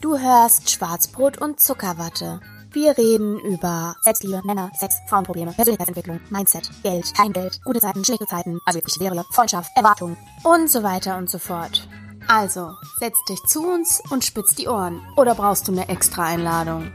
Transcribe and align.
Du 0.00 0.18
hörst 0.18 0.70
Schwarzbrot 0.70 1.38
und 1.38 1.60
Zuckerwatte. 1.60 2.40
Wir 2.72 2.96
reden 2.96 3.38
über 3.40 3.94
Selbstliebe, 4.02 4.40
Männer, 4.44 4.70
Sex, 4.74 4.96
Frauenprobleme, 5.08 5.52
Persönlichkeitsentwicklung, 5.52 6.20
Mindset, 6.30 6.70
Geld, 6.82 7.12
kein 7.14 7.32
Geld, 7.32 7.60
gute 7.64 7.80
Zeiten, 7.80 8.04
schlechte 8.04 8.26
Zeiten, 8.26 8.58
also 8.64 8.78
wirklich 8.78 8.98
wäre, 9.00 9.24
Freundschaft, 9.32 9.70
Erwartungen 9.76 10.16
und 10.44 10.70
so 10.70 10.82
weiter 10.82 11.18
und 11.18 11.28
so 11.28 11.38
fort. 11.38 11.86
Also, 12.28 12.70
setz 12.98 13.18
dich 13.28 13.42
zu 13.42 13.70
uns 13.70 14.02
und 14.10 14.24
spitz 14.24 14.54
die 14.54 14.68
Ohren. 14.68 15.02
Oder 15.16 15.34
brauchst 15.34 15.68
du 15.68 15.72
eine 15.72 15.88
extra 15.88 16.24
Einladung? 16.24 16.90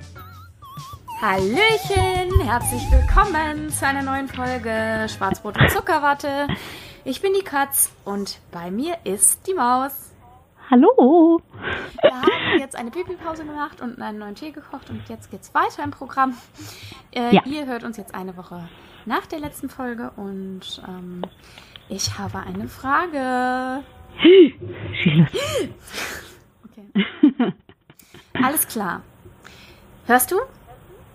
Hallöchen, 1.22 2.40
herzlich 2.42 2.84
willkommen 2.90 3.70
zu 3.70 3.86
einer 3.86 4.02
neuen 4.02 4.28
Folge 4.28 5.08
Schwarzbrot 5.10 5.60
und 5.60 5.70
Zuckerwatte. 5.70 6.48
Ich 7.04 7.22
bin 7.22 7.34
die 7.34 7.44
Katz 7.44 7.92
und 8.06 8.40
bei 8.52 8.72
mir 8.72 8.98
ist 9.04 9.46
die 9.46 9.54
Maus. 9.54 9.92
Hallo. 10.70 11.42
Wir 12.02 12.12
haben 12.12 12.60
jetzt 12.60 12.76
eine 12.76 12.90
Pipi-Pause 12.92 13.46
gemacht 13.46 13.82
und 13.82 14.02
einen 14.02 14.18
neuen 14.20 14.36
Tee 14.36 14.52
gekocht 14.52 14.90
und 14.90 15.08
jetzt 15.10 15.30
geht's 15.30 15.54
weiter 15.54 15.84
im 15.84 15.92
Programm. 15.92 16.36
Äh, 17.14 17.34
Ja. 17.36 17.42
Ihr 17.46 17.66
hört 17.66 17.84
uns 17.84 17.98
jetzt 17.98 18.16
eine 18.16 18.36
Woche 18.36 18.68
nach 19.06 19.26
der 19.28 19.40
letzten 19.40 19.70
Folge 19.70 20.12
und 20.16 20.82
ähm, 20.88 21.24
ich 21.90 22.18
habe 22.18 22.40
eine 22.40 22.68
Frage. 22.68 23.84
Schieß. 24.22 25.28
Okay. 26.78 27.54
Alles 28.44 28.68
klar. 28.68 29.02
Hörst 30.08 30.32
du? 30.32 30.36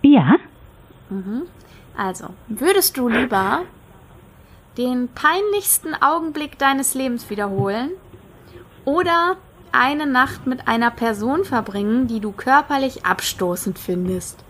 Ja? 0.01 0.37
Mhm. 1.09 1.43
Also, 1.95 2.29
würdest 2.47 2.97
du 2.97 3.07
lieber 3.07 3.61
den 4.77 5.07
peinlichsten 5.09 5.93
Augenblick 6.01 6.57
deines 6.57 6.95
Lebens 6.95 7.29
wiederholen 7.29 7.91
oder 8.85 9.37
eine 9.71 10.05
Nacht 10.05 10.47
mit 10.47 10.67
einer 10.67 10.91
Person 10.91 11.45
verbringen, 11.45 12.07
die 12.07 12.19
du 12.19 12.31
körperlich 12.31 13.05
abstoßend 13.05 13.79
findest? 13.79 14.43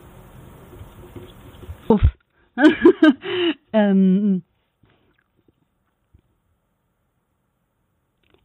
Uff. 1.87 2.01
ähm, 3.73 4.43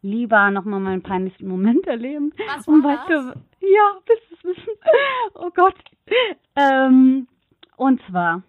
lieber 0.03 0.51
nochmal 0.51 0.81
meinen 0.81 1.03
peinlichsten 1.03 1.48
Moment 1.48 1.87
erleben. 1.87 2.33
Was 2.47 2.67
war 2.67 2.75
Und 2.75 2.84
weißt 2.84 3.09
das? 3.09 3.34
du, 3.34 3.67
ja, 3.67 4.01
willst 4.07 4.25
du 4.31 4.34
es 4.51 4.57
wissen? 4.57 4.73
Oh 5.34 5.51
Gott. 5.55 5.75
Ähm, 6.55 7.27
und 7.77 8.01
zwar 8.09 8.42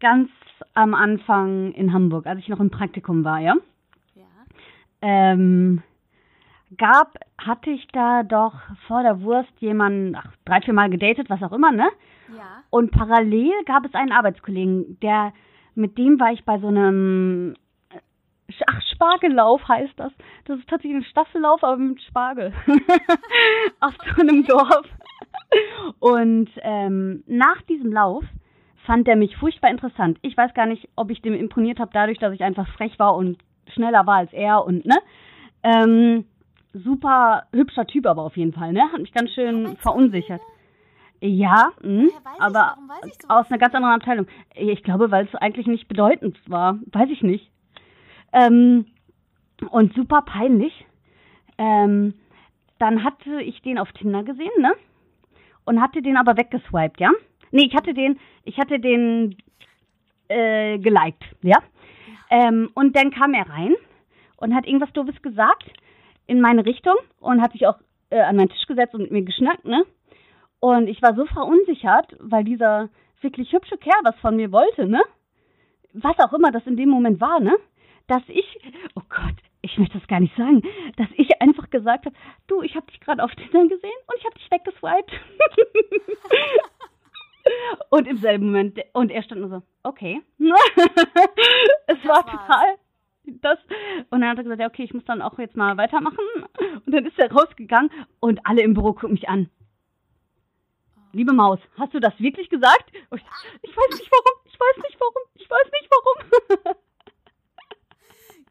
ganz 0.00 0.30
am 0.74 0.94
Anfang 0.94 1.72
in 1.72 1.92
Hamburg, 1.92 2.26
als 2.26 2.40
ich 2.40 2.48
noch 2.48 2.60
im 2.60 2.70
Praktikum 2.70 3.24
war, 3.24 3.38
ja. 3.38 3.54
Ja. 4.14 4.22
ähm, 5.00 5.82
gab, 6.76 7.18
hatte 7.38 7.70
ich 7.70 7.86
da 7.92 8.22
doch 8.22 8.54
vor 8.86 9.02
der 9.02 9.22
Wurst 9.22 9.52
jemanden 9.58 10.16
ach, 10.16 10.32
drei, 10.44 10.60
vier 10.60 10.74
Mal 10.74 10.90
gedatet, 10.90 11.28
was 11.30 11.42
auch 11.42 11.52
immer, 11.52 11.72
ne? 11.72 11.88
Ja. 12.36 12.62
Und 12.70 12.90
parallel 12.90 13.52
gab 13.66 13.84
es 13.84 13.94
einen 13.94 14.12
Arbeitskollegen, 14.12 14.98
der, 15.00 15.32
mit 15.74 15.98
dem 15.98 16.18
war 16.18 16.32
ich 16.32 16.44
bei 16.44 16.58
so 16.58 16.68
einem, 16.68 17.54
äh, 17.90 18.52
ach, 18.66 18.80
Spargellauf 18.92 19.66
heißt 19.68 19.94
das. 19.96 20.12
Das 20.44 20.58
ist 20.58 20.68
tatsächlich 20.68 21.02
ein 21.02 21.10
Staffellauf, 21.10 21.62
aber 21.62 21.76
mit 21.76 22.00
Spargel. 22.02 22.52
Auf 23.80 23.94
so 24.14 24.20
einem 24.20 24.44
Dorf. 24.46 24.86
Und 25.98 26.48
ähm, 26.62 27.24
nach 27.26 27.60
diesem 27.62 27.92
Lauf 27.92 28.24
fand 28.86 29.08
er 29.08 29.16
mich 29.16 29.36
furchtbar 29.36 29.70
interessant. 29.70 30.18
Ich 30.22 30.36
weiß 30.36 30.54
gar 30.54 30.66
nicht, 30.66 30.88
ob 30.96 31.10
ich 31.10 31.22
dem 31.22 31.34
imponiert 31.34 31.78
habe, 31.78 31.90
dadurch, 31.92 32.18
dass 32.18 32.32
ich 32.32 32.42
einfach 32.42 32.68
frech 32.68 32.98
war 32.98 33.14
und 33.16 33.38
schneller 33.68 34.06
war 34.06 34.16
als 34.16 34.32
er 34.32 34.64
und 34.64 34.84
ne. 34.84 34.98
Ähm, 35.62 36.24
super 36.72 37.44
hübscher 37.52 37.86
Typ 37.86 38.06
aber 38.06 38.22
auf 38.22 38.36
jeden 38.36 38.52
Fall, 38.52 38.72
ne? 38.72 38.82
Hat 38.92 39.00
mich 39.00 39.12
ganz 39.12 39.30
schön 39.32 39.76
verunsichert. 39.78 40.40
Ja, 41.20 41.70
mh, 41.82 42.04
ich- 42.06 42.40
aber 42.42 42.74
warum 42.76 42.88
weiß 42.88 43.04
ich 43.20 43.30
aus 43.30 43.46
einer 43.48 43.58
ganz 43.58 43.74
anderen 43.74 43.94
Abteilung. 43.94 44.26
Ich 44.54 44.82
glaube, 44.82 45.10
weil 45.10 45.26
es 45.26 45.34
eigentlich 45.36 45.66
nicht 45.66 45.86
bedeutend 45.88 46.38
war. 46.48 46.78
Weiß 46.90 47.08
ich 47.10 47.22
nicht. 47.22 47.50
Ähm, 48.32 48.86
und 49.70 49.94
super 49.94 50.22
peinlich. 50.22 50.84
Ähm, 51.58 52.14
dann 52.78 53.04
hatte 53.04 53.40
ich 53.42 53.62
den 53.62 53.78
auf 53.78 53.92
Tinder 53.92 54.24
gesehen, 54.24 54.50
ne? 54.58 54.72
Und 55.64 55.80
hatte 55.80 56.02
den 56.02 56.16
aber 56.16 56.36
weggeswiped, 56.36 56.98
ja? 56.98 57.12
Nee, 57.52 57.66
ich 57.66 57.74
hatte 57.76 57.94
den, 57.94 58.18
ich 58.42 58.58
hatte 58.58 58.80
den 58.80 59.36
äh, 60.28 60.78
geliked, 60.78 61.22
ja? 61.42 61.58
Ähm, 62.30 62.70
und 62.74 62.96
dann 62.96 63.10
kam 63.12 63.34
er 63.34 63.48
rein 63.48 63.74
und 64.38 64.54
hat 64.54 64.66
irgendwas 64.66 64.92
Doofes 64.94 65.20
gesagt 65.22 65.70
in 66.32 66.40
meine 66.40 66.64
Richtung 66.64 66.94
und 67.20 67.42
hat 67.42 67.52
sich 67.52 67.66
auch 67.66 67.76
äh, 68.08 68.20
an 68.20 68.36
meinen 68.36 68.48
Tisch 68.48 68.66
gesetzt 68.66 68.94
und 68.94 69.02
mit 69.02 69.10
mir 69.10 69.22
geschnackt, 69.22 69.66
ne? 69.66 69.84
Und 70.60 70.88
ich 70.88 71.02
war 71.02 71.14
so 71.14 71.26
verunsichert, 71.26 72.16
weil 72.20 72.42
dieser 72.42 72.88
wirklich 73.20 73.52
hübsche 73.52 73.76
Kerl 73.76 74.00
was 74.02 74.18
von 74.20 74.36
mir 74.36 74.50
wollte, 74.50 74.86
ne? 74.86 75.02
Was 75.92 76.18
auch 76.20 76.32
immer 76.32 76.50
das 76.50 76.66
in 76.66 76.78
dem 76.78 76.88
Moment 76.88 77.20
war, 77.20 77.38
ne? 77.38 77.54
Dass 78.06 78.22
ich, 78.28 78.46
oh 78.94 79.02
Gott, 79.10 79.36
ich 79.60 79.76
möchte 79.76 79.98
das 79.98 80.08
gar 80.08 80.20
nicht 80.20 80.34
sagen, 80.34 80.62
dass 80.96 81.08
ich 81.16 81.42
einfach 81.42 81.68
gesagt 81.68 82.06
habe, 82.06 82.16
du, 82.46 82.62
ich 82.62 82.76
habe 82.76 82.86
dich 82.86 83.00
gerade 83.00 83.22
auf 83.22 83.34
Tinder 83.34 83.68
gesehen 83.68 84.00
und 84.06 84.16
ich 84.16 84.24
habe 84.24 84.34
dich 84.34 84.50
weggeswiped. 84.50 85.10
und 87.90 88.08
im 88.08 88.16
selben 88.16 88.46
Moment, 88.46 88.80
und 88.94 89.10
er 89.10 89.22
stand 89.22 89.42
nur 89.42 89.50
so, 89.50 89.62
okay. 89.82 90.22
es 91.86 92.04
war 92.06 92.24
total 92.24 92.78
das. 93.24 93.58
Und 94.10 94.20
dann 94.20 94.30
hat 94.30 94.38
er 94.38 94.44
gesagt, 94.44 94.60
ja, 94.60 94.66
okay, 94.66 94.84
ich 94.84 94.94
muss 94.94 95.04
dann 95.04 95.22
auch 95.22 95.38
jetzt 95.38 95.56
mal 95.56 95.76
weitermachen. 95.76 96.18
Und 96.84 96.94
dann 96.94 97.06
ist 97.06 97.18
er 97.18 97.32
rausgegangen 97.32 97.90
und 98.20 98.44
alle 98.46 98.62
im 98.62 98.74
Büro 98.74 98.92
gucken 98.92 99.12
mich 99.12 99.28
an. 99.28 99.48
Liebe 101.12 101.32
Maus, 101.32 101.58
hast 101.78 101.92
du 101.92 102.00
das 102.00 102.18
wirklich 102.18 102.48
gesagt? 102.48 102.90
Und 103.10 103.20
ich, 103.20 103.26
ich 103.62 103.76
weiß 103.76 103.98
nicht 103.98 104.10
warum, 104.10 104.40
ich 104.46 104.58
weiß 104.58 104.76
nicht 104.82 104.98
warum, 104.98 105.22
ich 105.34 105.50
weiß 105.50 105.70
nicht 105.72 105.90
warum. 105.90 106.76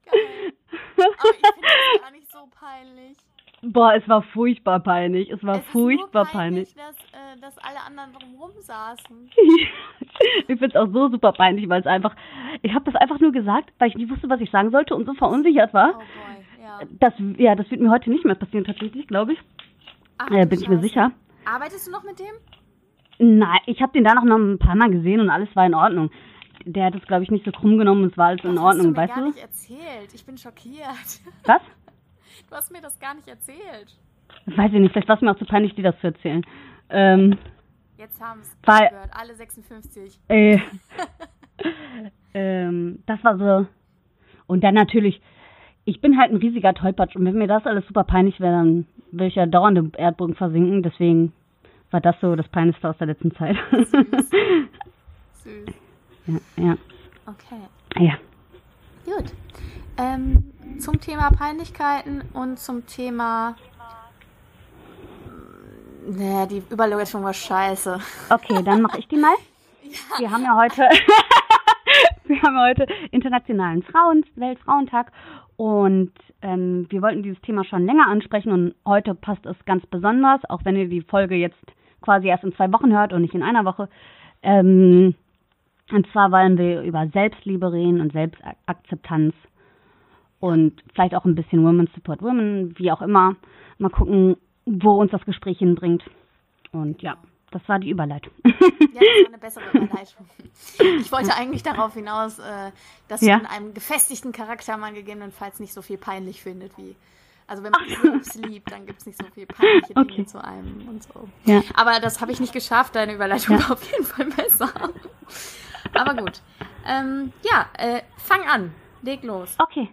Geil. 0.06 0.54
Aber 0.98 1.06
ich 1.10 1.22
finde 1.22 1.50
das 1.52 2.02
gar 2.02 2.12
nicht 2.12 2.32
so 2.32 2.48
peinlich. 2.52 3.18
Boah, 3.64 3.94
es 3.96 4.08
war 4.08 4.24
furchtbar 4.24 4.80
peinlich. 4.80 5.30
Es 5.30 5.44
war 5.44 5.60
es 5.60 5.66
furchtbar 5.68 6.26
peinlich. 6.26 6.74
peinlich, 6.76 7.11
äh, 7.36 7.40
dass 7.40 7.58
alle 7.60 7.82
anderen 7.86 8.14
drumherum 8.14 8.52
saßen. 8.60 9.30
ich 10.48 10.60
find's 10.60 10.76
auch 10.76 10.88
so 10.92 11.10
super 11.10 11.32
peinlich, 11.34 11.68
weil 11.70 11.82
es 11.82 11.88
einfach. 11.88 12.16
Ich 12.62 12.74
habe 12.74 12.86
das 12.86 12.96
einfach 12.96 13.20
nur 13.20 13.32
gesagt, 13.32 13.72
weil 13.80 13.90
ich 13.90 13.96
nicht 13.96 14.10
wusste, 14.10 14.30
was 14.30 14.42
ich 14.42 14.52
sagen 14.52 14.72
sollte 14.72 14.96
und 14.96 15.06
so 15.06 15.14
verunsichert 15.14 15.70
Oh 15.72 15.74
war. 15.74 15.94
boy, 15.94 16.04
ja. 16.62 16.80
Das, 17.00 17.14
ja, 17.38 17.56
das 17.56 17.70
wird 17.72 17.82
mir 17.82 17.90
heute 17.92 18.10
nicht 18.10 18.26
mehr 18.26 18.36
passieren, 18.36 18.66
tatsächlich, 18.66 19.08
glaube 19.08 19.34
ich. 19.34 19.40
Ach, 20.18 20.30
Äh, 20.30 20.42
du 20.42 20.48
bin 20.48 20.62
ich 20.62 20.68
mir 20.70 20.80
sicher. 20.80 21.12
Arbeitest 21.46 21.88
du 21.88 21.92
noch 21.92 22.04
mit 22.04 22.20
dem? 22.20 22.36
Nein, 23.40 23.60
ich 23.66 23.82
habe 23.82 23.94
den 23.94 24.04
danach 24.04 24.24
noch 24.24 24.38
ein 24.38 24.58
paar 24.60 24.76
Mal 24.76 24.90
gesehen 24.90 25.20
und 25.20 25.30
alles 25.30 25.56
war 25.56 25.66
in 25.66 25.76
Ordnung. 25.76 26.10
Der 26.66 26.86
hat 26.86 26.96
es, 26.96 27.02
glaube 27.08 27.24
ich, 27.24 27.32
nicht 27.32 27.46
so 27.46 27.52
krumm 27.52 27.78
genommen 27.78 28.04
und 28.04 28.12
es 28.12 28.18
war 28.18 28.28
alles 28.28 28.44
in 28.44 28.56
Das 28.56 28.64
Ordnung, 28.64 28.68
hast 28.68 28.84
du 28.86 28.90
mir 28.92 28.98
weißt 28.98 29.14
gar 29.16 29.24
du? 29.24 29.30
nicht 29.30 29.40
erzählt. 29.42 30.14
Ich 30.14 30.26
bin 30.26 30.38
schockiert. 30.38 31.22
Was? 31.46 31.62
Du 32.50 32.56
hast 32.56 32.72
mir 32.72 32.82
das 32.82 33.00
gar 33.00 33.14
nicht 33.16 33.28
erzählt. 33.28 33.98
Weiß 34.46 34.72
ich 34.74 34.80
nicht, 34.80 34.92
vielleicht 34.92 35.08
war 35.08 35.16
es 35.16 35.22
mir 35.22 35.32
auch 35.32 35.38
zu 35.38 35.46
peinlich, 35.46 35.74
dir 35.76 35.84
das 35.84 36.00
zu 36.00 36.08
erzählen. 36.08 36.46
Ähm, 36.92 37.38
Jetzt 37.98 38.20
haben 38.20 38.42
es 38.42 38.58
gehört, 38.62 39.10
alle 39.12 39.36
56. 39.36 40.20
äh, 40.28 40.58
ähm, 42.34 43.04
das 43.06 43.24
war 43.24 43.38
so. 43.38 43.68
Und 44.48 44.64
dann 44.64 44.74
natürlich, 44.74 45.22
ich 45.86 46.02
bin 46.02 46.18
halt 46.20 46.32
ein 46.32 46.38
riesiger 46.38 46.74
Tollpatsch 46.74 47.16
und 47.16 47.26
wenn 47.26 47.38
mir 47.38 47.48
das 47.48 47.66
alles 47.66 47.86
super 47.88 48.04
peinlich 48.04 48.40
wäre, 48.40 48.54
dann 48.54 48.88
will 49.12 49.28
ich 49.28 49.36
ja 49.36 49.46
dauernd 49.46 49.78
im 49.78 49.92
Erdboden 49.96 50.36
versinken. 50.36 50.84
Deswegen 50.84 51.34
war 51.92 52.02
das 52.02 52.16
so 52.22 52.36
das 52.36 52.48
Peinlichste 52.48 52.90
aus 52.90 52.98
der 52.98 53.08
letzten 53.08 53.34
Zeit. 53.36 53.56
Süß. 55.44 55.66
ja, 56.28 56.40
ja, 56.58 56.78
Okay, 57.28 57.62
ja. 58.04 58.14
gut. 59.06 59.32
Ähm, 59.98 60.52
zum 60.80 61.00
Thema 61.00 61.30
Peinlichkeiten 61.32 62.24
und 62.34 62.58
zum 62.60 62.86
Thema. 62.88 63.56
Naja, 66.08 66.46
die 66.48 66.64
Überleitung 66.70 67.24
war 67.24 67.34
scheiße. 67.34 68.00
Okay, 68.30 68.64
dann 68.64 68.82
mache 68.82 69.00
ich 69.00 69.08
die 69.08 69.18
mal. 69.18 69.36
Wir 70.20 70.32
haben 70.32 70.44
ja 70.44 70.56
heute, 70.56 70.82
wir 72.24 72.42
haben 72.42 72.56
ja 72.56 72.70
heute 72.70 72.88
Internationalen 73.12 73.84
Frauen, 73.84 74.24
Weltfrauentag 74.36 75.12
und 75.58 76.14
ähm, 76.42 76.88
wir 76.90 77.02
wollten 77.02 77.24
dieses 77.24 77.42
Thema 77.42 77.66
schon 77.66 77.86
länger 77.86 78.08
ansprechen 78.08 78.54
und 78.54 78.76
heute 78.86 79.14
passt 79.16 79.46
es 79.46 79.58
ganz 79.66 79.86
besonders, 79.88 80.40
auch 80.50 80.64
wenn 80.64 80.78
ihr 80.78 80.88
die 80.88 81.02
Folge 81.02 81.36
jetzt 81.36 81.62
quasi 82.00 82.28
erst 82.28 82.46
in 82.46 82.56
zwei 82.56 82.72
Wochen 82.72 82.94
hört 82.94 83.12
und 83.12 83.22
nicht 83.22 83.34
in 83.34 83.44
einer 83.44 83.66
Woche. 83.66 83.90
Ähm, 84.44 85.14
und 85.92 86.08
zwar 86.14 86.32
wollen 86.32 86.58
wir 86.58 86.84
über 86.84 87.08
Selbstliebe 87.08 87.74
reden 87.74 88.00
und 88.00 88.14
Selbstakzeptanz 88.14 89.36
und 90.40 90.82
vielleicht 90.94 91.16
auch 91.16 91.26
ein 91.26 91.36
bisschen 91.36 91.66
Women 91.66 91.90
Support 91.94 92.22
Women, 92.22 92.74
wie 92.78 92.92
auch 92.92 93.02
immer. 93.02 93.36
Mal 93.78 93.90
gucken, 93.90 94.38
wo 94.80 95.00
uns 95.00 95.12
das 95.12 95.24
Gespräch 95.26 95.60
hinbringt. 95.60 96.04
Und 96.72 97.02
ja, 97.02 97.18
das 97.52 97.62
war 97.68 97.80
die 97.80 97.90
Überleitung. 97.90 98.32
Ja, 98.46 98.52
das 98.54 98.64
war 98.64 99.28
eine 99.28 99.38
bessere 99.38 99.66
Überleitung. 99.74 100.26
Ich 101.00 101.12
wollte 101.12 101.36
eigentlich 101.36 101.64
darauf 101.64 101.94
hinaus, 101.94 102.40
äh, 102.40 102.72
dass 103.08 103.22
Ja. 103.22 103.38
man 103.38 103.46
einem 103.48 103.74
gefestigten 103.74 104.32
Charakter 104.32 104.78
man 104.78 104.94
gegebenenfalls 104.94 105.60
nicht 105.60 105.74
so 105.74 105.82
viel 105.82 105.98
peinlich 105.98 106.42
findet 106.42 106.78
wie 106.78 106.96
Also 107.48 107.64
wenn 107.64 107.72
man 107.72 107.82
selbst 108.02 108.36
liebt, 108.46 108.72
dann 108.72 108.86
gibt 108.86 109.00
es 109.02 109.06
nicht 109.06 109.20
so 109.22 109.26
viel 109.34 109.46
peinliche 109.46 109.94
Dinge 109.94 110.06
okay. 110.06 110.26
zu 110.26 110.42
einem 110.42 110.88
und 110.88 111.04
so. 111.04 111.28
Ja. 111.44 111.62
Aber 111.76 112.00
das 112.00 112.22
habe 112.22 112.32
ich 112.32 112.40
nicht 112.40 112.54
geschafft, 112.54 112.96
deine 112.96 113.14
Überleitung 113.14 113.58
ja. 113.58 113.64
war 113.64 113.72
auf 113.74 113.84
jeden 113.92 114.06
Fall 114.06 114.26
besser. 114.28 114.70
Aber 115.94 116.14
gut. 116.14 116.42
Ähm, 116.88 117.34
ja, 117.44 117.66
äh, 117.78 118.02
fang 118.18 118.44
an. 118.48 118.74
Leg 119.02 119.24
los. 119.24 119.56
Okay. 119.60 119.90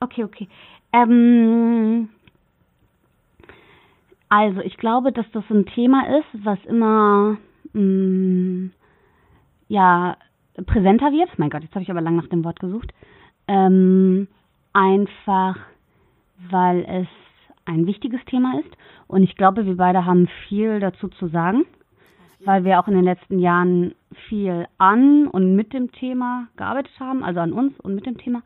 Okay, 0.00 0.24
okay. 0.24 0.48
Ähm, 0.92 2.08
also, 4.28 4.60
ich 4.60 4.76
glaube, 4.76 5.12
dass 5.12 5.30
das 5.32 5.44
ein 5.50 5.66
Thema 5.66 6.18
ist, 6.18 6.44
was 6.44 6.58
immer 6.66 7.38
mh, 7.72 7.80
mm, 7.80 8.70
ja 9.68 10.16
präsenter 10.66 11.12
wird. 11.12 11.38
Mein 11.38 11.50
Gott, 11.50 11.62
jetzt 11.62 11.74
habe 11.74 11.82
ich 11.82 11.90
aber 11.90 12.00
lang 12.00 12.16
nach 12.16 12.28
dem 12.28 12.44
Wort 12.44 12.60
gesucht. 12.60 12.92
Ähm, 13.46 14.28
einfach, 14.72 15.56
weil 16.50 16.84
es 16.84 17.08
ein 17.64 17.86
wichtiges 17.86 18.24
Thema 18.26 18.58
ist. 18.58 18.76
Und 19.06 19.22
ich 19.22 19.36
glaube, 19.36 19.66
wir 19.66 19.76
beide 19.76 20.04
haben 20.04 20.28
viel 20.48 20.80
dazu 20.80 21.08
zu 21.08 21.28
sagen, 21.28 21.64
weil 22.44 22.64
wir 22.64 22.80
auch 22.80 22.88
in 22.88 22.94
den 22.94 23.04
letzten 23.04 23.38
Jahren 23.38 23.94
viel 24.28 24.66
an 24.78 25.26
und 25.28 25.54
mit 25.54 25.72
dem 25.72 25.92
Thema 25.92 26.48
gearbeitet 26.56 26.98
haben, 26.98 27.22
also 27.22 27.40
an 27.40 27.52
uns 27.52 27.78
und 27.80 27.94
mit 27.94 28.06
dem 28.06 28.18
Thema. 28.18 28.42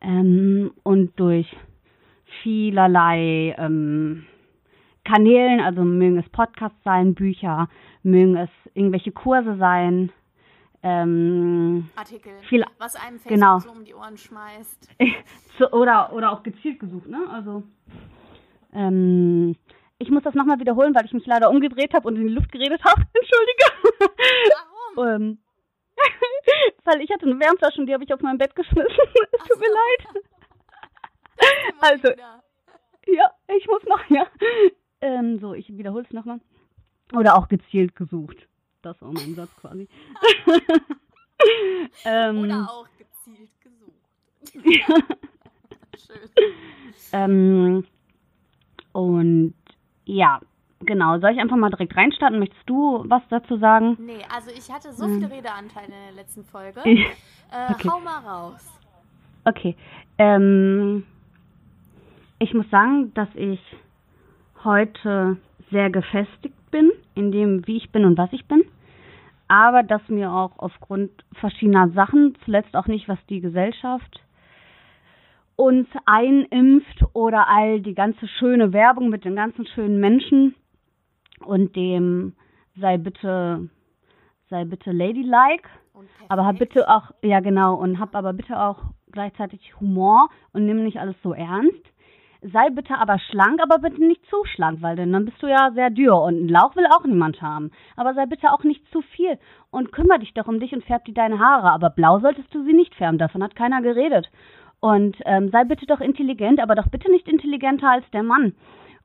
Ähm, 0.00 0.72
und 0.82 1.18
durch 1.18 1.54
vielerlei 2.42 3.54
ähm, 3.58 4.26
Kanälen, 5.04 5.60
also 5.60 5.84
mögen 5.84 6.18
es 6.18 6.28
Podcasts 6.30 6.82
sein, 6.84 7.14
Bücher, 7.14 7.68
mögen 8.02 8.36
es 8.36 8.50
irgendwelche 8.74 9.12
Kurse 9.12 9.56
sein, 9.58 10.10
ähm, 10.86 11.88
Artikel, 11.96 12.32
viel, 12.48 12.62
was 12.78 12.94
einem 12.94 13.18
Facebook 13.18 13.32
genau. 13.32 13.58
so 13.58 13.70
um 13.70 13.84
die 13.86 13.94
Ohren 13.94 14.18
schmeißt. 14.18 14.90
oder, 15.72 16.12
oder 16.12 16.30
auch 16.30 16.42
gezielt 16.42 16.78
gesucht, 16.78 17.08
ne? 17.08 17.26
Also 17.32 17.62
ähm, 18.74 19.56
ich 19.96 20.10
muss 20.10 20.22
das 20.24 20.34
nochmal 20.34 20.60
wiederholen, 20.60 20.94
weil 20.94 21.06
ich 21.06 21.14
mich 21.14 21.24
leider 21.24 21.48
umgedreht 21.48 21.94
habe 21.94 22.06
und 22.06 22.16
in 22.16 22.26
die 22.28 22.34
Luft 22.34 22.52
geredet 22.52 22.84
habe. 22.84 23.00
Entschuldige. 23.14 24.12
Warum? 24.96 25.08
ähm, 25.08 25.38
weil 26.84 27.00
ich 27.00 27.10
hatte 27.10 27.24
eine 27.24 27.40
Wärmflasche 27.40 27.80
und 27.80 27.86
die 27.86 27.94
habe 27.94 28.04
ich 28.04 28.12
auf 28.12 28.20
mein 28.20 28.36
Bett 28.36 28.54
geschmissen. 28.54 28.84
es 29.32 29.48
tut 29.48 29.58
mir 29.58 29.70
leid. 29.70 30.24
also, 31.80 32.08
ja, 33.06 33.30
ich 33.56 33.66
muss 33.66 33.82
noch, 33.84 34.04
ja. 34.10 34.26
Ähm, 35.04 35.38
so, 35.38 35.52
ich 35.52 35.68
wiederhole 35.76 36.04
es 36.04 36.12
nochmal. 36.14 36.40
Oder 37.12 37.36
auch 37.36 37.48
gezielt 37.48 37.94
gesucht. 37.94 38.48
Das 38.80 39.00
war 39.02 39.12
mein 39.12 39.34
Satz 39.34 39.54
quasi. 39.56 39.86
ähm, 42.06 42.38
Oder 42.38 42.70
auch 42.70 42.86
gezielt 42.96 43.50
gesucht. 43.60 43.92
Schön. 46.06 46.54
Ähm, 47.12 47.84
und 48.92 49.54
ja, 50.06 50.40
genau. 50.80 51.18
Soll 51.18 51.32
ich 51.32 51.38
einfach 51.38 51.56
mal 51.56 51.68
direkt 51.68 51.94
reinstarten? 51.94 52.38
Möchtest 52.38 52.62
du 52.66 53.04
was 53.06 53.22
dazu 53.28 53.58
sagen? 53.58 53.98
Nee, 54.00 54.24
also 54.34 54.50
ich 54.50 54.72
hatte 54.72 54.90
so 54.94 55.06
viele 55.06 55.30
Redeanteile 55.30 55.86
in 55.86 55.92
der 55.92 56.12
letzten 56.12 56.44
Folge. 56.44 56.80
äh, 56.80 57.04
okay. 57.70 57.90
Hau 57.90 58.00
mal 58.00 58.20
raus. 58.20 58.66
Okay. 59.44 59.76
Ähm, 60.16 61.04
ich 62.38 62.54
muss 62.54 62.68
sagen, 62.70 63.12
dass 63.12 63.28
ich 63.34 63.60
heute 64.64 65.36
sehr 65.70 65.90
gefestigt 65.90 66.70
bin, 66.70 66.90
in 67.14 67.32
dem, 67.32 67.66
wie 67.66 67.76
ich 67.76 67.90
bin 67.90 68.04
und 68.04 68.18
was 68.18 68.32
ich 68.32 68.46
bin. 68.46 68.62
Aber 69.48 69.82
dass 69.82 70.06
mir 70.08 70.32
auch 70.32 70.52
aufgrund 70.58 71.10
verschiedener 71.34 71.90
Sachen, 71.90 72.34
zuletzt 72.44 72.74
auch 72.74 72.86
nicht, 72.86 73.08
was 73.08 73.18
die 73.28 73.40
Gesellschaft 73.40 74.20
uns 75.56 75.86
einimpft 76.04 77.04
oder 77.12 77.48
all 77.48 77.80
die 77.80 77.94
ganze 77.94 78.26
schöne 78.26 78.72
Werbung 78.72 79.08
mit 79.08 79.24
den 79.24 79.36
ganzen 79.36 79.66
schönen 79.66 80.00
Menschen 80.00 80.54
und 81.44 81.76
dem 81.76 82.34
sei 82.76 82.98
bitte 82.98 83.68
sei 84.50 84.64
bitte 84.64 84.90
ladylike, 84.90 85.68
aber 86.28 86.44
hab 86.44 86.58
bitte 86.58 86.88
auch 86.88 87.12
ja 87.22 87.40
genau 87.40 87.74
und 87.74 88.00
hab 88.00 88.16
aber 88.16 88.32
bitte 88.32 88.60
auch 88.60 88.78
gleichzeitig 89.12 89.78
Humor 89.80 90.28
und 90.52 90.66
nimm 90.66 90.82
nicht 90.82 90.98
alles 90.98 91.16
so 91.22 91.32
ernst 91.32 91.93
sei 92.52 92.70
bitte 92.70 92.98
aber 92.98 93.18
schlank, 93.18 93.60
aber 93.62 93.78
bitte 93.78 94.04
nicht 94.04 94.24
zu 94.26 94.36
schlank, 94.44 94.82
weil 94.82 94.96
denn 94.96 95.12
dann 95.12 95.24
bist 95.24 95.42
du 95.42 95.46
ja 95.46 95.70
sehr 95.72 95.90
dürr 95.90 96.20
und 96.20 96.36
einen 96.36 96.48
Lauch 96.48 96.76
will 96.76 96.86
auch 96.86 97.04
niemand 97.04 97.40
haben. 97.40 97.70
Aber 97.96 98.14
sei 98.14 98.26
bitte 98.26 98.52
auch 98.52 98.64
nicht 98.64 98.86
zu 98.92 99.00
viel 99.00 99.38
und 99.70 99.92
kümmere 99.92 100.18
dich 100.18 100.34
doch 100.34 100.46
um 100.46 100.60
dich 100.60 100.72
und 100.74 100.84
färb 100.84 101.04
dir 101.04 101.14
deine 101.14 101.38
Haare, 101.38 101.70
aber 101.70 101.90
blau 101.90 102.20
solltest 102.20 102.54
du 102.54 102.62
sie 102.64 102.74
nicht 102.74 102.94
färben, 102.94 103.18
davon 103.18 103.42
hat 103.42 103.56
keiner 103.56 103.82
geredet. 103.82 104.30
Und 104.80 105.16
ähm, 105.24 105.48
sei 105.50 105.64
bitte 105.64 105.86
doch 105.86 106.00
intelligent, 106.00 106.60
aber 106.60 106.74
doch 106.74 106.88
bitte 106.88 107.10
nicht 107.10 107.28
intelligenter 107.28 107.90
als 107.90 108.04
der 108.12 108.22
Mann. 108.22 108.54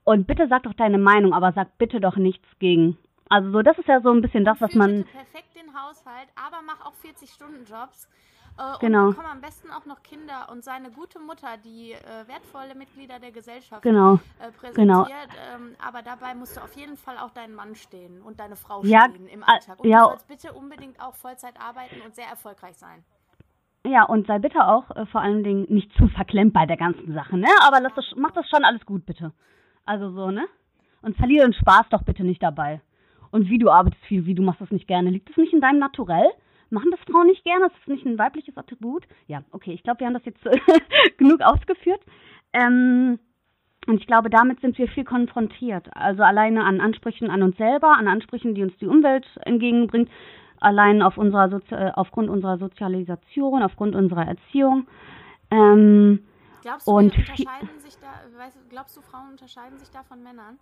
Und 0.03 0.27
bitte 0.27 0.47
sag 0.47 0.63
doch 0.63 0.73
deine 0.73 0.97
Meinung, 0.97 1.33
aber 1.33 1.53
sag 1.53 1.77
bitte 1.77 2.01
doch 2.01 2.17
nichts 2.17 2.45
gegen. 2.59 2.97
Also 3.29 3.51
so, 3.51 3.61
das 3.61 3.77
ist 3.77 3.87
ja 3.87 4.01
so 4.01 4.11
ein 4.11 4.21
bisschen 4.21 4.43
das, 4.43 4.59
was 4.59 4.73
man. 4.73 5.05
Den 5.69 5.81
Haushalt, 5.81 6.29
aber 6.35 6.61
mach 6.65 6.85
auch 6.85 6.93
40 6.93 7.29
Stunden 7.29 7.65
Jobs 7.65 8.07
äh, 8.59 8.77
genau. 8.79 9.07
Und 9.07 9.09
bekomme 9.11 9.29
am 9.29 9.41
besten 9.41 9.71
auch 9.71 9.85
noch 9.85 10.03
Kinder 10.03 10.47
und 10.51 10.63
seine 10.63 10.91
gute 10.91 11.19
Mutter, 11.19 11.57
die 11.63 11.93
äh, 11.93 12.27
wertvolle 12.27 12.75
Mitglieder 12.75 13.19
der 13.19 13.31
Gesellschaft 13.31 13.81
genau. 13.81 14.15
äh, 14.39 14.51
präsentiert. 14.51 14.75
Genau. 14.75 15.05
Ähm, 15.55 15.75
aber 15.85 16.01
dabei 16.01 16.35
musst 16.35 16.57
du 16.57 16.61
auf 16.61 16.75
jeden 16.75 16.97
Fall 16.97 17.17
auch 17.17 17.31
deinen 17.31 17.55
Mann 17.55 17.75
stehen 17.75 18.21
und 18.21 18.39
deine 18.39 18.55
Frau 18.55 18.83
ja, 18.83 19.07
stehen 19.09 19.27
im 19.27 19.43
Alltag. 19.43 19.79
Und 19.79 19.89
ja. 19.89 19.99
du 19.99 20.09
sollst 20.09 20.27
bitte 20.27 20.53
unbedingt 20.53 20.99
auch 21.01 21.15
Vollzeit 21.15 21.59
arbeiten 21.59 22.01
und 22.05 22.15
sehr 22.15 22.27
erfolgreich 22.27 22.75
sein. 22.77 23.03
Ja, 23.85 24.03
und 24.03 24.27
sei 24.27 24.39
bitte 24.39 24.67
auch 24.67 24.93
äh, 24.95 25.05
vor 25.05 25.21
allen 25.21 25.43
Dingen 25.43 25.65
nicht 25.69 25.93
zu 25.93 26.07
verklemmt 26.09 26.53
bei 26.53 26.65
der 26.65 26.77
ganzen 26.77 27.13
Sache, 27.13 27.37
ne? 27.37 27.47
Aber 27.61 27.79
lass 27.79 27.93
das, 27.95 28.05
mach 28.17 28.31
das 28.31 28.49
schon 28.49 28.65
alles 28.65 28.85
gut, 28.85 29.05
bitte. 29.05 29.31
Also 29.85 30.11
so, 30.11 30.31
ne? 30.31 30.45
Und 31.01 31.15
verliere 31.15 31.45
den 31.45 31.53
Spaß 31.53 31.87
doch 31.89 32.03
bitte 32.03 32.23
nicht 32.23 32.43
dabei. 32.43 32.81
Und 33.31 33.49
wie 33.49 33.59
du 33.59 33.69
arbeitest 33.69 34.03
viel, 34.05 34.25
wie 34.25 34.35
du 34.35 34.41
machst 34.41 34.61
das 34.61 34.71
nicht 34.71 34.87
gerne. 34.87 35.09
Liegt 35.09 35.29
das 35.29 35.37
nicht 35.37 35.53
in 35.53 35.61
deinem 35.61 35.79
Naturell? 35.79 36.29
Machen 36.69 36.91
das 36.91 36.99
Frauen 37.01 37.27
nicht 37.27 37.43
gerne? 37.43 37.67
Ist 37.67 37.75
das 37.79 37.87
nicht 37.87 38.05
ein 38.05 38.19
weibliches 38.19 38.57
Attribut? 38.57 39.07
Ja, 39.27 39.43
okay, 39.51 39.73
ich 39.73 39.83
glaube, 39.83 40.01
wir 40.01 40.07
haben 40.07 40.13
das 40.13 40.25
jetzt 40.25 40.43
genug 41.17 41.41
ausgeführt. 41.41 42.01
Ähm, 42.53 43.19
und 43.87 43.99
ich 44.01 44.07
glaube, 44.07 44.29
damit 44.29 44.59
sind 44.61 44.77
wir 44.77 44.87
viel 44.87 45.03
konfrontiert. 45.03 45.89
Also 45.95 46.21
alleine 46.23 46.63
an 46.63 46.81
Ansprüchen 46.81 47.29
an 47.31 47.41
uns 47.41 47.57
selber, 47.57 47.97
an 47.97 48.07
Ansprüchen, 48.07 48.53
die 48.53 48.63
uns 48.63 48.77
die 48.77 48.85
Umwelt 48.85 49.25
entgegenbringt, 49.45 50.09
allein 50.59 51.01
auf 51.01 51.17
unserer 51.17 51.49
Sozi 51.49 51.73
äh, 51.73 51.91
aufgrund 51.95 52.29
unserer 52.29 52.57
Sozialisation, 52.57 53.63
aufgrund 53.63 53.95
unserer 53.95 54.27
Erziehung. 54.27 54.87
Ähm, 55.49 56.19
glaubst, 56.61 56.87
du, 56.87 56.91
und 56.91 57.17
unterscheiden 57.17 57.79
sich 57.79 57.97
da, 57.99 58.37
weißt, 58.37 58.69
glaubst 58.69 58.97
du, 58.97 59.01
Frauen 59.01 59.31
unterscheiden 59.31 59.79
sich 59.79 59.89
da 59.89 60.03
von 60.03 60.21
Männern? 60.21 60.59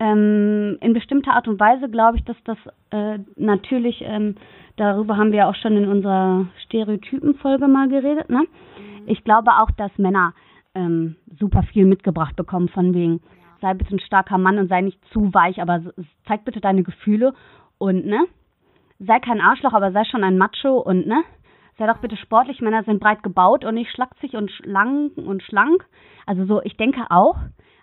Ähm, 0.00 0.78
in 0.80 0.92
bestimmter 0.92 1.34
Art 1.34 1.46
und 1.46 1.60
Weise 1.60 1.88
glaube 1.88 2.18
ich, 2.18 2.24
dass 2.24 2.36
das 2.44 2.58
äh, 2.90 3.18
natürlich 3.36 4.02
ähm, 4.02 4.34
Darüber 4.76 5.16
haben 5.16 5.32
wir 5.32 5.46
auch 5.46 5.54
schon 5.54 5.76
in 5.76 5.88
unserer 5.88 6.46
Stereotypenfolge 6.64 7.68
mal 7.68 7.88
geredet. 7.88 8.28
Ne? 8.28 8.40
Mhm. 8.40 9.02
Ich 9.06 9.22
glaube 9.22 9.52
auch, 9.52 9.70
dass 9.76 9.96
Männer 9.98 10.34
ähm, 10.74 11.16
super 11.38 11.62
viel 11.62 11.86
mitgebracht 11.86 12.34
bekommen 12.34 12.68
von 12.68 12.92
wegen, 12.92 13.20
sei 13.60 13.74
bitte 13.74 13.94
ein 13.94 14.00
starker 14.00 14.38
Mann 14.38 14.58
und 14.58 14.68
sei 14.68 14.80
nicht 14.80 14.98
zu 15.12 15.32
weich, 15.32 15.62
aber 15.62 15.80
zeig 16.26 16.44
bitte 16.44 16.60
deine 16.60 16.82
Gefühle 16.82 17.34
und 17.78 18.04
ne, 18.04 18.26
sei 18.98 19.20
kein 19.20 19.40
Arschloch, 19.40 19.72
aber 19.72 19.92
sei 19.92 20.04
schon 20.04 20.24
ein 20.24 20.38
Macho 20.38 20.78
und 20.78 21.06
ne, 21.06 21.22
sei 21.78 21.86
doch 21.86 21.98
bitte 21.98 22.16
sportlich. 22.16 22.60
Männer 22.60 22.82
sind 22.82 22.98
breit 22.98 23.22
gebaut 23.22 23.64
und 23.64 23.74
nicht 23.74 23.92
schlaksig 23.92 24.34
und 24.34 24.50
schlank 24.50 25.16
und 25.16 25.42
schlank. 25.44 25.86
Also 26.26 26.46
so, 26.46 26.62
ich 26.62 26.76
denke 26.76 27.06
auch, 27.10 27.36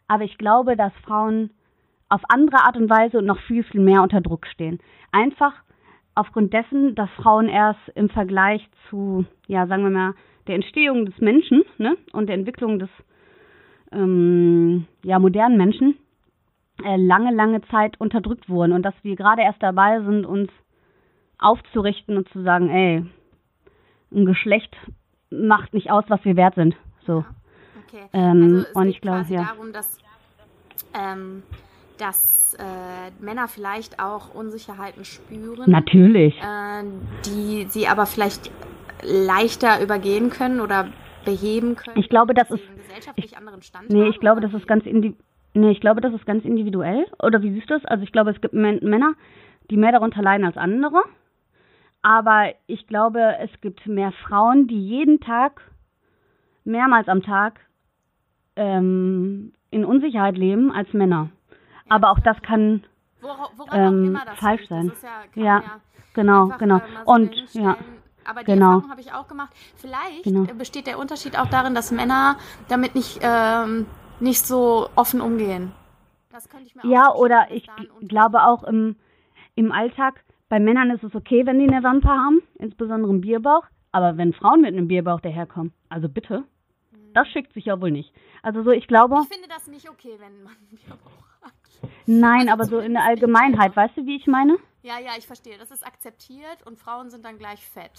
aber 0.10 0.26
ich 0.26 0.38
glaube, 0.38 0.76
dass 0.76 0.92
Frauen 1.06 1.52
auf 2.12 2.22
andere 2.28 2.58
Art 2.58 2.76
und 2.76 2.90
Weise 2.90 3.22
noch 3.22 3.40
viel, 3.42 3.64
viel 3.64 3.82
mehr 3.82 4.04
unter 4.04 4.20
Druck 4.20 4.46
stehen. 4.46 4.80
Einfach, 5.12 5.54
aufgrund 6.14 6.54
dessen, 6.54 6.94
dass 6.94 7.10
Frauen 7.12 7.48
erst 7.48 7.80
im 7.96 8.10
Vergleich 8.10 8.68
zu, 8.90 9.26
ja, 9.48 9.66
sagen 9.66 9.84
wir 9.84 9.92
mal, 9.92 10.14
der 10.48 10.56
Entstehung 10.56 11.06
des 11.06 11.18
Menschen 11.20 11.64
ne, 11.78 11.96
und 12.12 12.28
der 12.28 12.36
Entwicklung 12.36 12.80
des 12.80 12.90
ähm, 13.94 14.88
ja, 15.04 15.20
modernen 15.20 15.58
Menschen 15.58 15.98
äh, 16.84 16.98
lange, 16.98 17.34
lange 17.34 17.62
Zeit 17.68 18.00
unterdrückt 18.02 18.50
wurden 18.50 18.74
und 18.74 18.84
dass 18.84 18.96
wir 19.04 19.16
gerade 19.16 19.44
erst 19.44 19.64
dabei 19.64 20.02
sind, 20.02 20.26
uns 20.26 20.50
aufzurichten 21.40 22.18
und 22.18 22.28
zu 22.30 22.44
sagen, 22.44 22.70
ey, 22.70 23.06
ein 24.14 24.26
Geschlecht 24.26 24.76
macht 25.30 25.74
nicht 25.74 25.90
aus, 25.92 26.04
was 26.10 26.24
wir 26.26 26.36
wert 26.36 26.56
sind. 26.56 26.76
So. 27.08 27.24
Okay. 27.88 28.04
Ähm, 28.12 28.42
also 28.42 28.58
es 28.58 28.72
und 28.74 28.84
geht 28.84 28.96
ich 28.96 29.02
glaube, 29.02 29.26
ja. 29.30 29.44
darum, 29.46 29.72
dass, 29.72 29.98
ähm, 30.94 31.44
dass 32.02 32.58
äh, 32.60 33.24
Männer 33.24 33.48
vielleicht 33.48 34.00
auch 34.00 34.34
Unsicherheiten 34.34 35.06
spüren. 35.06 35.70
Natürlich. 35.70 36.36
Äh, 36.42 36.84
die 37.26 37.68
sie 37.70 37.88
aber 37.88 38.08
vielleicht 38.08 38.52
leichter 39.04 39.82
übergehen 39.82 40.32
können 40.32 40.60
oder 40.60 40.88
beheben 41.26 41.76
können. 41.76 42.00
Ich 42.00 42.10
glaube, 42.10 42.34
das 42.34 42.50
ist 42.50 42.64
gesellschaftlich 42.76 43.32
ich, 43.32 43.38
anderen 43.38 43.62
Stand 43.62 43.90
Nee, 43.90 44.10
ich 44.10 44.20
glaube, 44.20 44.42
das 44.42 44.54
ist 44.54 44.68
ganz 44.68 44.86
indi 44.86 45.16
nee, 45.54 45.72
ich 45.72 45.80
glaube, 45.80 46.02
das 46.02 46.14
ist 46.14 46.26
ganz 46.26 46.44
individuell. 46.44 47.06
Oder 47.22 47.42
wie 47.44 47.54
siehst 47.54 47.70
du 47.70 47.76
das? 47.76 47.86
Also 47.86 48.04
ich 48.04 48.12
glaube, 48.12 48.32
es 48.32 48.42
gibt 48.42 48.54
Männer, 48.54 49.14
die 49.70 49.78
mehr 49.78 49.92
darunter 49.92 50.24
leiden 50.24 50.46
als 50.46 50.58
andere. 50.58 51.04
Aber 52.02 52.52
ich 52.66 52.88
glaube, 52.88 53.36
es 53.40 53.52
gibt 53.62 53.86
mehr 53.86 54.12
Frauen, 54.12 54.68
die 54.68 54.88
jeden 54.88 55.20
Tag, 55.20 55.62
mehrmals 56.64 57.08
am 57.08 57.22
Tag, 57.22 57.60
ähm, 58.56 59.54
in 59.70 59.86
Unsicherheit 59.86 60.36
leben 60.36 60.72
als 60.72 60.92
Männer. 60.94 61.30
Aber 61.90 62.12
auch 62.12 62.20
das 62.20 62.42
kann 62.42 62.84
Wora, 63.22 63.50
ähm, 63.74 63.88
auch 64.04 64.08
immer 64.08 64.26
das 64.26 64.40
falsch 64.40 64.68
sein. 64.68 64.92
Ja, 65.36 65.44
Ja, 65.44 65.64
genau, 66.14 66.44
einfach, 66.46 66.58
genau. 66.58 66.78
äh, 66.78 66.82
so 67.06 67.12
Und 67.12 67.54
ja, 67.54 67.78
Aber 68.26 68.42
die 68.42 68.54
genau. 68.54 68.74
Erfahrung 68.76 68.92
habe 68.92 69.02
ich 69.02 69.14
auch 69.14 69.28
gemacht. 69.28 69.54
Vielleicht 69.76 70.24
Genau. 70.24 70.44
äh, 70.50 70.54
besteht 70.54 70.88
der 70.88 71.00
Unterschied 71.00 71.38
auch 71.38 71.48
darin, 71.48 71.76
dass 71.76 71.92
Männer 71.92 72.38
damit 72.68 72.96
nicht, 72.96 73.20
ähm, 73.22 73.86
nicht 74.20 74.46
so 74.46 74.90
offen 74.96 75.22
umgehen. 75.22 75.72
Das 76.30 76.48
könnte 76.50 76.68
ich 76.68 76.76
mir 76.76 76.86
Ja, 76.86 77.10
auch 77.10 77.16
oder 77.20 77.48
ich 77.52 77.68
glaube 78.08 78.44
auch 78.44 78.64
im, 78.64 78.96
im 79.56 79.72
Alltag, 79.72 80.24
bei 80.50 80.60
Männern 80.60 80.90
ist 80.92 81.04
es 81.04 81.16
okay, 81.16 81.46
wenn 81.46 81.60
die 81.60 81.68
eine 81.68 81.84
Wampe 81.84 82.10
haben, 82.10 82.42
insbesondere 82.56 83.12
einen 83.12 83.22
Bierbauch. 83.22 83.64
Aber 83.92 84.18
wenn 84.18 84.34
Frauen 84.34 84.62
mit 84.62 84.74
einem 84.74 84.88
Bierbauch 84.88 85.20
daherkommen, 85.22 85.74
also 85.90 86.08
bitte, 86.08 86.44
das 87.14 87.28
schickt 87.30 87.54
sich 87.54 87.66
ja 87.66 87.82
wohl 87.82 87.92
nicht. 87.92 88.14
Also 88.42 88.64
so, 88.64 88.72
ich 88.72 88.88
glaube. 88.88 89.18
Ich 89.24 89.34
finde 89.34 89.50
das 89.50 89.68
nicht 89.68 89.90
okay, 89.90 90.16
wenn 90.20 90.44
man 90.44 90.54
einen 90.54 90.68
Bierbauch 90.68 91.26
hat. 91.28 91.31
Nein, 92.06 92.50
aber 92.50 92.66
so 92.66 92.80
in 92.80 92.94
der 92.94 93.04
Allgemeinheit, 93.04 93.76
weißt 93.76 93.98
du, 93.98 94.06
wie 94.06 94.16
ich 94.16 94.28
meine? 94.28 94.58
Ja, 94.84 95.00
ja, 95.00 95.12
ich 95.18 95.28
verstehe. 95.28 95.58
Das 95.58 95.70
ist 95.72 95.86
akzeptiert 95.86 96.66
und 96.66 96.80
Frauen 96.80 97.10
sind 97.10 97.24
dann 97.26 97.38
gleich 97.38 97.66
fett. 97.68 97.92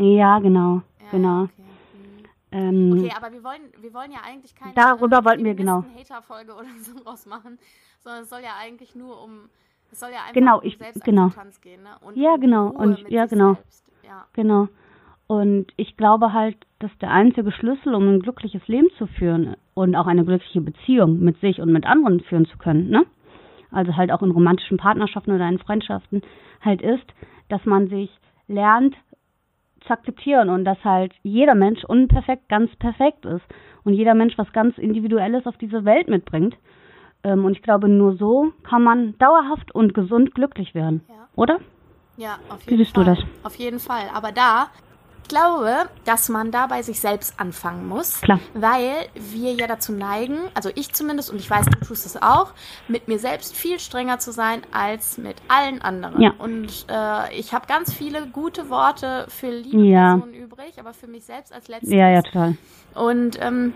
Ja, 0.00 0.38
genau, 0.40 0.82
Ja, 1.00 1.06
genau. 1.12 1.42
Okay. 1.44 1.52
Ähm, 2.50 2.92
Okay, 2.98 3.12
aber 3.16 3.32
wir 3.32 3.42
wollen, 3.44 3.62
wir 3.80 3.94
wollen 3.94 4.12
ja 4.12 4.18
eigentlich 4.24 4.54
keine 4.54 4.74
Darüber 4.74 5.24
wollten 5.24 5.44
wir, 5.44 5.54
genau. 5.54 5.84
Hater-Folge 5.96 6.54
oder 6.58 6.66
so 6.82 6.98
draus 7.02 7.24
machen, 7.26 7.58
sondern 8.02 8.24
es 8.24 8.28
soll 8.30 8.40
ja 8.42 8.56
eigentlich 8.60 8.94
nur 8.94 9.22
um, 9.22 9.48
es 9.90 10.00
soll 10.00 10.10
ja 10.10 10.20
einfach 10.20 10.34
Genau, 10.34 10.58
um 10.58 10.64
ich- 10.66 10.76
Selbstakzeptanz 10.76 11.60
gehen, 11.60 11.82
ne? 11.82 11.96
Und 12.00 12.16
Ja, 12.16 12.36
genau, 12.36 12.68
und- 12.68 13.08
ja, 13.08 13.26
genau. 13.26 13.54
Selbst. 13.54 13.90
Ja. 14.04 14.26
Genau. 14.34 14.68
Und 15.32 15.68
ich 15.78 15.96
glaube 15.96 16.34
halt, 16.34 16.58
dass 16.80 16.90
der 17.00 17.10
einzige 17.10 17.52
Schlüssel, 17.52 17.94
um 17.94 18.06
ein 18.06 18.20
glückliches 18.20 18.68
Leben 18.68 18.88
zu 18.98 19.06
führen 19.06 19.56
und 19.72 19.96
auch 19.96 20.06
eine 20.06 20.26
glückliche 20.26 20.60
Beziehung 20.60 21.20
mit 21.20 21.40
sich 21.40 21.58
und 21.58 21.72
mit 21.72 21.86
anderen 21.86 22.20
führen 22.20 22.44
zu 22.44 22.58
können, 22.58 22.90
ne? 22.90 23.06
Also 23.70 23.96
halt 23.96 24.12
auch 24.12 24.20
in 24.20 24.30
romantischen 24.30 24.76
Partnerschaften 24.76 25.32
oder 25.32 25.48
in 25.48 25.58
Freundschaften 25.58 26.20
halt 26.60 26.82
ist, 26.82 27.06
dass 27.48 27.64
man 27.64 27.88
sich 27.88 28.10
lernt 28.46 28.94
zu 29.86 29.94
akzeptieren 29.94 30.50
und 30.50 30.66
dass 30.66 30.76
halt 30.84 31.14
jeder 31.22 31.54
Mensch 31.54 31.82
unperfekt 31.82 32.50
ganz 32.50 32.70
perfekt 32.76 33.24
ist 33.24 33.46
und 33.84 33.94
jeder 33.94 34.12
Mensch 34.12 34.36
was 34.36 34.52
ganz 34.52 34.76
Individuelles 34.76 35.46
auf 35.46 35.56
diese 35.56 35.86
Welt 35.86 36.08
mitbringt. 36.08 36.58
Ähm, 37.24 37.46
und 37.46 37.52
ich 37.56 37.62
glaube, 37.62 37.88
nur 37.88 38.16
so 38.18 38.52
kann 38.64 38.82
man 38.82 39.16
dauerhaft 39.16 39.74
und 39.74 39.94
gesund 39.94 40.34
glücklich 40.34 40.74
werden, 40.74 41.00
Ja. 41.08 41.26
oder? 41.36 41.58
Ja, 42.18 42.34
auf 42.50 42.66
Wie 42.66 42.72
jeden 42.72 42.84
siehst 42.84 42.94
du 42.94 43.02
Fall. 43.02 43.14
das? 43.14 43.24
Auf 43.44 43.54
jeden 43.54 43.78
Fall. 43.78 44.04
Aber 44.14 44.30
da, 44.32 44.66
glaube, 45.32 45.88
dass 46.04 46.28
man 46.28 46.50
da 46.50 46.66
bei 46.66 46.82
sich 46.82 47.00
selbst 47.00 47.40
anfangen 47.40 47.88
muss. 47.88 48.20
Klar. 48.20 48.38
Weil 48.52 49.08
wir 49.14 49.52
ja 49.54 49.66
dazu 49.66 49.92
neigen, 49.92 50.38
also 50.54 50.70
ich 50.74 50.92
zumindest, 50.92 51.30
und 51.30 51.38
ich 51.38 51.48
weiß, 51.48 51.66
du 51.66 51.86
tust 51.86 52.04
es 52.04 52.20
auch, 52.20 52.52
mit 52.86 53.08
mir 53.08 53.18
selbst 53.18 53.56
viel 53.56 53.78
strenger 53.78 54.18
zu 54.18 54.30
sein 54.30 54.62
als 54.72 55.16
mit 55.16 55.36
allen 55.48 55.80
anderen. 55.80 56.20
Ja. 56.20 56.32
Und 56.38 56.86
äh, 56.88 57.34
ich 57.34 57.54
habe 57.54 57.66
ganz 57.66 57.92
viele 57.92 58.26
gute 58.26 58.68
Worte 58.68 59.26
für 59.28 59.50
liebe 59.50 59.84
Ja. 59.84 60.16
Personen 60.16 60.34
übrig, 60.34 60.78
aber 60.78 60.92
für 60.92 61.06
mich 61.06 61.24
selbst 61.24 61.52
als 61.52 61.68
letztes. 61.68 61.90
Ja, 61.90 62.10
ja, 62.10 62.20
total. 62.22 62.56
Und 62.94 63.40
ähm, 63.40 63.72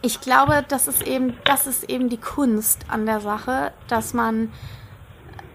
ich 0.00 0.22
glaube, 0.22 0.64
das 0.66 0.88
ist 0.88 1.06
eben, 1.06 1.36
das 1.44 1.66
ist 1.66 1.84
eben 1.90 2.08
die 2.08 2.16
Kunst 2.16 2.86
an 2.88 3.04
der 3.04 3.20
Sache, 3.20 3.72
dass 3.88 4.14
man 4.14 4.50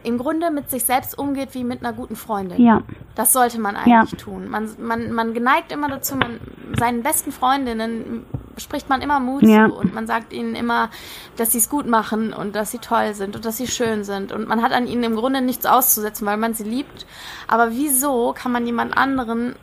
im 0.06 0.18
Grunde 0.18 0.52
mit 0.52 0.70
sich 0.70 0.84
selbst 0.86 1.18
umgeht 1.18 1.54
wie 1.54 1.64
mit 1.64 1.84
einer 1.84 1.94
guten 1.94 2.16
Freundin. 2.16 2.62
Ja. 2.62 2.82
Das 3.16 3.34
sollte 3.34 3.60
man 3.60 3.76
Ja. 3.86 4.00
eigentlich 4.02 4.22
tun. 4.22 4.48
Man, 4.50 4.70
man, 4.80 5.12
man 5.12 5.34
geneigt 5.34 5.72
immer 5.72 5.90
dazu, 5.90 6.16
man, 6.16 6.40
seinen 6.78 7.04
besten 7.04 7.32
Freundinnen 7.32 8.26
spricht 8.58 8.88
man 8.88 9.02
immer 9.02 9.20
Mut 9.20 9.44
Ja. 9.44 9.68
zu 9.68 9.76
und 9.76 9.94
man 9.94 10.08
sagt 10.08 10.32
ihnen 10.32 10.56
immer, 10.56 10.90
dass 11.36 11.52
sie 11.52 11.58
es 11.58 11.70
gut 11.70 11.88
machen 11.88 12.32
und 12.34 12.56
dass 12.56 12.72
sie 12.72 12.78
toll 12.80 13.14
sind 13.14 13.36
und 13.36 13.44
dass 13.44 13.58
sie 13.58 13.68
schön 13.68 14.04
sind. 14.06 14.32
Und 14.32 14.48
man 14.48 14.62
hat 14.62 14.72
an 14.72 14.88
ihnen 14.88 15.04
im 15.04 15.16
Grunde 15.16 15.42
nichts 15.42 15.66
auszusetzen, 15.66 16.26
weil 16.26 16.38
man 16.38 16.54
sie 16.54 16.64
liebt. 16.64 17.06
Aber 17.48 17.72
wieso 17.72 18.34
kann 18.38 18.52
man 18.54 18.66
jemand 18.66 18.98
anderen 18.98 19.56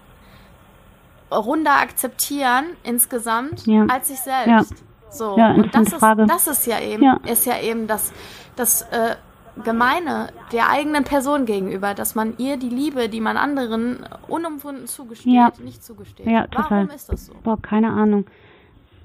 runder 1.31 1.77
akzeptieren 1.81 2.65
insgesamt 2.83 3.67
Ja. 3.67 3.87
als 3.89 4.09
sich 4.09 4.19
selbst? 4.21 4.75
So, 5.11 5.37
Ja, 5.39 5.53
und 5.53 5.75
das 5.75 5.93
ist, 5.93 6.03
das 6.03 6.47
ist 6.47 6.67
ja 6.67 6.81
eben, 6.81 7.03
Ja. 7.03 7.19
ist 7.27 7.45
ja 7.47 7.59
eben 7.61 7.87
das, 7.87 8.13
das 8.57 8.83
äh, 8.91 9.17
Gemeine 9.64 10.28
der 10.52 10.71
eigenen 10.71 11.04
Person 11.04 11.44
gegenüber, 11.47 11.94
dass 11.94 12.14
man 12.14 12.35
ihr 12.38 12.56
die 12.56 12.68
Liebe, 12.68 13.09
die 13.09 13.21
man 13.21 13.37
anderen 13.37 13.99
unumwunden 14.28 14.87
zugesteht, 14.87 15.32
Ja. 15.32 15.52
nicht 15.62 15.85
zugesteht. 15.85 16.26
Ja, 16.26 16.47
total. 16.47 16.71
Warum 16.87 16.90
ist 16.97 17.12
das 17.12 17.26
so? 17.26 17.35
Boah, 17.42 17.61
keine 17.61 17.90
Ahnung. 17.90 18.25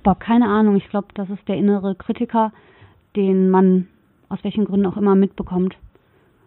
Boah, 0.04 0.16
keine 0.18 0.46
Ahnung. 0.48 0.78
Ich 0.78 0.88
glaube, 0.90 1.08
das 1.16 1.30
ist 1.30 1.46
der 1.48 1.58
innere 1.58 1.96
Kritiker, 1.96 2.54
den 3.16 3.50
man 3.50 3.88
aus 4.30 4.40
welchen 4.44 4.66
Gründen 4.66 4.86
auch 4.86 4.96
immer 4.98 5.16
mitbekommt 5.16 5.76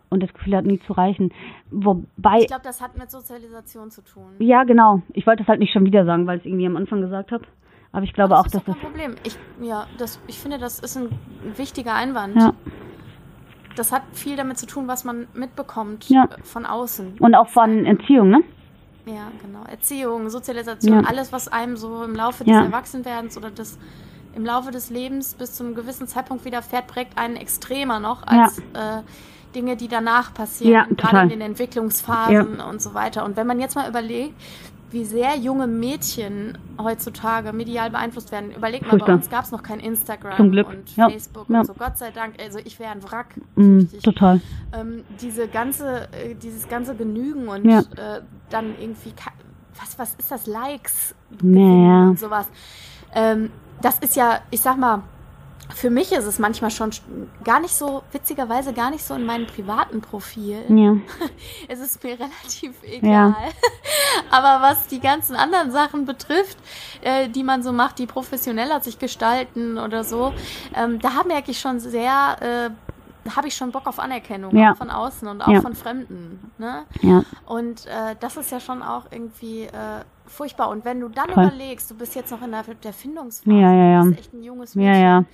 und 0.09 0.23
das 0.23 0.33
Gefühl 0.33 0.57
hat, 0.57 0.65
nie 0.65 0.81
zu 0.87 0.93
reichen. 0.95 1.33
Wobei, 1.71 2.41
Ich 2.41 2.47
glaube, 2.49 2.63
das 2.65 2.81
hat 2.81 2.97
mit 2.99 3.11
Sozialisation 3.11 3.91
zu 3.91 4.03
tun. 4.03 4.33
ja, 4.39 4.65
genau. 4.65 5.03
Ich 5.13 5.27
wollte 5.27 5.43
das 5.43 5.49
halt 5.49 5.61
nicht 5.61 5.73
schon 5.73 5.85
wieder 5.85 6.05
sagen, 6.05 6.27
weil 6.27 6.39
ich 6.39 6.45
es 6.45 6.47
irgendwie 6.47 6.67
am 6.67 6.77
Anfang 6.77 7.01
gesagt 7.01 7.33
habe. 7.33 7.45
Aber 7.93 8.05
ich 8.05 8.13
glaube 8.13 8.33
Aber 8.35 8.41
auch, 8.41 8.45
das 8.45 8.53
dass 8.53 8.63
ist 8.63 8.69
doch 8.69 8.75
das. 8.75 8.83
kein 8.83 8.93
Problem. 8.93 9.15
Ich, 9.25 9.37
ja, 9.67 9.87
das, 9.99 10.21
ich 10.27 10.39
finde, 10.39 10.59
das 10.59 10.79
ist 10.79 10.97
ein 10.97 11.09
wichtiger 11.57 11.95
Einwand. 11.95 12.37
Ja. 12.37 12.55
Das 13.81 13.93
hat 13.93 14.03
viel 14.13 14.37
damit 14.37 14.59
zu 14.59 14.67
tun, 14.67 14.89
was 14.89 15.05
man 15.05 15.27
mitbekommt 15.33 16.07
Ja. 16.11 16.25
äh, 16.25 16.43
von 16.43 16.67
außen. 16.67 17.17
Und 17.19 17.35
auch 17.35 17.49
von 17.49 17.87
Entziehung, 17.87 18.29
ne? 18.29 18.43
Ja, 19.07 19.29
genau. 19.41 19.65
Erziehung, 19.71 20.29
Sozialisation, 20.29 21.01
Ja. 21.03 21.09
alles, 21.09 21.33
was 21.33 21.49
einem 21.49 21.79
so 21.79 22.05
im 22.05 22.15
Laufe 22.15 22.45
des 22.45 22.53
Ja. 22.53 22.65
Erwachsenwerdens 22.65 23.39
oder 23.39 23.51
des 23.51 23.79
im 24.37 24.45
Laufe 24.45 24.71
des 24.71 24.91
Lebens 24.91 25.33
bis 25.35 25.55
zum 25.55 25.75
gewissen 25.75 26.07
Zeitpunkt 26.07 26.45
widerfährt, 26.45 26.89
prägt 26.89 27.17
einen 27.19 27.37
extremer 27.37 28.01
noch 28.01 28.27
als 28.27 28.59
äh, 28.59 29.01
Dinge, 29.55 29.77
die 29.77 29.89
danach 29.89 30.35
passieren, 30.35 30.73
Ja, 30.73 30.87
gerade 30.95 31.23
in 31.23 31.31
den 31.31 31.41
Entwicklungsphasen 31.41 32.61
und 32.61 32.83
so 32.83 32.93
weiter. 32.93 33.25
Und 33.25 33.37
wenn 33.39 33.47
man 33.47 33.59
jetzt 33.61 33.77
mal 33.77 33.89
überlegt, 33.89 34.35
wie 34.91 35.05
sehr 35.05 35.37
junge 35.37 35.67
Mädchen 35.67 36.59
heutzutage 36.81 37.53
medial 37.53 37.91
beeinflusst 37.91 38.33
werden. 38.33 38.51
Überleg 38.53 38.83
mal, 38.83 38.89
bei 38.93 38.99
Furchtbar. 38.99 39.15
uns 39.17 39.31
gab 39.31 39.45
es 39.45 39.51
noch 39.53 39.63
kein 39.63 39.81
Instagram 39.81 40.37
Zum 40.37 40.51
Glück. 40.51 40.69
und 40.69 40.97
Ja. 40.97 41.09
Facebook 41.09 41.49
Ja. 41.49 41.61
und 41.61 41.67
so. 41.67 41.75
Gott 41.75 41.97
sei 41.99 42.11
Dank, 42.11 42.35
also 42.43 42.59
ich 42.65 42.79
wäre 42.79 42.91
ein 42.93 43.03
Wrack. 43.05 43.35
Mm, 43.57 43.81
total. 44.03 44.41
ähm, 44.73 45.05
diese 45.21 45.47
ganze, 45.49 46.09
äh, 46.13 46.35
dieses 46.35 46.69
ganze 46.69 46.95
Genügen 46.95 47.49
und 47.49 47.65
Ja. 47.65 47.81
äh, 47.81 48.23
dann 48.51 48.75
irgendwie, 48.81 49.13
was, 49.81 49.99
was 49.99 50.15
ist 50.17 50.31
das, 50.31 50.47
Likes 50.47 51.15
Naja. 51.43 52.09
und 52.09 52.19
sowas. 52.19 52.47
Ähm, 53.15 53.51
das 53.83 53.99
ist 54.01 54.17
ja, 54.17 54.41
ich 54.51 54.61
sag 54.61 54.77
mal, 54.79 55.03
für 55.75 55.91
mich 55.91 56.13
ist 56.13 56.25
es 56.27 56.39
manchmal 56.39 56.71
schon 56.71 56.91
sch- 56.91 57.01
gar 57.45 57.61
nicht 57.61 57.75
so, 57.75 58.03
witzigerweise 58.13 58.73
gar 58.73 58.91
nicht 58.91 59.05
so 59.05 59.15
in 59.15 59.25
meinem 59.27 59.47
privaten 59.47 60.01
Profil. 60.01 60.59
Ja. 60.69 60.97
Es 61.69 61.81
ist 61.81 62.03
mir 62.03 62.13
relativ 62.19 62.75
egal. 62.83 63.35
Aber 64.31 64.63
was 64.63 64.87
die 64.89 65.01
ganzen 65.01 65.37
anderen 65.37 65.71
Sachen 65.71 66.05
betrifft, 66.07 66.59
äh, 67.03 67.29
die 67.29 67.43
man 67.45 67.63
so 67.63 67.73
macht, 67.73 67.99
die 67.99 68.07
professioneller 68.07 68.81
sich 68.81 68.99
gestalten 68.99 69.79
oder 69.79 70.05
so, 70.05 70.33
ähm, 70.75 70.99
da 71.01 71.23
merke 71.27 71.51
ich 71.51 71.61
schon 71.61 71.81
sehr, 71.81 72.37
äh, 72.41 72.71
habe 73.37 73.49
ich 73.49 73.55
schon 73.55 73.71
Bock 73.71 73.87
auf 73.87 73.99
Anerkennung, 74.01 74.57
Ja. 74.57 74.73
auch 74.73 74.77
von 74.77 74.91
außen 74.91 75.29
und 75.29 75.43
auch 75.43 75.49
Ja. 75.49 75.61
von 75.61 75.75
Fremden. 75.75 76.51
Ne? 76.59 76.85
Ja. 77.03 77.23
Und 77.47 77.87
äh, 77.87 78.17
das 78.19 78.37
ist 78.37 78.51
ja 78.51 78.61
schon 78.61 78.83
auch 78.83 79.05
irgendwie 79.11 79.65
äh, 79.65 79.71
furchtbar. 80.27 80.71
Und 80.71 80.85
wenn 80.85 81.01
du 81.01 81.09
dann 81.09 81.29
Voll. 81.31 81.45
überlegst, 81.45 81.91
du 81.91 81.95
bist 81.95 82.15
jetzt 82.15 82.31
noch 82.31 82.43
in 82.43 82.51
der, 82.53 82.65
der 82.83 82.93
Findungsphase, 82.93 83.57
Ja, 83.57 83.73
ja, 83.73 83.91
ja. 83.93 84.03
du 84.03 84.09
bist 84.11 84.21
echt 84.21 84.33
ein 84.35 84.43
junges 84.43 84.75
Ja, 84.75 84.81
Mädchen, 84.81 85.03
ja. 85.03 85.25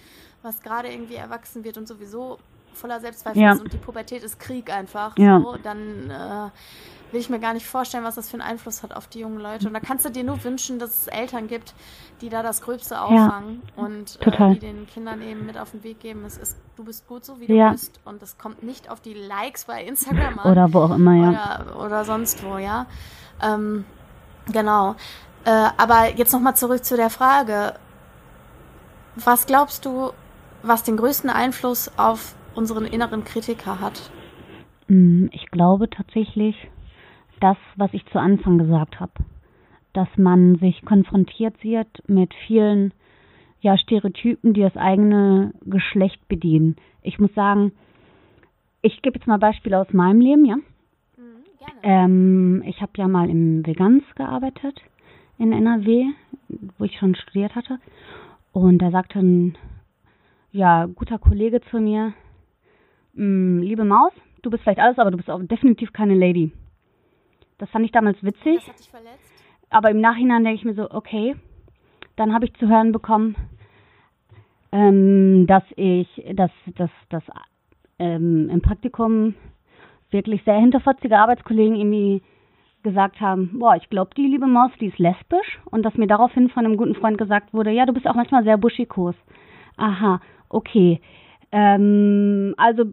Was 0.47 0.63
gerade 0.63 0.89
irgendwie 0.91 1.17
erwachsen 1.17 1.65
wird 1.65 1.77
und 1.77 1.87
sowieso 1.89 2.39
voller 2.73 3.01
Selbstzweifel 3.01 3.41
Ja. 3.43 3.53
ist 3.53 3.61
und 3.63 3.73
die 3.73 3.79
Pubertät 3.79 4.23
ist 4.23 4.39
Krieg 4.39 4.71
einfach, 4.71 5.17
Ja. 5.19 5.41
so, 5.41 5.57
dann 5.63 6.11
äh, 6.11 6.51
will 7.13 7.21
ich 7.21 7.31
mir 7.31 7.39
gar 7.39 7.55
nicht 7.55 7.67
vorstellen, 7.67 8.05
was 8.05 8.17
das 8.17 8.29
für 8.29 8.35
einen 8.35 8.43
Einfluss 8.43 8.83
hat 8.83 8.95
auf 8.95 9.07
die 9.07 9.21
jungen 9.21 9.39
Leute. 9.41 9.67
Und 9.69 9.73
da 9.75 9.81
kannst 9.81 10.05
du 10.05 10.11
dir 10.11 10.25
nur 10.25 10.43
wünschen, 10.45 10.79
dass 10.79 11.03
es 11.03 11.07
Eltern 11.07 11.47
gibt, 11.49 11.73
die 12.21 12.29
da 12.29 12.43
das 12.43 12.61
Gröbste 12.61 13.01
auffangen 13.01 13.63
und 13.77 14.19
äh, 14.27 14.53
die 14.55 14.59
den 14.59 14.87
Kindern 14.87 15.23
eben 15.23 15.47
mit 15.47 15.57
auf 15.57 15.71
den 15.71 15.83
Weg 15.85 16.01
geben. 16.01 16.25
Es 16.27 16.37
ist, 16.37 16.57
du 16.77 16.85
bist 16.85 17.07
gut 17.07 17.25
so, 17.25 17.41
wie 17.41 17.47
du 17.47 17.55
Ja. 17.55 17.71
bist. 17.71 17.99
Und 18.05 18.23
es 18.23 18.37
kommt 18.37 18.63
nicht 18.63 18.91
auf 18.91 19.01
die 19.01 19.15
Likes 19.15 19.65
bei 19.65 19.83
Instagram 19.85 20.39
an 20.41 20.51
Oder 20.53 20.73
wo 20.75 20.81
auch 20.81 20.95
immer, 20.95 21.15
ja. 21.15 21.31
oder, 21.65 21.85
oder 21.87 22.05
sonst 22.05 22.43
wo, 22.45 22.59
ja. 22.59 22.87
Ähm, 23.43 23.85
genau. 24.53 24.97
Äh, 25.45 25.69
aber 25.79 26.15
jetzt 26.17 26.33
nochmal 26.33 26.57
zurück 26.57 26.85
zu 26.85 26.97
der 26.97 27.09
Frage. 27.11 27.75
Was 29.15 29.47
glaubst 29.47 29.85
du, 29.87 30.11
was 30.67 30.83
den 30.83 30.97
größten 30.97 31.31
Einfluss 31.31 31.91
auf 31.97 32.35
unseren 32.55 32.85
inneren 32.85 33.25
Kritiker 33.25 33.81
hat? 33.81 34.11
Mm, 34.89 35.27
Ich 35.33 35.47
glaube 35.51 35.89
tatsächlich, 35.91 36.57
das, 37.41 37.57
was 37.77 37.93
ich 37.93 38.05
zu 38.07 38.19
Anfang 38.19 38.59
gesagt 38.59 38.99
habe, 39.01 39.13
dass 39.93 40.09
man 40.17 40.57
sich 40.57 40.85
konfrontiert 40.85 41.55
sieht 41.63 41.87
mit 42.07 42.33
vielen 42.47 42.93
ja, 43.61 43.77
Stereotypen, 43.79 44.55
die 44.55 44.61
das 44.61 44.77
eigene 44.77 45.53
Geschlecht 45.65 46.27
bedienen. 46.29 46.77
Ich 47.03 47.19
muss 47.19 47.33
sagen, 47.35 47.73
ich 48.83 49.03
gebe 49.03 49.19
jetzt 49.19 49.27
mal 49.27 49.39
Beispiele 49.39 49.79
aus 49.79 49.93
meinem 49.93 50.21
Leben, 50.21 50.45
ja. 50.45 50.57
gerne. 51.59 51.81
Ähm, 51.83 52.63
ich 52.67 52.81
habe 52.81 52.93
ja 52.97 53.09
mal 53.09 53.29
im 53.29 53.67
Veganz 53.67 54.05
gearbeitet 54.15 54.81
in 55.39 55.53
NRW, 55.53 56.07
wo 56.79 56.85
ich 56.85 56.99
schon 56.99 57.15
studiert 57.15 57.55
hatte. 57.55 57.79
Und 58.53 58.79
da 58.79 58.91
sagte 58.91 59.19
ein 59.19 59.57
ja, 60.53 60.87
guter 60.87 61.19
Kollege 61.19 61.61
zu 61.71 61.79
mir, 61.79 62.13
"Mm, 63.15 63.59
liebe 63.61 63.85
Maus, 63.85 64.13
du 64.43 64.51
bist 64.51 64.63
vielleicht 64.63 64.81
alles, 64.81 64.99
aber 64.99 65.11
du 65.11 65.17
bist 65.17 65.31
auch 65.31 65.41
definitiv 65.43 65.93
keine 65.93 66.15
Lady. 66.15 66.53
Das 67.59 67.71
fand 67.71 67.85
ich 67.85 67.93
damals 67.93 68.23
witzig, 68.23 68.57
Das 68.57 68.69
hat 68.69 68.79
dich 68.79 68.91
verletzt? 68.91 69.33
aber 69.71 69.91
im 69.91 70.01
Nachhinein 70.01 70.45
denke 70.45 70.59
ich 70.59 70.65
mir 70.65 70.75
so, 70.75 70.91
okay, 70.91 71.37
dann 72.17 72.33
habe 72.35 72.45
ich 72.47 72.55
zu 72.55 72.69
hören 72.69 72.93
bekommen, 72.93 73.35
ähm, 74.73 75.47
dass 75.47 75.63
ich, 75.77 76.09
dass, 76.35 76.51
dass, 76.77 76.91
dass 77.09 77.23
ähm, 77.99 78.49
im 78.51 78.61
Praktikum 78.61 79.35
wirklich 80.11 80.43
sehr 80.45 80.59
hinterfotzige 80.59 81.19
Arbeitskollegen 81.19 81.77
irgendwie 81.77 82.23
gesagt 82.83 83.21
haben, 83.21 83.59
boah, 83.59 83.75
ich 83.77 83.89
glaube, 83.91 84.11
die 84.17 84.27
liebe 84.27 84.47
Maus, 84.47 84.71
die 84.81 84.87
ist 84.87 84.99
lesbisch 84.99 85.59
und 85.71 85.83
dass 85.83 85.95
mir 85.97 86.07
daraufhin 86.07 86.49
von 86.51 86.65
einem 86.65 86.77
guten 86.77 86.95
Freund 86.95 87.19
gesagt 87.19 87.53
wurde, 87.53 87.71
ja, 87.71 87.85
du 87.87 87.93
bist 87.93 88.07
auch 88.07 88.15
manchmal 88.15 88.45
sehr 88.45 88.59
buschikos. 88.59 89.15
Aha, 89.77 90.21
okay. 90.49 91.01
Ähm, 91.53 92.55
also 92.57 92.93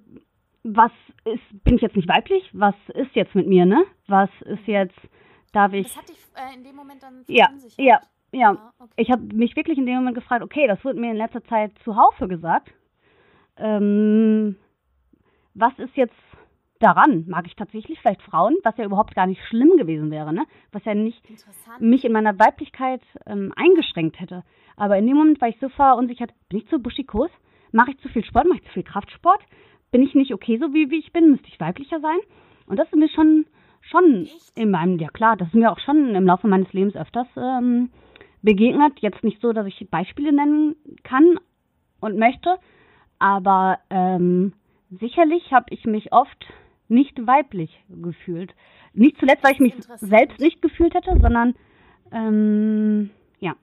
was 0.64 0.92
ist, 1.26 1.64
bin 1.64 1.76
ich 1.76 1.82
jetzt 1.82 1.96
nicht 1.96 2.08
weiblich? 2.08 2.50
Was 2.54 2.76
ist 2.94 3.14
jetzt 3.16 3.36
mit 3.36 3.48
mir, 3.48 3.66
ne? 3.66 3.84
Was 4.08 4.30
ist 4.46 4.66
jetzt, 4.66 4.96
darf 5.52 5.74
ich... 5.74 5.88
Das 5.88 5.98
hat 5.98 6.10
dich 6.10 6.18
äh, 6.36 6.56
in 6.56 6.64
dem 6.64 6.76
Moment 6.76 7.04
dann 7.04 7.24
Ja, 7.28 7.46
verunsichert? 7.46 7.80
ja, 7.86 8.00
ja. 8.32 8.52
Ah, 8.52 8.74
okay. 8.80 8.94
Ich 8.98 9.12
habe 9.12 9.22
mich 9.34 9.56
wirklich 9.56 9.78
in 9.78 9.86
dem 9.86 9.96
Moment 9.96 10.16
gefragt, 10.16 10.44
okay, 10.44 10.68
das 10.68 10.84
wurde 10.86 11.00
mir 11.00 11.12
in 11.12 11.18
letzter 11.18 11.44
Zeit 11.46 11.72
zuhaufe 11.84 12.28
gesagt. 12.28 12.72
Ähm, 13.58 14.56
was 15.54 15.78
ist 15.78 15.96
jetzt 15.96 16.16
daran? 16.84 17.26
Mag 17.28 17.48
ich 17.48 17.56
tatsächlich 17.56 18.00
vielleicht 18.00 18.22
Frauen, 18.22 18.56
was 18.64 18.78
ja 18.78 18.86
überhaupt 18.86 19.16
gar 19.16 19.28
nicht 19.28 19.42
schlimm 19.48 19.78
gewesen 19.78 20.12
wäre, 20.12 20.34
ne? 20.34 20.46
Was 20.72 20.86
ja 20.86 20.94
nicht 20.94 21.24
mich 21.80 22.06
in 22.06 22.12
meiner 22.12 22.38
Weiblichkeit 22.38 23.02
ähm, 23.26 23.54
eingeschränkt 23.56 24.20
hätte. 24.20 24.44
Aber 24.76 24.98
in 24.98 25.08
dem 25.08 25.18
Moment 25.18 25.42
war 25.42 25.50
ich 25.50 25.60
so 25.60 25.70
verunsichert, 25.70 26.32
bin 26.50 26.60
ich 26.60 26.68
zu 26.68 26.80
buschikos? 26.80 27.30
Mache 27.72 27.92
ich 27.92 28.00
zu 28.00 28.10
viel 28.10 28.24
Sport? 28.24 28.48
Mache 28.48 28.60
ich 28.60 28.66
zu 28.66 28.74
viel 28.74 28.84
Kraftsport? 28.84 29.42
Bin 29.92 30.04
ich 30.04 30.14
nicht 30.16 30.34
okay 30.34 30.58
so, 30.58 30.74
wie, 30.74 30.90
wie 30.90 31.00
ich 31.00 31.14
bin? 31.14 31.32
Müsste 31.32 31.48
ich 31.48 31.60
weiblicher 31.60 32.00
sein? 32.00 32.18
Und 32.68 32.78
das 32.78 32.88
ist 32.88 32.96
mir 32.96 33.10
schon, 33.10 33.46
schon 33.82 34.24
Echt? 34.24 34.58
in 34.58 34.72
meinem, 34.72 34.98
ja 35.00 35.10
klar, 35.10 35.38
das 35.38 35.50
ist 35.50 35.56
mir 35.56 35.72
auch 35.72 35.80
schon 35.80 36.16
im 36.16 36.26
Laufe 36.26 36.48
meines 36.48 36.72
Lebens 36.74 36.96
öfters 36.96 37.28
ähm, 37.38 37.90
begegnet. 38.42 39.00
Jetzt 39.00 39.24
nicht 39.24 39.42
so, 39.42 39.54
dass 39.54 39.68
ich 39.68 39.88
Beispiele 39.90 40.34
nennen 40.34 40.76
kann 41.04 41.40
und 42.00 42.18
möchte, 42.18 42.58
aber 43.20 43.80
ähm, 43.90 44.54
sicherlich 44.90 45.52
habe 45.52 45.66
ich 45.70 45.86
mich 45.86 46.12
oft 46.12 46.46
nicht 46.88 47.26
weiblich 47.26 47.84
gefühlt. 47.90 48.54
Nicht 48.94 49.18
zuletzt, 49.20 49.44
weil 49.44 49.54
ich 49.54 49.60
mich 49.60 49.76
selbst 49.98 50.40
nicht 50.40 50.62
gefühlt 50.62 50.94
hätte, 50.94 51.18
sondern 51.22 51.56
ähm, 52.12 53.10
ja. 53.40 53.56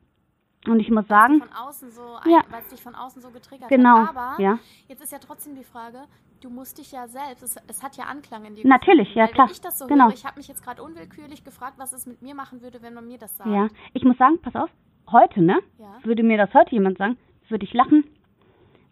Und 0.66 0.80
ich 0.80 0.90
muss 0.90 1.06
sagen, 1.08 1.38
Von 1.40 1.52
außen 1.52 1.90
so, 1.90 2.02
ein, 2.22 2.30
Ja. 2.30 2.40
weil 2.50 2.60
es 2.62 2.68
dich 2.68 2.82
von 2.82 2.94
außen 2.94 3.22
so 3.22 3.30
getriggert 3.30 3.68
genau, 3.68 3.98
hat. 3.98 4.16
Aber 4.16 4.42
ja, 4.42 4.58
jetzt 4.88 5.02
ist 5.02 5.12
ja 5.12 5.18
trotzdem 5.18 5.54
die 5.56 5.64
Frage, 5.64 6.02
du 6.42 6.50
musst 6.50 6.78
dich 6.78 6.92
ja 6.92 7.06
selbst, 7.08 7.42
es, 7.42 7.56
es 7.68 7.82
hat 7.82 7.96
ja 7.96 8.04
Anklang 8.04 8.44
in 8.44 8.56
dir. 8.56 8.66
Natürlich, 8.66 9.08
gefunden, 9.08 9.18
ja, 9.18 9.26
klar, 9.28 9.46
Wenn 9.46 9.52
ich 9.52 9.60
das 9.60 9.78
so 9.78 9.86
genau. 9.86 10.06
höre, 10.06 10.14
ich 10.14 10.24
habe 10.26 10.36
mich 10.38 10.48
jetzt 10.48 10.62
gerade 10.62 10.82
unwillkürlich 10.82 11.44
gefragt, 11.44 11.74
was 11.78 11.92
es 11.92 12.06
mit 12.06 12.20
mir 12.22 12.34
machen 12.34 12.60
würde, 12.60 12.82
wenn 12.82 12.92
man 12.94 13.06
mir 13.06 13.18
das 13.18 13.36
sagt. 13.36 13.48
ja. 13.48 13.68
Ich 13.94 14.04
muss 14.04 14.18
sagen, 14.18 14.38
pass 14.42 14.54
auf, 14.54 14.70
heute, 15.10 15.40
ne? 15.42 15.60
Ja. 15.78 15.98
Würde 16.02 16.22
mir 16.22 16.36
das 16.36 16.52
heute 16.52 16.72
jemand 16.72 16.98
sagen, 16.98 17.16
würde 17.48 17.64
ich 17.64 17.72
lachen, 17.72 18.04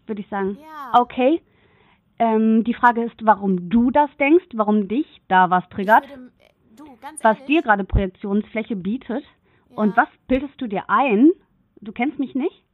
würde 0.06 0.20
ich 0.22 0.28
sagen, 0.28 0.56
Ja. 0.60 1.00
okay. 1.00 1.42
Ähm, 2.18 2.64
die 2.64 2.74
Frage 2.74 3.04
ist, 3.04 3.14
warum 3.22 3.68
du 3.70 3.90
das 3.90 4.10
denkst, 4.18 4.46
warum 4.54 4.88
dich 4.88 5.06
da 5.28 5.50
was 5.50 5.68
triggert, 5.68 6.08
würde, 6.08 6.32
äh, 6.38 6.76
du, 6.76 6.84
was 7.22 7.44
dir 7.46 7.62
gerade 7.62 7.84
Projektionsfläche 7.84 8.76
bietet. 8.76 9.22
ja, 9.70 9.76
Und 9.76 9.96
was 9.96 10.08
bildest 10.26 10.60
du 10.60 10.66
dir 10.66 10.84
ein? 10.88 11.30
Du 11.80 11.92
kennst 11.92 12.18
mich 12.18 12.34
nicht? 12.34 12.64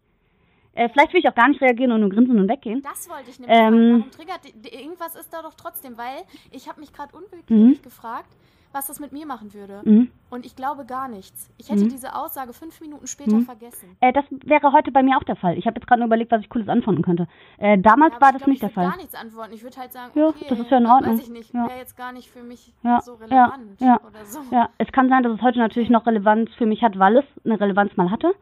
Äh, 0.73 0.89
vielleicht 0.89 1.13
will 1.13 1.21
ich 1.21 1.29
auch 1.29 1.35
gar 1.35 1.49
nicht 1.49 1.61
reagieren 1.61 1.93
und 1.93 2.01
nur 2.01 2.11
grinsen 2.11 2.39
und 2.39 2.49
weggehen. 2.49 2.83
Das 2.83 3.09
wollte 3.09 3.31
ich 3.31 3.39
nämlich 3.39 3.57
Ähm, 3.57 3.63
fragen. 3.65 3.91
Warum 3.99 4.11
triggert 4.11 4.73
irgendwas 4.75 5.15
ist 5.15 5.33
da 5.33 5.43
doch 5.43 5.55
trotzdem, 5.55 5.97
weil 5.97 6.23
ich 6.51 6.69
habe 6.69 6.81
mich 6.81 6.93
gerade 6.93 7.15
unwillkürlich 7.17 7.83
gefragt, 7.83 8.35
was 8.75 8.89
das 8.89 8.99
mit 9.01 9.13
mir 9.13 9.25
machen 9.25 9.55
würde. 9.55 9.81
Mhm. 9.85 10.11
Und 10.31 10.45
ich 10.45 10.57
glaube 10.57 10.85
gar 10.85 11.07
nichts. 11.09 11.49
Ich 11.59 11.71
hätte 11.71 11.85
Mhm. 11.85 11.91
diese 11.91 12.15
Aussage 12.17 12.53
fünf 12.53 12.81
Minuten 12.81 13.07
später 13.07 13.37
Mhm. 13.37 13.45
vergessen. 13.47 13.97
Äh, 14.01 14.13
das 14.13 14.25
wäre 14.45 14.73
heute 14.73 14.91
bei 14.91 15.03
mir 15.03 15.17
auch 15.17 15.23
der 15.23 15.37
Fall. 15.37 15.57
Ich 15.57 15.67
habe 15.67 15.77
jetzt 15.79 15.87
gerade 15.87 16.01
nur 16.01 16.07
überlegt, 16.09 16.33
was 16.33 16.41
ich 16.43 16.49
Cooles 16.51 16.69
antworten 16.69 17.03
könnte. 17.03 17.29
Äh, 17.59 17.79
damals 17.79 18.15
Ja, 18.15 18.21
war 18.21 18.29
ich 18.29 18.33
das 18.35 18.39
glaub, 18.43 18.49
nicht 18.49 18.57
ich 18.57 18.61
der 18.61 18.71
Fall. 18.71 18.89
gar 18.89 18.97
nichts 18.97 19.15
antworten. 19.15 19.53
Ich 19.53 19.63
würde 19.63 19.77
halt 19.79 19.93
sagen, 19.93 20.13
Ja, 20.19 20.27
okay, 20.29 20.47
das 20.49 20.59
ist 20.59 20.71
ja 20.71 20.79
in 20.79 20.87
Ordnung. 20.87 21.15
weiß 21.17 21.23
ich 21.25 21.31
nicht, 21.31 21.55
Ja. 21.55 21.69
wäre 21.69 21.79
jetzt 21.79 21.97
gar 21.97 22.13
nicht 22.13 22.29
für 22.31 22.43
mich 22.43 22.73
Ja, 22.83 23.01
so 23.01 23.15
relevant 23.15 23.81
ja, 23.81 24.01
oder 24.07 24.25
so. 24.25 24.41
Ja, 24.51 24.69
es 24.79 24.91
kann 24.93 25.09
sein, 25.09 25.23
dass 25.23 25.33
es 25.35 25.41
heute 25.43 25.61
natürlich 25.61 25.89
noch 25.89 26.05
Relevanz 26.07 26.51
für 26.59 26.67
mich 26.67 26.83
hat, 26.83 26.99
weil 26.99 27.19
es 27.19 27.25
eine 27.45 27.61
Relevanz 27.61 27.97
mal 27.97 28.11
hatte. 28.11 28.35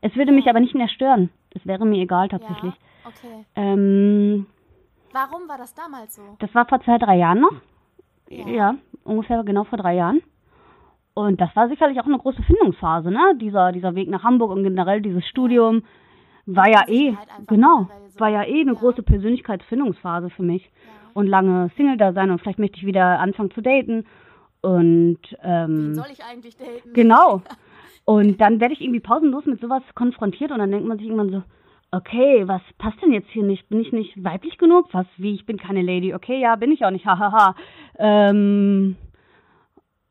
Es 0.00 0.14
würde 0.16 0.32
mich 0.32 0.48
aber 0.48 0.60
nicht 0.60 0.74
mehr 0.74 0.88
stören. 0.88 1.30
Es 1.50 1.64
wäre 1.64 1.86
mir 1.86 2.02
egal 2.02 2.28
tatsächlich. 2.28 2.74
Ja, 2.74 3.08
okay. 3.08 3.46
Ähm, 3.54 4.46
Warum 5.12 5.48
war 5.48 5.56
das 5.58 5.74
damals 5.74 6.16
so? 6.16 6.22
das 6.40 6.54
war 6.54 6.66
vor 6.66 6.80
zwei, 6.82 6.98
drei 6.98 7.16
Jahren 7.16 7.40
noch. 7.40 7.54
Ja. 8.28 8.46
Ja. 8.48 8.74
Ungefähr 9.06 9.42
genau 9.44 9.64
vor 9.64 9.78
drei 9.78 9.94
Jahren. 9.94 10.22
Und 11.14 11.40
das 11.40 11.54
war 11.56 11.68
sicherlich 11.68 11.98
auch 11.98 12.06
eine 12.06 12.18
große 12.18 12.42
Findungsphase, 12.42 13.10
ne? 13.10 13.36
Dieser, 13.40 13.72
dieser 13.72 13.94
Weg 13.94 14.10
nach 14.10 14.22
Hamburg 14.22 14.50
und 14.50 14.62
generell 14.62 15.00
dieses 15.00 15.26
Studium 15.26 15.82
war 16.44 16.68
ja 16.68 16.84
eh, 16.88 17.08
einfach 17.08 17.46
genau, 17.46 17.88
war 18.18 18.28
ja 18.28 18.44
eh 18.44 18.60
eine 18.60 18.74
große 18.74 19.02
Persönlichkeitsfindungsphase 19.02 20.30
für 20.30 20.42
mich. 20.42 20.70
Und 21.14 21.26
lange 21.26 21.70
Single 21.76 21.96
da 21.96 22.12
sein 22.12 22.30
und 22.30 22.40
vielleicht 22.40 22.58
möchte 22.58 22.76
ich 22.76 22.84
wieder 22.84 23.18
anfangen 23.18 23.50
zu 23.50 23.62
daten. 23.62 24.04
Und 24.60 25.18
Wen 25.22 25.38
ähm, 25.42 25.94
soll 25.94 26.10
ich 26.12 26.22
eigentlich 26.22 26.56
daten? 26.56 26.92
Genau. 26.92 27.40
Und 28.04 28.40
dann 28.40 28.60
werde 28.60 28.72
ich 28.72 28.80
irgendwie 28.80 29.00
pausenlos 29.00 29.46
mit 29.46 29.60
sowas 29.60 29.82
konfrontiert 29.96 30.52
und 30.52 30.58
dann 30.58 30.70
denkt 30.70 30.86
man 30.86 30.96
sich 30.96 31.08
irgendwann 31.08 31.30
so, 31.30 31.42
okay, 31.92 32.46
was 32.46 32.62
passt 32.78 33.00
denn 33.02 33.12
jetzt 33.12 33.28
hier 33.30 33.44
nicht? 33.44 33.68
Bin 33.68 33.80
ich 33.80 33.92
nicht 33.92 34.22
weiblich 34.22 34.58
genug? 34.58 34.88
Was, 34.92 35.06
wie, 35.16 35.34
ich 35.34 35.46
bin 35.46 35.56
keine 35.58 35.82
Lady. 35.82 36.14
Okay, 36.14 36.40
ja, 36.40 36.56
bin 36.56 36.72
ich 36.72 36.84
auch 36.84 36.90
nicht, 36.90 37.06
hahaha. 37.06 37.54
Ähm, 37.98 38.96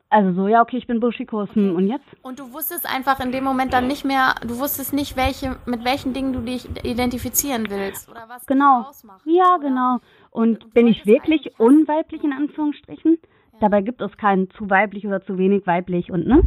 also 0.08 0.32
so, 0.32 0.48
ja, 0.48 0.62
okay, 0.62 0.76
ich 0.76 0.86
bin 0.86 1.00
Buschikos. 1.00 1.48
Hm, 1.54 1.74
und 1.74 1.88
jetzt? 1.88 2.04
Und 2.22 2.38
du 2.38 2.52
wusstest 2.52 2.88
einfach 2.88 3.18
in 3.20 3.32
dem 3.32 3.44
Moment 3.44 3.72
dann 3.72 3.86
nicht 3.88 4.04
mehr, 4.04 4.34
du 4.42 4.58
wusstest 4.58 4.92
nicht, 4.92 5.16
welche, 5.16 5.56
mit 5.66 5.84
welchen 5.84 6.14
Dingen 6.14 6.32
du 6.32 6.40
dich 6.40 6.68
identifizieren 6.84 7.66
willst 7.68 8.08
oder 8.08 8.24
was 8.28 8.46
Genau. 8.46 8.80
dich 8.80 8.88
ausmacht. 8.88 9.22
Ja, 9.26 9.56
oder? 9.56 9.68
genau. 9.68 9.96
Und 10.30 10.64
und 10.64 10.74
bin 10.74 10.86
ich 10.86 11.06
wirklich 11.06 11.58
unweiblich 11.58 12.22
in. 12.22 12.32
Anführungsstrichen? 12.32 13.18
Ja. 13.52 13.58
Dabei 13.60 13.82
gibt 13.82 14.00
es 14.00 14.16
kein 14.16 14.48
zu 14.50 14.70
weiblich 14.70 15.06
oder 15.06 15.24
zu 15.24 15.38
wenig 15.38 15.66
weiblich 15.66 16.10
und 16.10 16.26
ne? 16.26 16.42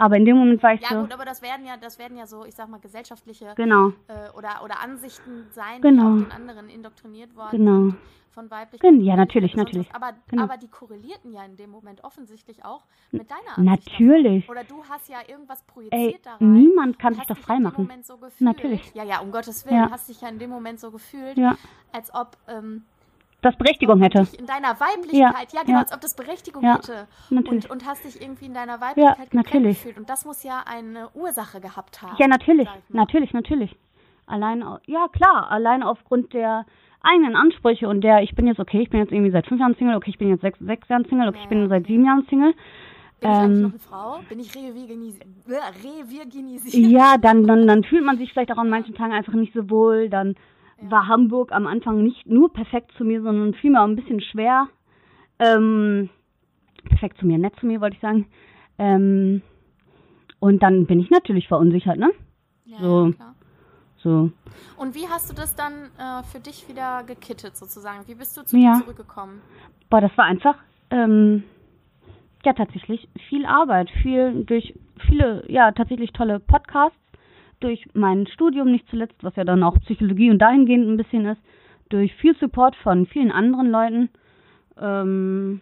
Aber 0.00 0.16
in 0.16 0.24
dem 0.24 0.36
Moment 0.36 0.62
war 0.62 0.74
ich 0.74 0.80
Ja 0.80 0.88
so, 0.90 1.00
gut, 1.02 1.12
aber 1.12 1.24
das 1.24 1.42
werden 1.42 1.66
ja, 1.66 1.76
das 1.76 1.98
werden 1.98 2.16
ja 2.16 2.26
so, 2.26 2.44
ich 2.44 2.54
sag 2.54 2.68
mal, 2.68 2.80
gesellschaftliche 2.80 3.52
genau, 3.56 3.88
äh, 4.08 4.30
oder, 4.36 4.62
oder 4.64 4.80
Ansichten 4.80 5.46
sein, 5.52 5.80
Genau. 5.82 6.16
die 6.16 6.22
den 6.24 6.32
anderen 6.32 6.68
indoktriniert 6.68 7.36
worden 7.36 7.50
Genau. 7.58 7.80
sind 7.90 7.96
von 8.32 8.48
und 8.48 9.00
ja, 9.02 9.16
natürlich, 9.16 9.56
natürlich. 9.56 9.88
was. 9.88 9.94
Aber, 10.02 10.12
Genau. 10.28 10.44
aber 10.44 10.56
die 10.56 10.68
korrelierten 10.68 11.32
ja 11.32 11.44
in 11.44 11.56
dem 11.56 11.70
Moment 11.70 12.04
offensichtlich 12.04 12.64
auch 12.64 12.84
mit 13.10 13.28
deiner 13.30 13.58
Ansicht. 13.58 13.88
natürlich. 13.98 14.46
Davon. 14.46 14.56
Oder 14.56 14.64
du 14.68 14.84
hast 14.88 15.08
ja 15.08 15.18
irgendwas 15.28 15.60
Ey, 15.60 15.66
projiziert 15.66 16.26
da 16.26 16.36
rein. 16.36 16.52
niemand 16.52 16.98
kann 16.98 17.14
sich 17.14 17.24
dem 17.24 17.38
freimachen. 17.38 17.88
So 18.04 18.18
Natürlich. 18.38 18.94
Ja, 18.94 19.02
ja, 19.04 19.18
um 19.20 19.32
Gottes 19.32 19.66
Willen, 19.66 19.76
Ja. 19.76 19.90
hast 19.90 20.08
dich 20.08 20.20
ja 20.20 20.28
in 20.28 20.38
dem 20.38 20.48
Moment 20.50 20.78
so 20.80 20.90
gefühlt, 20.92 21.36
Ja, 21.36 21.56
als 21.92 22.14
ob 22.14 22.36
ähm, 22.48 22.84
das 23.42 23.56
Berechtigung 23.56 24.00
hätte. 24.02 24.26
in 24.38 24.46
deiner 24.46 24.78
Weiblichkeit, 24.80 25.52
ja, 25.52 25.62
genau, 25.62 25.78
ja. 25.78 25.82
als 25.82 25.92
ob 25.92 26.00
das 26.00 26.14
Berechtigung 26.14 26.62
Ja, 26.62 26.74
hätte. 26.74 27.06
natürlich. 27.30 27.64
Und, 27.64 27.70
und 27.70 27.86
hast 27.86 28.04
dich 28.04 28.20
irgendwie 28.20 28.46
in 28.46 28.54
deiner 28.54 28.80
Weiblichkeit 28.80 29.30
gekränkt 29.30 29.34
natürlich. 29.34 29.78
gefühlt. 29.78 29.98
Und 29.98 30.10
das 30.10 30.24
muss 30.24 30.42
ja 30.42 30.62
eine 30.66 31.08
Ursache 31.14 31.60
gehabt 31.60 32.02
haben. 32.02 32.16
Ja, 32.18 32.28
natürlich, 32.28 32.68
natürlich, 32.90 33.32
natürlich. 33.32 33.76
Allein, 34.26 34.62
ja 34.86 35.08
klar, 35.08 35.50
allein 35.50 35.82
aufgrund 35.82 36.32
der 36.34 36.64
eigenen 37.02 37.34
Ansprüche 37.34 37.88
und 37.88 38.02
der, 38.02 38.22
ich 38.22 38.34
bin 38.34 38.46
jetzt 38.46 38.60
okay, 38.60 38.80
ich 38.82 38.90
bin 38.90 39.00
jetzt 39.00 39.10
irgendwie 39.10 39.30
seit 39.32 39.46
fünf 39.46 39.60
Jahren 39.60 39.74
Single, 39.74 39.96
okay, 39.96 40.10
ich 40.10 40.18
bin 40.18 40.28
jetzt 40.28 40.42
sechs, 40.42 40.58
sechs 40.60 40.86
Jahren 40.88 41.04
Single, 41.06 41.28
okay, 41.28 41.38
ich 41.42 41.48
bin 41.48 41.62
Ja, 41.62 41.68
seit 41.68 41.86
sieben 41.86 42.04
Jahren 42.04 42.26
Single. 42.28 42.52
Bin 43.20 43.30
ich 43.30 43.36
eigentlich 43.36 43.56
Ähm, 43.56 43.62
noch 43.62 43.70
eine 43.70 43.78
Frau? 43.78 44.18
Bin 44.28 44.38
ich 44.40 44.50
revirginisi- 44.52 45.20
äh, 45.48 45.88
revirginisiert? 45.88 46.90
Ja, 46.90 47.16
dann, 47.18 47.46
dann, 47.46 47.66
dann 47.66 47.84
fühlt 47.84 48.04
man 48.04 48.18
sich 48.18 48.32
vielleicht 48.32 48.52
auch 48.52 48.58
an 48.58 48.70
manchen 48.70 48.94
Tagen 48.94 49.12
einfach 49.12 49.32
nicht 49.34 49.52
so 49.54 49.68
wohl. 49.70 50.08
Dann 50.08 50.36
war 50.82 51.08
Hamburg 51.08 51.52
am 51.52 51.66
Anfang 51.66 52.02
nicht 52.02 52.26
nur 52.26 52.52
perfekt 52.52 52.92
zu 52.96 53.04
mir, 53.04 53.22
sondern 53.22 53.54
vielmehr 53.54 53.82
ein 53.82 53.96
bisschen 53.96 54.20
schwer. 54.20 54.68
Ähm, 55.38 56.08
perfekt 56.84 57.18
zu 57.18 57.26
mir, 57.26 57.38
nett 57.38 57.54
zu 57.60 57.66
mir, 57.66 57.80
wollte 57.80 57.96
ich 57.96 58.02
sagen. 58.02 58.26
Ähm, 58.78 59.42
und 60.38 60.62
dann 60.62 60.86
bin 60.86 61.00
ich 61.00 61.10
natürlich 61.10 61.48
verunsichert, 61.48 61.98
ne? 61.98 62.10
Ja, 62.64 62.78
So. 62.80 63.06
ja, 63.06 63.12
klar. 63.12 63.34
So. 64.02 64.30
Und 64.78 64.94
wie 64.94 65.06
hast 65.08 65.30
du 65.30 65.34
das 65.34 65.54
dann 65.54 65.72
äh, 65.98 66.22
für 66.22 66.40
dich 66.40 66.66
wieder 66.68 67.02
gekittet 67.04 67.56
sozusagen? 67.56 68.06
Wie 68.08 68.14
bist 68.14 68.36
du 68.36 68.42
zu 68.42 68.56
Ja. 68.56 68.74
dir 68.78 68.84
zurückgekommen? 68.84 69.42
Boah, 69.90 70.00
das 70.00 70.16
war 70.16 70.24
einfach, 70.24 70.56
ähm, 70.90 71.42
ja, 72.44 72.54
tatsächlich 72.54 73.06
viel 73.28 73.44
Arbeit, 73.44 73.90
viel 74.02 74.44
durch 74.44 74.74
viele, 75.06 75.44
ja, 75.50 75.72
tatsächlich 75.72 76.12
tolle 76.12 76.40
Podcasts, 76.40 76.96
durch 77.60 77.86
mein 77.94 78.26
Studium 78.26 78.70
nicht 78.70 78.88
zuletzt, 78.88 79.22
was 79.22 79.36
ja 79.36 79.44
dann 79.44 79.62
auch 79.62 79.78
Psychologie 79.80 80.30
und 80.30 80.38
dahingehend 80.38 80.88
ein 80.88 80.96
bisschen 80.96 81.26
ist, 81.26 81.40
durch 81.88 82.14
viel 82.16 82.36
Support 82.36 82.76
von 82.76 83.06
vielen 83.06 83.30
anderen 83.30 83.70
Leuten. 83.70 84.08
Ähm, 84.80 85.60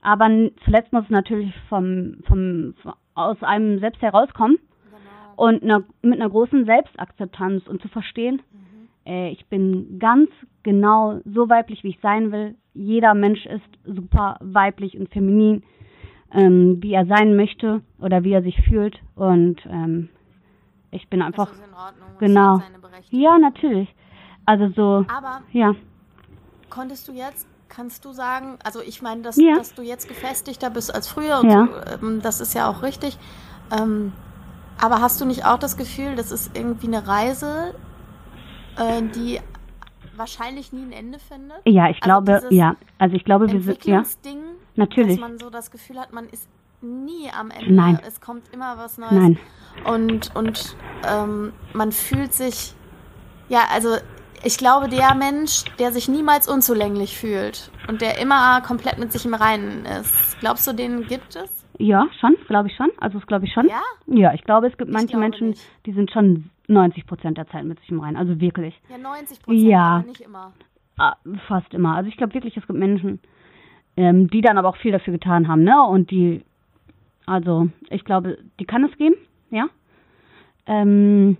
aber 0.00 0.28
zuletzt 0.64 0.92
muss 0.92 1.04
es 1.04 1.10
natürlich 1.10 1.52
vom, 1.68 2.18
vom, 2.26 2.74
aus 3.14 3.42
einem 3.42 3.78
selbst 3.80 4.02
herauskommen. 4.02 4.58
Genau. 4.84 5.48
Und 5.48 5.62
einer, 5.62 5.84
mit 6.02 6.20
einer 6.20 6.30
großen 6.30 6.64
Selbstakzeptanz 6.64 7.66
und 7.66 7.82
zu 7.82 7.88
verstehen, 7.88 8.42
äh, 9.08 9.30
ich 9.30 9.46
bin 9.46 9.98
ganz 9.98 10.30
genau 10.62 11.20
so 11.24 11.48
weiblich, 11.48 11.82
wie 11.82 11.90
ich 11.90 12.00
sein 12.00 12.30
will. 12.30 12.54
Jeder 12.74 13.14
Mensch 13.14 13.44
ist 13.46 13.68
super 13.84 14.36
weiblich 14.40 14.98
und 14.98 15.10
feminin, 15.10 15.62
ähm, 16.32 16.78
wie 16.82 16.92
er 16.92 17.06
sein 17.06 17.34
möchte 17.34 17.80
oder 18.00 18.22
wie 18.22 18.32
er 18.32 18.42
sich 18.42 18.60
fühlt. 18.62 19.00
Und 19.16 19.60
ähm, 19.66 20.10
ich 20.90 21.08
bin 21.08 21.22
einfach. 21.22 21.48
Das 21.48 21.58
ist 21.58 21.64
in 21.66 21.74
Ordnung. 21.74 22.08
Genau. 22.18 22.62
Ja, 23.10 23.38
natürlich. 23.38 23.94
Also 24.46 24.68
so, 24.74 25.04
Aber 25.14 25.42
ja. 25.52 25.74
konntest 26.70 27.06
du 27.08 27.12
jetzt, 27.12 27.46
kannst 27.68 28.04
du 28.04 28.12
sagen, 28.12 28.58
also 28.64 28.80
ich 28.80 29.02
meine, 29.02 29.22
dass, 29.22 29.36
Ja. 29.36 29.56
dass 29.56 29.74
du 29.74 29.82
jetzt 29.82 30.08
gefestigter 30.08 30.70
bist 30.70 30.94
als 30.94 31.08
früher 31.08 31.40
und 31.40 31.50
Ja. 31.50 31.68
so, 32.00 32.06
ähm, 32.06 32.22
das 32.22 32.40
ist 32.40 32.54
ja 32.54 32.68
auch 32.70 32.82
richtig. 32.82 33.18
Ähm, 33.70 34.12
aber 34.80 35.00
hast 35.02 35.20
du 35.20 35.24
nicht 35.26 35.44
auch 35.44 35.58
das 35.58 35.76
Gefühl, 35.76 36.14
das 36.16 36.30
ist 36.32 36.56
irgendwie 36.56 36.86
eine 36.86 37.06
Reise, 37.06 37.74
äh, 38.78 39.02
die 39.02 39.40
wahrscheinlich 40.16 40.72
nie 40.72 40.82
ein 40.82 40.92
Ende 40.92 41.18
findet? 41.18 41.58
Ja, 41.66 41.88
ich 41.90 41.96
Also 42.02 42.22
glaube, 42.22 42.32
dieses 42.40 42.50
ja. 42.50 42.76
Also 42.98 43.16
ich 43.16 43.24
glaube, 43.24 43.46
wir 43.52 43.60
sind, 43.60 43.84
ja, 43.84 43.98
Entwicklungsding, 43.98 44.38
natürlich. 44.76 45.20
dass 45.20 45.28
man 45.28 45.38
so 45.38 45.50
das 45.50 45.70
Gefühl 45.70 45.98
hat, 46.00 46.12
man 46.12 46.26
ist 46.28 46.48
nie 46.80 47.28
am 47.36 47.50
Ende. 47.50 47.72
Nein. 47.72 47.98
Es 48.06 48.20
kommt 48.20 48.48
immer 48.52 48.76
was 48.78 48.98
Neues. 48.98 49.12
Nein. 49.12 49.38
Und, 49.84 50.34
und 50.34 50.76
ähm, 51.08 51.52
man 51.72 51.92
fühlt 51.92 52.32
sich, 52.32 52.74
ja, 53.48 53.60
also 53.72 53.88
ich 54.44 54.58
glaube, 54.58 54.88
der 54.88 55.14
Mensch, 55.14 55.64
der 55.78 55.92
sich 55.92 56.08
niemals 56.08 56.48
unzulänglich 56.48 57.16
fühlt 57.16 57.70
und 57.88 58.00
der 58.00 58.18
immer 58.20 58.60
komplett 58.62 58.98
mit 58.98 59.12
sich 59.12 59.24
im 59.24 59.34
Reinen 59.34 59.84
ist, 59.84 60.38
glaubst 60.40 60.66
du, 60.66 60.72
den 60.72 61.06
gibt 61.06 61.34
es? 61.36 61.66
Ja, 61.78 62.06
schon, 62.20 62.34
glaube 62.48 62.68
ich 62.68 62.76
schon. 62.76 62.88
Also 62.98 63.18
das 63.18 63.26
glaube 63.26 63.46
ich 63.46 63.52
schon. 63.52 63.68
Ja? 63.68 63.80
Ja, 64.06 64.34
ich 64.34 64.42
glaube, 64.44 64.66
es 64.66 64.76
gibt 64.76 64.90
manche 64.90 65.16
Menschen, 65.16 65.50
nicht. 65.50 65.62
die 65.86 65.92
sind 65.92 66.10
schon 66.10 66.50
90 66.66 67.06
Prozent 67.06 67.38
der 67.38 67.46
Zeit 67.48 67.64
mit 67.64 67.78
sich 67.80 67.88
im 67.90 68.00
Reinen. 68.00 68.16
Also 68.16 68.40
wirklich. 68.40 68.78
Ja, 68.90 68.98
90 68.98 69.42
Prozent, 69.42 69.62
Ja. 69.62 69.96
aber 69.98 70.06
nicht 70.06 70.20
immer. 70.20 70.52
Ah, 70.98 71.14
Fast 71.46 71.72
immer. 71.74 71.94
Also 71.96 72.08
ich 72.08 72.16
glaube 72.16 72.34
wirklich, 72.34 72.56
es 72.56 72.66
gibt 72.66 72.78
Menschen, 72.78 73.20
ähm, 73.96 74.28
die 74.28 74.40
dann 74.40 74.58
aber 74.58 74.68
auch 74.68 74.76
viel 74.76 74.90
dafür 74.92 75.12
getan 75.12 75.46
haben, 75.46 75.62
ne? 75.62 75.80
Und 75.84 76.10
die, 76.10 76.44
also 77.26 77.68
ich 77.90 78.04
glaube, 78.04 78.38
die 78.58 78.64
kann 78.64 78.84
es 78.84 78.96
geben, 78.98 79.14
ja. 79.50 79.68
Ähm, 80.66 81.36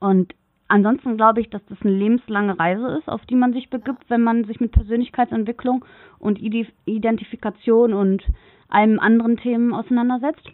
und 0.00 0.34
ansonsten 0.68 1.16
glaube 1.16 1.40
ich, 1.40 1.50
dass 1.50 1.64
das 1.66 1.78
eine 1.82 1.92
lebenslange 1.92 2.58
Reise 2.58 2.98
ist, 2.98 3.08
auf 3.08 3.24
die 3.26 3.36
man 3.36 3.52
sich 3.52 3.70
begibt, 3.70 4.08
wenn 4.08 4.22
man 4.22 4.44
sich 4.44 4.60
mit 4.60 4.72
Persönlichkeitsentwicklung 4.72 5.84
und 6.18 6.38
Ide- 6.40 6.72
Identifikation 6.84 7.94
und 7.94 8.22
allem 8.68 8.98
anderen 9.00 9.36
Themen 9.36 9.72
auseinandersetzt. 9.72 10.46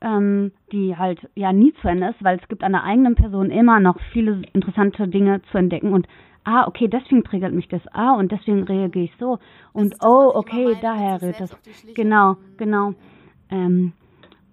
Ähm, 0.00 0.52
die 0.70 0.96
halt 0.96 1.28
ja 1.34 1.52
nie 1.52 1.74
zu 1.82 1.88
Ende 1.88 2.10
ist, 2.10 2.22
weil 2.22 2.38
es 2.40 2.46
gibt 2.46 2.62
an 2.62 2.70
der 2.70 2.84
eigenen 2.84 3.16
Person 3.16 3.50
immer 3.50 3.80
noch 3.80 3.98
viele 4.12 4.42
interessante 4.52 5.08
Dinge 5.08 5.42
zu 5.50 5.58
entdecken 5.58 5.92
und 5.92 6.06
ah, 6.44 6.68
okay, 6.68 6.86
deswegen 6.86 7.24
triggert 7.24 7.52
mich 7.52 7.66
das, 7.66 7.82
ah, 7.94 8.12
und 8.12 8.30
deswegen 8.30 8.62
reagiere 8.62 9.06
ich 9.06 9.16
so 9.18 9.40
und 9.72 9.94
das, 9.94 10.00
oh, 10.08 10.30
okay, 10.34 10.76
daher 10.80 11.20
rührt 11.20 11.40
das. 11.40 11.50
Genau, 11.94 12.36
genau. 12.58 12.94
Ähm, 13.50 13.92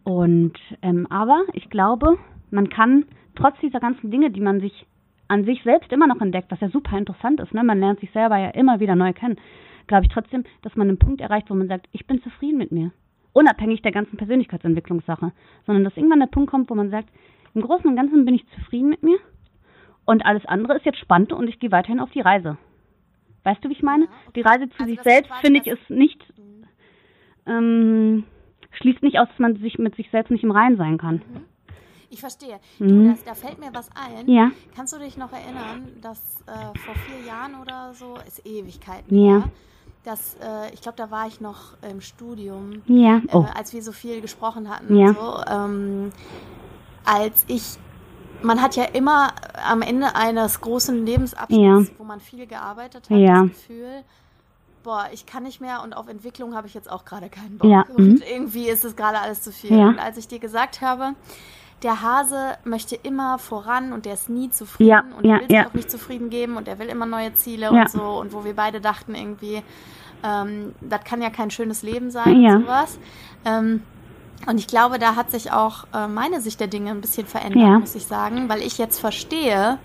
und 0.05 0.53
ähm, 0.83 1.07
aber 1.09 1.43
ich 1.53 1.69
glaube, 1.69 2.17
man 2.51 2.69
kann 2.69 3.05
trotz 3.35 3.59
dieser 3.59 3.79
ganzen 3.79 4.11
Dinge, 4.11 4.29
die 4.29 4.39
man 4.39 4.61
sich 4.61 4.85
an 5.27 5.45
sich 5.45 5.61
selbst 5.63 5.91
immer 5.91 6.05
noch 6.05 6.21
entdeckt, 6.21 6.51
was 6.51 6.59
ja 6.59 6.69
super 6.69 6.95
interessant 6.97 7.39
ist, 7.39 7.53
ne? 7.53 7.63
Man 7.63 7.79
lernt 7.79 7.99
sich 7.99 8.11
selber 8.11 8.37
ja 8.37 8.49
immer 8.51 8.79
wieder 8.79 8.95
neu 8.95 9.13
kennen. 9.13 9.37
Glaube 9.87 10.05
ich 10.05 10.11
trotzdem, 10.11 10.43
dass 10.61 10.75
man 10.75 10.87
einen 10.87 10.99
Punkt 10.99 11.21
erreicht, 11.21 11.49
wo 11.49 11.55
man 11.55 11.67
sagt, 11.67 11.87
ich 11.91 12.05
bin 12.05 12.21
zufrieden 12.21 12.59
mit 12.59 12.71
mir. 12.71 12.91
Unabhängig 13.33 13.81
der 13.81 13.91
ganzen 13.91 14.15
Persönlichkeitsentwicklungssache. 14.17 15.31
Sondern 15.65 15.83
dass 15.83 15.97
irgendwann 15.97 16.19
der 16.19 16.27
Punkt 16.27 16.51
kommt, 16.51 16.69
wo 16.69 16.75
man 16.75 16.91
sagt, 16.91 17.09
im 17.55 17.61
Großen 17.61 17.89
und 17.89 17.95
Ganzen 17.95 18.25
bin 18.25 18.35
ich 18.35 18.47
zufrieden 18.49 18.89
mit 18.89 19.01
mir 19.01 19.17
und 20.05 20.23
alles 20.23 20.45
andere 20.45 20.77
ist 20.77 20.85
jetzt 20.85 20.99
spannend 20.99 21.33
und 21.33 21.47
ich 21.47 21.59
gehe 21.59 21.71
weiterhin 21.71 21.99
auf 21.99 22.11
die 22.11 22.21
Reise. 22.21 22.57
Weißt 23.43 23.63
du, 23.63 23.69
wie 23.69 23.73
ich 23.73 23.81
meine? 23.81 24.05
Ja, 24.05 24.09
okay. 24.27 24.31
Die 24.35 24.41
Reise 24.41 24.69
zu 24.69 24.83
Also 24.83 24.85
sich 24.85 25.01
selbst, 25.01 25.31
finde 25.41 25.61
ich, 25.61 25.67
ist 25.67 25.89
nicht, 25.89 26.23
ähm, 27.47 28.23
schließt 28.77 29.03
nicht 29.03 29.19
aus, 29.19 29.27
dass 29.29 29.39
man 29.39 29.55
sich 29.57 29.77
mit 29.77 29.95
sich 29.95 30.09
selbst 30.11 30.31
nicht 30.31 30.43
im 30.43 30.51
Reinen 30.51 30.77
sein 30.77 30.97
kann. 30.97 31.21
Ich 32.09 32.19
verstehe. 32.21 32.59
Mhm. 32.79 32.87
Du, 32.87 33.09
das, 33.09 33.23
da 33.23 33.33
fällt 33.33 33.59
mir 33.59 33.73
was 33.73 33.89
ein. 33.95 34.29
Ja. 34.29 34.51
Kannst 34.75 34.93
du 34.93 34.99
dich 34.99 35.17
noch 35.17 35.33
erinnern, 35.33 35.87
dass 36.01 36.19
äh, 36.47 36.77
vor 36.79 36.95
vier 36.95 37.25
Jahren 37.27 37.55
oder 37.61 37.93
so, 37.93 38.15
ist 38.27 38.45
Ewigkeiten 38.45 39.17
Ja. 39.17 39.31
her, 39.39 39.43
dass, 40.03 40.35
äh, 40.35 40.73
ich 40.73 40.81
glaube, 40.81 40.97
da 40.97 41.09
war 41.11 41.27
ich 41.27 41.41
noch 41.41 41.75
im 41.91 41.99
Studium, 42.01 42.83
Ja. 42.85 43.21
Oh. 43.33 43.41
äh, 43.41 43.57
als 43.57 43.73
wir 43.73 43.81
so 43.81 43.91
viel 43.91 44.21
gesprochen 44.21 44.69
hatten 44.69 44.95
Ja. 44.95 45.07
und 45.09 45.15
so, 45.17 45.41
ähm, 45.51 46.11
als 47.05 47.43
ich, 47.47 47.77
man 48.43 48.61
hat 48.61 48.75
ja 48.75 48.83
immer 48.85 49.33
am 49.67 49.81
Ende 49.81 50.15
eines 50.15 50.61
großen 50.61 51.05
Lebensabschnitts, 51.05 51.91
wo 51.97 52.03
man 52.03 52.19
viel 52.19 52.45
gearbeitet 52.45 53.09
hat, 53.09 53.17
Ja. 53.17 53.41
das 53.43 53.49
Gefühl, 53.51 54.03
boah, 54.85 55.07
ich 55.11 55.25
kann 55.25 55.43
nicht 55.43 55.59
mehr 55.59 55.81
und 55.83 55.93
auf 55.93 56.07
Entwicklung 56.07 56.55
habe 56.55 56.67
ich 56.67 56.73
jetzt 56.75 56.89
auch 56.89 57.03
gerade 57.05 57.27
keinen 57.27 57.57
Bock. 57.57 57.69
Ja, 57.69 57.83
Und 57.97 58.19
mhm. 58.19 58.23
irgendwie 58.25 58.69
ist 58.69 58.85
es 58.85 58.95
gerade 58.95 59.19
alles 59.19 59.41
zu 59.41 59.51
viel. 59.51 59.77
Ja. 59.77 59.87
Und 59.87 59.99
als 59.99 60.15
ich 60.17 60.27
dir 60.27 60.39
gesagt 60.39 60.79
habe, 60.81 61.13
der 61.83 62.01
Hase 62.01 62.53
möchte 62.63 62.95
immer 62.95 63.37
voran 63.39 63.91
und 63.93 64.05
der 64.05 64.13
ist 64.13 64.29
nie 64.29 64.49
zufrieden 64.49 64.89
Ja, 64.89 65.03
und 65.17 65.25
er 65.25 65.29
ja, 65.31 65.39
will 65.39 65.47
sich 65.47 65.55
ja. 65.57 65.67
auch 65.67 65.73
nicht 65.73 65.91
zufrieden 65.91 66.29
geben 66.29 66.55
und 66.55 66.67
er 66.67 66.79
will 66.79 66.87
immer 66.87 67.05
neue 67.05 67.33
Ziele 67.33 67.71
und 67.71 67.89
so 67.89 68.19
und 68.19 68.31
wo 68.31 68.45
wir 68.45 68.55
beide 68.55 68.79
dachten 68.79 69.15
irgendwie, 69.15 69.61
ähm, 70.23 70.73
das 70.81 71.03
kann 71.03 71.21
ja 71.21 71.29
kein 71.31 71.51
schönes 71.51 71.81
Leben 71.83 72.11
sein 72.11 72.41
Ja. 72.41 72.55
und 72.55 72.61
sowas. 72.61 72.99
Ähm, 73.43 73.81
und 74.47 74.59
ich 74.59 74.67
glaube, 74.67 74.99
da 74.99 75.15
hat 75.15 75.31
sich 75.31 75.51
auch 75.51 75.85
äh, 75.93 76.07
meine 76.07 76.41
Sicht 76.41 76.59
der 76.59 76.67
Dinge 76.67 76.91
ein 76.91 77.01
bisschen 77.01 77.25
verändert, 77.25 77.79
muss 77.79 77.95
ich 77.95 78.05
sagen, 78.05 78.49
weil 78.49 78.61
ich 78.61 78.77
jetzt 78.77 78.99
verstehe, 78.99 79.79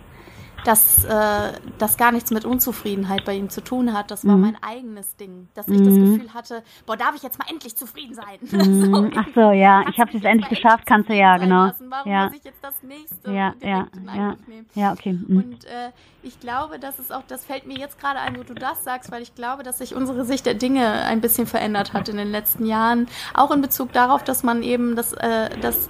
dass 0.64 1.04
äh, 1.04 1.52
das 1.78 1.96
gar 1.96 2.12
nichts 2.12 2.30
mit 2.30 2.44
Unzufriedenheit 2.44 3.24
bei 3.24 3.34
ihm 3.34 3.48
zu 3.50 3.62
tun 3.62 3.92
hat. 3.92 4.10
Das 4.10 4.26
war 4.26 4.36
Mhm. 4.36 4.40
mein 4.42 4.56
eigenes 4.62 5.16
Ding, 5.16 5.48
dass 5.54 5.68
ich 5.68 5.78
das 5.78 5.88
Mhm. 5.94 6.14
Gefühl 6.16 6.34
hatte, 6.34 6.62
boah, 6.86 6.96
darf 6.96 7.14
ich 7.16 7.22
jetzt 7.22 7.38
mal 7.38 7.46
endlich 7.48 7.76
zufrieden 7.76 8.14
sein? 8.14 8.38
Mhm. 8.70 9.12
Ach 9.16 9.26
so, 9.34 9.50
ja, 9.52 9.82
ich 9.88 9.98
habe 9.98 10.08
es 10.10 10.14
jetzt 10.14 10.24
endlich 10.24 10.48
geschafft, 10.48 10.84
kannst 10.86 11.08
du 11.08 11.14
ja, 11.14 11.36
genau. 11.38 11.66
lassen? 11.66 11.86
Warum 11.90 12.10
Ja, 12.10 12.24
muss 12.26 12.36
ich 12.36 12.44
jetzt 12.44 12.62
das 12.62 12.74
nächste 12.82 13.30
ja, 13.32 13.54
ja, 13.60 13.86
ja, 14.14 14.36
nehmen? 14.46 14.66
ja, 14.74 14.92
okay. 14.92 15.12
mhm. 15.12 15.36
Und 15.36 15.64
äh, 15.64 15.90
ich 16.22 16.38
glaube, 16.40 16.78
das 16.78 16.98
ist 16.98 17.12
auch, 17.12 17.22
das 17.26 17.44
fällt 17.44 17.66
mir 17.66 17.78
jetzt 17.78 17.98
gerade 17.98 18.18
ein, 18.20 18.36
wo 18.36 18.42
du 18.42 18.54
das 18.54 18.84
sagst, 18.84 19.10
weil 19.10 19.22
ich 19.22 19.34
glaube, 19.34 19.62
dass 19.62 19.78
sich 19.78 19.94
unsere 19.94 20.24
Sicht 20.24 20.46
der 20.46 20.54
Dinge 20.54 20.86
ein 21.04 21.20
bisschen 21.20 21.46
verändert 21.46 21.92
hat 21.92 22.08
in 22.08 22.16
den 22.16 22.30
letzten 22.30 22.66
Jahren. 22.66 23.08
Auch 23.34 23.50
in 23.50 23.60
Bezug 23.62 23.92
darauf, 23.92 24.22
dass 24.24 24.42
man 24.42 24.62
eben 24.62 24.96
das, 24.96 25.12
äh, 25.14 25.50
das 25.60 25.88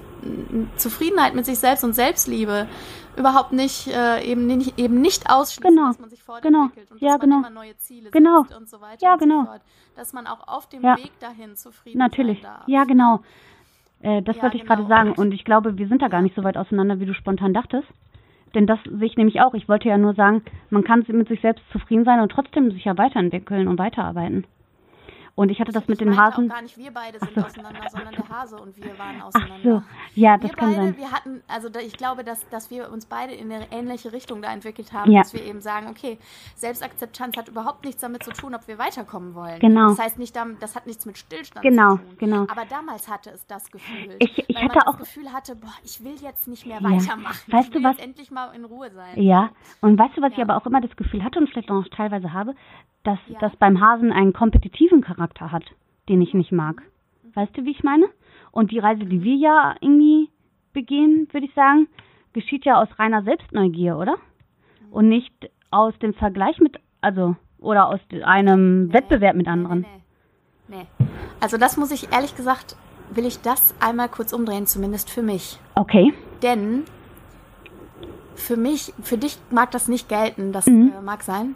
Zufriedenheit 0.76 1.35
mit 1.35 1.44
sich 1.46 1.59
selbst 1.59 1.85
und 1.85 1.94
Selbstliebe 1.94 2.66
überhaupt 3.16 3.52
nicht, 3.52 3.88
äh, 3.88 4.22
eben, 4.24 4.46
nicht, 4.46 4.78
eben 4.78 5.00
nicht 5.00 5.28
ausschließt, 5.30 5.62
Genau, 5.68 5.88
dass 5.88 5.98
man 5.98 6.11
sich 6.11 6.20
genau, 6.24 6.35
fortentwickelt 6.40 6.90
und 6.92 7.00
ja, 7.00 7.09
dass 7.09 7.18
man 7.20 7.28
genau. 7.30 7.38
immer 7.38 7.50
neue 7.50 7.76
Ziele 7.78 8.11
Genau. 8.11 8.42
setzt 8.42 8.56
und 8.56 8.68
so 8.68 8.80
weiter 8.80 8.98
Ja, 9.02 9.16
genau. 9.16 9.44
so. 9.44 9.50
Dass 9.96 10.12
man 10.12 10.26
auch 10.26 10.46
auf 10.46 10.68
dem 10.68 10.83
Ja. 10.83 10.96
Weg 10.96 11.12
dahin 11.20 11.56
zufrieden 11.56 11.98
Natürlich. 11.98 12.40
sein 12.42 12.50
darf. 12.52 12.68
Ja, 12.68 12.85
genau. 12.85 13.20
Äh, 14.02 14.22
das 14.22 14.37
Ja, 14.37 14.42
wollte 14.44 14.56
ich 14.56 14.62
genau. 14.62 14.76
gerade 14.76 14.88
sagen. 14.88 15.12
Und 15.12 15.33
ich 15.33 15.44
glaube, 15.44 15.76
wir 15.76 15.88
sind 15.88 16.00
da 16.02 16.09
gar 16.09 16.22
nicht 16.22 16.35
so 16.37 16.44
weit 16.44 16.56
auseinander, 16.56 17.00
wie 17.00 17.06
du 17.06 17.14
spontan 17.14 17.52
dachtest. 17.52 17.88
Denn 18.54 18.66
das 18.66 18.78
sehe 18.85 19.06
ich 19.06 19.16
nämlich 19.16 19.40
auch. 19.40 19.54
Ich 19.54 19.68
wollte 19.68 19.88
ja 19.88 19.98
nur 19.98 20.14
sagen, 20.14 20.42
man 20.70 20.83
kann 20.85 21.04
mit 21.09 21.28
sich 21.28 21.40
selbst 21.40 21.62
zufrieden 21.70 22.04
sein 22.04 22.20
und 22.20 22.33
trotzdem 22.33 22.70
sich 22.72 22.85
ja 22.85 22.96
weiterentwickeln 22.98 23.68
und 23.68 23.78
weiterarbeiten. 23.78 24.44
Und 25.35 25.49
ich 25.51 25.61
hatte 25.61 25.73
das 25.73 25.87
mit 25.88 25.95
ich 25.95 25.99
den 25.99 26.09
meinte 26.14 26.23
Hasen. 26.37 26.51
auch 26.51 26.55
gar 26.55 26.62
nicht, 26.62 26.77
wir 26.77 26.90
beide 26.93 27.19
sind 27.19 27.35
so. 27.35 27.40
auseinander, 27.43 27.81
sondern 27.90 28.14
der 28.14 28.29
Hase 28.29 28.57
und 28.57 28.77
wir 28.77 28.99
waren 28.99 29.16
Ach 29.21 29.27
auseinander. 29.27 29.62
so, 29.62 29.83
ja, 30.21 30.37
das 30.37 30.51
wir 30.51 30.57
kann 30.57 30.71
beide, 30.75 30.87
sein. 30.87 30.97
wir 30.99 31.11
hatten, 31.12 31.43
also 31.49 31.69
da, 31.69 31.81
ich 31.81 31.97
glaube, 31.97 32.25
dass, 32.25 32.47
dass 32.51 32.71
wir 32.71 32.90
uns 32.93 33.07
beide 33.07 33.33
in 33.35 33.51
eine 33.51 33.71
ähnliche 33.73 34.12
Richtung 34.12 34.43
da 34.43 34.53
entwickelt 34.53 34.93
haben, 34.93 35.11
Ja. 35.11 35.21
dass 35.23 35.33
wir 35.33 35.43
eben 35.45 35.61
sagen, 35.61 35.88
okay, 35.88 36.19
Selbstakzeptanz 36.57 37.37
hat 37.37 37.49
überhaupt 37.49 37.85
nichts 37.85 38.01
damit 38.03 38.23
zu 38.23 38.31
tun, 38.33 38.55
ob 38.55 38.66
wir 38.69 38.79
weiterkommen 38.79 39.35
wollen. 39.35 39.59
Genau. 39.61 39.90
Das 39.90 39.99
heißt 39.99 40.19
nicht, 40.19 40.37
das 40.61 40.77
hat 40.77 40.87
nichts 40.87 41.07
mit 41.07 41.16
Stillstand 41.16 41.62
Genau, 41.64 41.97
zu 41.97 42.03
tun. 42.03 42.16
genau. 42.19 42.43
Aber 42.43 42.64
damals 42.69 43.09
hatte 43.09 43.31
es 43.31 43.47
das 43.47 43.71
Gefühl. 43.71 44.16
Ich- 44.19 44.38
ich 44.47 44.55
weil 44.57 44.64
hatte 44.64 44.79
man 44.79 44.87
auch- 44.88 44.99
das 44.99 45.09
Gefühl 45.09 45.33
hatte, 45.33 45.57
boah, 45.57 45.73
ich 45.85 46.05
will 46.05 46.16
jetzt 46.21 46.49
nicht 46.49 46.66
mehr 46.66 46.81
Ja. 46.81 46.90
weitermachen. 46.90 47.53
Weißt 47.53 47.69
ich 47.69 47.71
du 47.73 47.79
will 47.79 47.85
was? 47.85 47.97
jetzt 47.97 48.05
endlich 48.05 48.31
mal 48.31 48.53
in 48.55 48.64
Ruhe 48.64 48.90
sein. 48.90 49.21
Ja, 49.23 49.51
und 49.81 49.99
weißt 49.99 50.16
du, 50.16 50.23
was 50.23 50.33
ich 50.33 50.38
Ja. 50.38 50.45
aber 50.45 50.57
auch 50.57 50.66
immer 50.66 50.81
das 50.81 50.95
Gefühl 50.97 51.25
hatte 51.25 51.38
und 51.38 51.49
vielleicht 51.49 51.71
auch 51.71 51.77
noch 51.77 51.88
teilweise 51.88 52.33
habe, 52.33 52.55
dass 53.05 53.19
Ja. 53.29 53.39
das 53.41 53.57
beim 53.57 53.81
Hasen 53.81 54.13
einen 54.13 54.33
kompetitiven 54.33 55.01
Charakter 55.01 55.51
hat, 55.53 55.65
den 56.09 56.21
ich 56.23 56.35
nicht 56.35 56.53
mag. 56.53 56.83
Weißt 57.35 57.57
du, 57.57 57.65
wie 57.65 57.71
ich 57.71 57.83
meine? 57.83 58.07
Und 58.53 58.73
die 58.73 58.79
Reise, 58.79 59.05
die 59.05 59.23
wir 59.23 59.37
ja 59.37 59.75
irgendwie 59.81 60.29
begehen, 60.73 61.29
würde 61.33 61.47
ich 61.47 61.55
sagen, 61.55 61.89
geschieht 62.33 62.65
ja 62.65 62.81
aus 62.81 62.89
reiner 62.99 63.23
Selbstneugier, 63.23 63.97
oder? 63.97 64.17
Und 64.91 65.09
nicht 65.09 65.33
aus 65.71 65.97
dem 66.01 66.15
Vergleich 66.15 66.59
mit, 66.59 66.79
also, 67.01 67.37
oder 67.61 67.89
aus 67.89 68.01
einem 68.25 68.93
Wettbewerb 68.93 69.37
mit 69.37 69.47
anderen. 69.47 69.81
Nee, 69.81 69.87
nee, 70.69 70.77
nee. 70.99 71.07
Also 71.41 71.57
das 71.57 71.77
muss 71.77 71.91
ich 71.93 72.13
ehrlich 72.13 72.37
gesagt, 72.37 72.77
will 73.13 73.25
ich 73.27 73.41
das 73.41 73.75
einmal 73.81 74.09
kurz 74.09 74.33
umdrehen, 74.33 74.67
zumindest 74.67 75.11
für 75.11 75.23
mich. 75.23 75.59
Okay. 75.77 76.13
Denn 76.43 76.85
für 78.35 78.57
mich, 78.57 78.93
für 79.03 79.19
dich 79.19 79.39
mag 79.51 79.71
das 79.71 79.89
nicht 79.89 80.09
gelten, 80.09 80.53
das 80.53 80.67
Mhm. 80.67 80.93
äh, 80.99 81.03
mag 81.03 81.23
sein. 81.23 81.55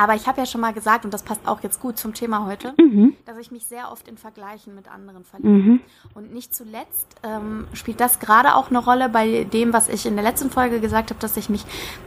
Aber 0.00 0.14
ich 0.14 0.28
habe 0.28 0.38
ja 0.38 0.46
schon 0.46 0.60
mal 0.60 0.72
gesagt, 0.72 1.04
und 1.04 1.12
das 1.12 1.24
passt 1.24 1.46
auch 1.48 1.60
jetzt 1.62 1.80
gut 1.80 1.98
zum 1.98 2.14
Thema 2.14 2.46
heute, 2.46 2.72
Mhm. 2.78 3.16
dass 3.24 3.36
ich 3.38 3.50
mich 3.50 3.66
sehr 3.66 3.90
oft 3.90 4.06
in 4.06 4.16
Vergleichen 4.16 4.74
mit 4.76 4.86
anderen 4.88 5.24
verliebe. 5.24 5.48
Mhm. 5.50 5.80
Und 6.14 6.32
nicht 6.32 6.54
zuletzt 6.54 7.16
ähm, 7.24 7.66
spielt 7.72 7.98
das 8.00 8.20
gerade 8.20 8.54
auch 8.54 8.68
eine 8.70 8.78
Rolle 8.78 9.08
bei 9.08 9.42
dem, 9.42 9.72
was 9.72 9.88
ich 9.88 10.06
in 10.06 10.14
der 10.14 10.22
letzten 10.24 10.50
Folge 10.50 10.78
gesagt 10.80 11.10
habe, 11.10 11.18
dass 11.18 11.36
ich 11.36 11.48
mich 11.50 11.64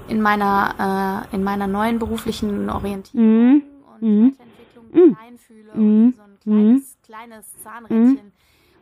in 0.07 0.21
meiner, 0.21 1.27
äh, 1.31 1.35
in 1.35 1.43
meiner 1.43 1.67
neuen 1.67 1.99
beruflichen 1.99 2.69
Orientierung 2.69 3.27
Mhm. 3.55 3.63
und 3.93 4.01
Mhm. 4.01 4.31
Weiterentwicklung 4.39 4.85
Mhm. 4.93 5.15
klein 5.15 5.37
fühle 5.37 5.71
Mhm. 5.75 6.05
und 6.05 6.11
wie 6.13 6.15
so 6.15 6.21
ein 6.23 6.37
kleines, 6.41 6.97
kleines 7.03 7.61
Zahnrädchen 7.61 8.31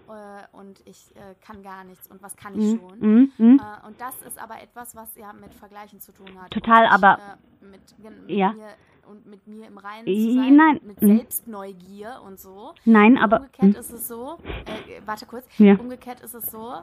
äh, 0.07 0.57
und 0.57 0.81
ich 0.85 1.15
äh, 1.15 1.35
kann 1.45 1.61
gar 1.61 1.83
nichts 1.83 2.07
und 2.07 2.21
was 2.23 2.35
kann 2.35 2.53
ich 2.59 2.73
Mhm. 2.73 2.79
schon. 2.79 2.99
Mhm. 2.99 3.31
Mhm. 3.37 3.59
Äh, 3.59 3.87
und 3.87 3.99
das 4.01 4.15
ist 4.27 4.41
aber 4.41 4.61
etwas, 4.61 4.95
was 4.95 5.15
ja 5.15 5.33
mit 5.33 5.53
Vergleichen 5.53 5.99
zu 5.99 6.11
tun 6.11 6.29
hat. 6.41 6.49
Total, 6.51 6.83
und 6.85 6.91
nicht, 6.91 6.93
aber- 6.93 7.17
Äh, 7.61 7.65
mit 7.65 7.81
Ja. 8.27 8.53
mir 8.53 8.67
und 9.09 9.25
mit 9.25 9.45
mir 9.47 9.67
im 9.67 9.77
Reinen 9.77 10.05
zu 10.05 10.33
sein, 10.35 10.55
nein. 10.55 10.79
mit 10.85 11.01
Mhm. 11.01 11.17
Selbstneugier 11.17 12.21
und 12.25 12.39
so. 12.39 12.73
Nein, 12.85 13.17
aber. 13.17 13.37
umgekehrt 13.37 13.69
Mhm. 13.73 13.79
ist 13.79 13.91
es 13.91 14.07
so, 14.07 14.37
äh, 14.45 15.01
warte 15.05 15.25
kurz, 15.25 15.45
Ja. 15.57 15.75
umgekehrt 15.75 16.21
ist 16.21 16.33
es 16.35 16.51
so, 16.51 16.73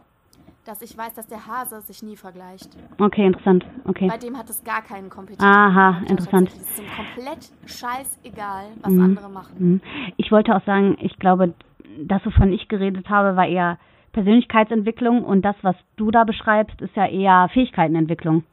dass 0.65 0.83
ich 0.83 0.97
weiß, 0.99 1.15
dass 1.15 1.27
der 1.29 1.47
Hase 1.47 1.81
sich 1.83 2.03
nie 2.03 2.17
vergleicht. 2.17 2.69
Okay, 2.99 3.25
interessant. 3.27 3.65
Okay. 3.85 4.09
Bei 4.09 4.19
dem 4.19 4.37
hat 4.37 4.51
es 4.51 4.63
gar 4.65 4.83
keinen 4.83 5.09
kompetitiven 5.11 5.49
Aha, 5.49 6.03
interessant. 6.09 6.49
Es 6.49 6.61
ist 6.71 6.79
ihm 6.81 6.87
komplett 6.97 7.51
scheißegal, 7.67 8.67
was 8.83 8.93
Mhm. 8.93 9.03
andere 9.05 9.29
machen. 9.29 9.55
Mhm. 9.59 9.81
Ich 10.17 10.33
wollte 10.33 10.55
auch 10.57 10.65
sagen, 10.65 10.97
ich 11.01 11.17
glaube, 11.19 11.55
das, 11.99 12.25
wovon 12.27 12.53
ich 12.53 12.69
geredet 12.69 13.09
habe, 13.09 13.37
war 13.37 13.47
eher 13.47 13.79
Persönlichkeitsentwicklung 14.13 15.25
und 15.25 15.43
das, 15.43 15.57
was 15.63 15.77
du 15.97 16.11
da 16.11 16.25
beschreibst, 16.25 16.81
ist 16.81 16.97
ja 16.97 17.07
eher 17.07 17.49
Fähigkeitenentwicklung. 17.53 18.45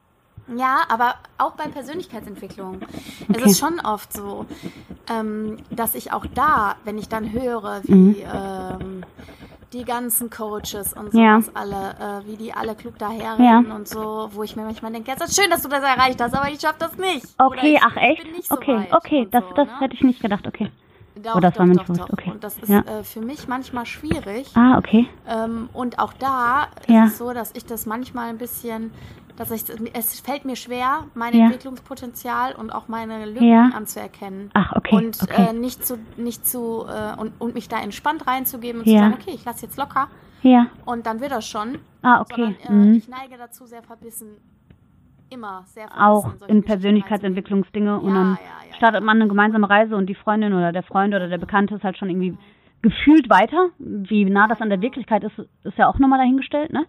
Ja, 0.55 0.81
aber 0.89 1.15
auch 1.37 1.51
bei 1.51 1.67
Persönlichkeitsentwicklung. 1.67 2.81
Es 3.29 3.37
Okay. 3.37 3.45
ist 3.45 3.59
schon 3.59 3.79
oft 3.79 4.11
so, 4.13 4.45
ähm, 5.09 5.57
dass 5.71 5.95
ich 5.95 6.11
auch 6.11 6.25
da, 6.33 6.75
wenn 6.83 6.97
ich 6.97 7.07
dann 7.09 7.31
höre, 7.31 7.81
wie 7.83 7.93
Mhm. 7.93 8.15
ähm, 8.33 9.03
die 9.71 9.85
ganzen 9.85 10.29
Coaches 10.29 10.93
und 10.93 11.13
Ja. 11.13 11.41
sowas 11.41 11.55
alle, 11.55 11.95
äh, 12.23 12.27
wie 12.27 12.37
die 12.37 12.53
alle 12.53 12.75
klug 12.75 12.97
daherreden 12.99 13.71
und 13.71 13.87
so, 13.87 14.29
wo 14.33 14.43
ich 14.43 14.55
mir 14.55 14.63
manchmal 14.63 14.91
denke, 14.91 15.09
ja, 15.09 15.17
es 15.19 15.29
ist 15.29 15.39
schön, 15.41 15.49
dass 15.49 15.63
du 15.63 15.69
das 15.69 15.81
erreicht 15.83 16.21
hast, 16.21 16.33
aber 16.35 16.49
ich 16.49 16.59
schaff 16.61 16.77
das 16.77 16.97
nicht. 16.97 17.25
Oder 17.39 17.47
Okay, 17.47 17.75
ich, 17.75 17.81
ach 17.83 17.95
echt? 17.95 18.27
so 18.45 18.55
okay, 18.55 18.87
okay, 18.91 19.27
das, 19.31 19.43
so, 19.49 19.53
das 19.55 19.67
ne? 19.67 19.79
hätte 19.79 19.95
ich 19.95 20.01
nicht 20.03 20.21
gedacht, 20.21 20.45
okay. 20.45 20.69
Doch, 21.15 21.35
Oh, 21.35 21.39
das 21.39 21.53
doch, 21.53 21.59
war 21.59 21.65
mir 21.67 21.73
doch, 21.75 21.83
nicht 21.83 21.87
bewusst, 21.87 22.01
doch. 22.01 22.13
okay. 22.13 22.31
Und 22.31 22.43
das 22.43 22.57
ist 22.57 22.69
Ja. 22.69 22.79
äh, 22.81 23.03
für 23.03 23.21
mich 23.21 23.47
manchmal 23.47 23.85
schwierig. 23.85 24.51
Ah, 24.55 24.77
okay. 24.77 25.07
Ähm, 25.27 25.69
und 25.73 25.97
auch 25.99 26.13
da 26.13 26.67
Ja. 26.87 27.05
ist 27.05 27.11
es 27.13 27.17
so, 27.19 27.33
dass 27.33 27.51
ich 27.55 27.65
das 27.65 27.85
manchmal 27.85 28.29
ein 28.29 28.37
bisschen, 28.37 28.91
dass 29.35 29.51
ich, 29.51 29.63
es 29.93 30.19
fällt 30.19 30.45
mir 30.45 30.55
schwer, 30.55 31.05
mein 31.15 31.33
Ja. 31.35 31.45
Entwicklungspotenzial 31.45 32.53
und 32.55 32.71
auch 32.71 32.87
meine 32.87 33.25
Lücken 33.25 33.47
Ja. 33.47 33.69
anzuerkennen. 33.75 34.49
Ach, 34.53 34.73
okay, 34.75 34.95
Und 34.95 35.21
okay. 35.23 35.47
äh, 35.49 35.53
nicht 35.53 35.85
zu, 35.85 35.97
nicht 36.17 36.45
zu, 36.47 36.85
äh, 36.87 37.19
und, 37.19 37.33
und 37.39 37.55
mich 37.55 37.67
da 37.67 37.81
entspannt 37.81 38.27
reinzugeben 38.27 38.81
und 38.81 38.87
Ja. 38.87 38.93
zu 38.93 38.99
sagen, 38.99 39.13
okay, 39.19 39.31
ich 39.33 39.45
lasse 39.45 39.65
jetzt 39.65 39.77
locker 39.77 40.07
Ja. 40.43 40.67
und 40.85 41.05
dann 41.05 41.19
wird 41.19 41.31
das 41.31 41.47
schon. 41.47 41.79
Ah, 42.01 42.21
okay. 42.21 42.33
Sondern 42.35 42.55
äh, 42.63 42.71
Mhm. 42.89 42.93
ich 42.95 43.07
neige 43.07 43.37
dazu, 43.37 43.65
sehr 43.65 43.81
verbissen, 43.81 44.37
immer 45.29 45.63
sehr 45.67 45.87
verbissen. 45.87 46.03
Auch 46.43 46.47
in 46.47 46.63
Persönlichkeitsentwicklungsdinge 46.63 47.99
und 47.99 48.13
dann 48.13 48.37
startet 48.77 49.03
man 49.03 49.17
eine 49.19 49.27
gemeinsame 49.27 49.69
Reise 49.69 49.95
und 49.95 50.07
die 50.07 50.15
Freundin 50.15 50.53
oder 50.53 50.71
der 50.71 50.83
Freund 50.83 51.13
oder 51.13 51.27
der 51.27 51.37
Bekannte 51.37 51.75
ist 51.75 51.83
halt 51.83 51.97
schon 51.97 52.09
irgendwie 52.09 52.37
gefühlt 52.81 53.29
weiter. 53.29 53.69
Wie 53.79 54.25
nah 54.25 54.47
das 54.47 54.59
an 54.61 54.69
der 54.69 54.81
Wirklichkeit 54.81 55.23
ist, 55.23 55.39
ist 55.63 55.77
ja 55.77 55.87
auch 55.87 55.97
nochmal 55.99 56.19
dahingestellt, 56.19 56.71
ne? 56.73 56.85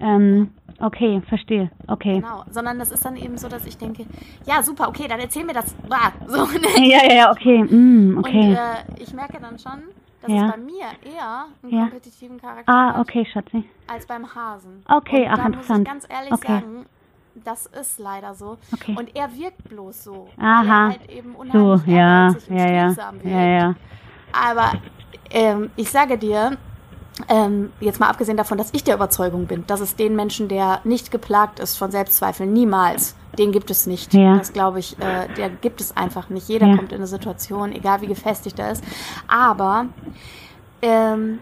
Ähm, 0.00 0.50
okay, 0.80 1.20
verstehe. 1.28 1.70
Okay. 1.86 2.20
Genau, 2.20 2.44
sondern 2.50 2.78
das 2.78 2.90
ist 2.90 3.04
dann 3.04 3.16
eben 3.16 3.36
so, 3.38 3.48
dass 3.48 3.66
ich 3.66 3.76
denke, 3.76 4.04
ja, 4.46 4.62
super, 4.62 4.88
okay, 4.88 5.06
dann 5.08 5.20
erzähl 5.20 5.44
mir 5.44 5.54
das. 5.54 5.74
Ah, 5.90 6.12
so, 6.26 6.44
ne? 6.58 6.86
Ja, 6.88 7.04
ja, 7.04 7.14
ja, 7.14 7.30
okay. 7.32 7.62
Mm, 7.64 8.18
okay. 8.18 8.48
Und 8.50 8.54
äh, 8.54 9.02
ich 9.02 9.12
merke 9.12 9.38
dann 9.40 9.58
schon, 9.58 9.80
dass 10.22 10.30
Ja. 10.30 10.46
es 10.46 10.52
bei 10.52 10.58
mir 10.58 11.12
eher 11.14 11.46
einen 11.62 11.72
Ja. 11.72 11.80
kompetitiven 11.82 12.40
Charakter 12.40 12.72
ah, 12.72 13.00
okay, 13.00 13.24
Schatzi. 13.24 13.64
als 13.86 14.06
beim 14.06 14.34
Hasen. 14.34 14.82
Okay, 14.88 15.24
und 15.24 15.30
ach, 15.30 15.36
da 15.36 15.42
muss 15.44 15.52
ich 15.52 15.56
interessant. 15.70 15.84
ganz 15.88 16.06
ehrlich 16.08 16.32
Okay. 16.32 16.46
sagen, 16.52 16.86
das 17.44 17.66
ist 17.66 17.98
leider 18.00 18.34
so. 18.34 18.58
Okay. 18.72 18.96
Und 18.98 19.14
er 19.14 19.32
wirkt 19.36 19.68
bloß 19.68 20.04
so. 20.04 20.28
Aha. 20.38 20.62
Er 20.62 20.88
halt 20.88 21.10
eben 21.10 21.32
So, 21.34 21.38
unheimlich 21.38 21.86
ja, 21.86 22.26
und 22.28 22.48
ja, 22.48 22.70
ja. 22.70 22.88
wirkt. 22.96 23.24
Ja, 23.24 23.42
ja. 23.46 23.74
Aber 24.32 24.72
ähm, 25.30 25.70
ich 25.76 25.88
sage 25.90 26.18
dir, 26.18 26.56
ähm, 27.28 27.72
jetzt 27.80 28.00
mal 28.00 28.08
abgesehen 28.08 28.36
davon, 28.36 28.58
dass 28.58 28.68
ich 28.72 28.84
der 28.84 28.94
Überzeugung 28.94 29.46
bin, 29.46 29.66
dass 29.66 29.80
es 29.80 29.96
den 29.96 30.14
Menschen, 30.14 30.48
der 30.48 30.80
nicht 30.84 31.10
geplagt 31.10 31.58
ist 31.60 31.76
von 31.76 31.90
Selbstzweifeln, 31.90 32.52
niemals, 32.52 33.14
den 33.38 33.52
gibt 33.52 33.70
es 33.70 33.86
nicht. 33.86 34.14
Ja. 34.14 34.36
Das 34.38 34.52
glaube 34.52 34.78
ich, 34.78 34.98
äh, 35.00 35.28
der 35.36 35.50
gibt 35.50 35.80
es 35.80 35.96
einfach 35.96 36.28
nicht. 36.28 36.48
Jeder 36.48 36.68
Ja. 36.68 36.76
kommt 36.76 36.92
in 36.92 36.98
eine 36.98 37.06
Situation, 37.06 37.72
egal 37.72 38.00
wie 38.02 38.06
gefestigt 38.06 38.58
er 38.58 38.72
ist. 38.72 38.84
Aber 39.26 39.86
ähm, 40.82 41.38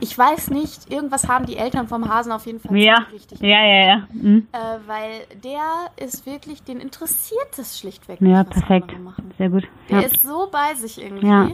ich 0.00 0.16
weiß 0.16 0.50
nicht, 0.50 0.90
irgendwas 0.92 1.28
haben 1.28 1.46
die 1.46 1.56
Eltern 1.56 1.88
vom 1.88 2.08
Hasen 2.08 2.32
auf 2.32 2.46
jeden 2.46 2.60
Fall 2.60 2.76
Ja, 2.76 3.06
richtig 3.12 3.40
ja, 3.40 3.64
ja, 3.64 3.86
ja. 3.86 3.96
Mm. 4.12 4.46
äh, 4.52 4.58
weil 4.86 5.26
der 5.42 5.60
ist 5.96 6.26
wirklich, 6.26 6.62
den 6.62 6.80
interessiert 6.80 7.58
es 7.58 7.78
schlichtweg 7.78 8.20
Ja, 8.20 8.42
nicht, 8.44 8.50
was 8.50 8.62
perfekt. 8.62 8.94
Sehr 9.38 9.50
gut. 9.50 9.64
Der 9.90 10.00
Ja. 10.00 10.06
ist 10.06 10.22
so 10.22 10.48
bei 10.50 10.74
sich 10.74 11.00
irgendwie. 11.02 11.26
Ja. 11.26 11.50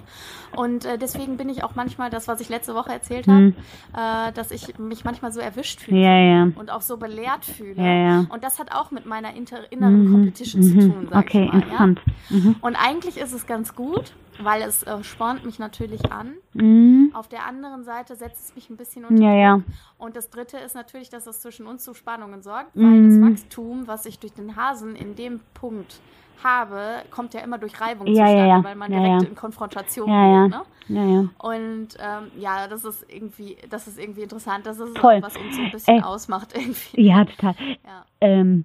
Und 0.56 0.84
äh, 0.84 0.98
deswegen 0.98 1.36
bin 1.36 1.48
ich 1.48 1.64
auch 1.64 1.74
manchmal 1.74 2.10
das, 2.10 2.28
was 2.28 2.40
ich 2.40 2.48
letzte 2.48 2.74
Woche 2.74 2.92
erzählt 2.92 3.26
Mhm. 3.26 3.54
habe, 3.94 4.28
äh, 4.28 4.32
dass 4.32 4.50
ich 4.50 4.78
mich 4.78 5.04
manchmal 5.04 5.32
so 5.32 5.40
erwischt 5.40 5.80
fühle. 5.80 6.00
Ja, 6.00 6.16
ja. 6.18 6.48
Und 6.54 6.70
auch 6.70 6.82
so 6.82 6.96
belehrt 6.96 7.44
fühle. 7.44 7.76
Ja, 7.82 7.94
ja. 7.94 8.26
Und 8.28 8.44
das 8.44 8.58
hat 8.58 8.72
auch 8.72 8.90
mit 8.90 9.06
meiner 9.06 9.30
inneren 9.34 10.04
Mhm, 10.04 10.12
Competition 10.12 10.62
zu 10.62 10.74
mhm. 10.74 10.80
tun, 10.80 11.08
sag 11.10 11.24
Okay, 11.26 11.44
ich 11.46 11.52
mal. 11.52 11.62
interessant. 11.62 12.00
Ja? 12.30 12.36
Mhm. 12.36 12.56
Und 12.60 12.76
eigentlich 12.76 13.16
ist 13.16 13.32
es 13.32 13.46
ganz 13.46 13.74
gut, 13.74 14.12
weil 14.38 14.62
es 14.62 14.82
äh, 14.82 15.02
spornt 15.04 15.44
mich 15.44 15.58
natürlich 15.58 16.10
an. 16.12 16.34
Mhm. 16.54 17.10
Auf 17.14 17.28
der 17.28 17.46
anderen 17.46 17.84
Seite 17.84 18.16
setzt 18.16 18.48
es 18.48 18.54
mich 18.54 18.70
ein 18.70 18.76
bisschen 18.76 19.04
unter 19.04 19.22
Ja, 19.22 19.34
ja. 19.34 19.60
Und 19.98 20.16
das 20.16 20.30
Dritte 20.30 20.58
ist 20.58 20.74
natürlich, 20.74 21.10
dass 21.10 21.26
es 21.26 21.40
zwischen 21.40 21.66
uns 21.66 21.84
zu 21.84 21.94
Spannungen 21.94 22.42
sorgt, 22.42 22.70
weil 22.74 23.02
das 23.02 23.12
Mhm. 23.14 23.32
Wachstum, 23.32 23.86
was 23.86 24.06
ich 24.06 24.18
durch 24.18 24.32
den 24.32 24.56
Hasen 24.56 24.96
in 24.96 25.14
dem 25.14 25.40
Punkt 25.54 26.00
habe, 26.42 27.02
kommt 27.10 27.34
ja 27.34 27.40
immer 27.40 27.58
durch 27.58 27.80
Reibung 27.80 28.08
Ja, 28.08 28.26
zustande, 28.26 28.48
ja. 28.48 28.64
weil 28.64 28.74
man 28.74 28.92
Ja, 28.92 29.00
direkt 29.00 29.22
in 29.30 29.36
Konfrontation 29.36 30.06
geht. 30.08 30.50
Ne? 30.88 31.30
Und 31.38 31.88
ähm, 32.00 32.30
ja, 32.38 32.66
das 32.66 32.84
ist 32.84 33.04
irgendwie, 33.08 33.56
das 33.70 33.86
ist 33.86 33.98
irgendwie 33.98 34.22
interessant. 34.22 34.66
Das 34.66 34.78
ist 34.78 34.98
auch, 34.98 35.22
was 35.22 35.36
uns 35.36 35.56
so 35.56 35.62
ein 35.62 35.70
bisschen 35.70 35.98
Ey. 35.98 36.02
ausmacht 36.02 36.52
irgendwie. 36.54 37.00
Ja, 37.06 37.24
total. 37.24 37.54
Ja. 37.84 38.04
Ähm, 38.20 38.64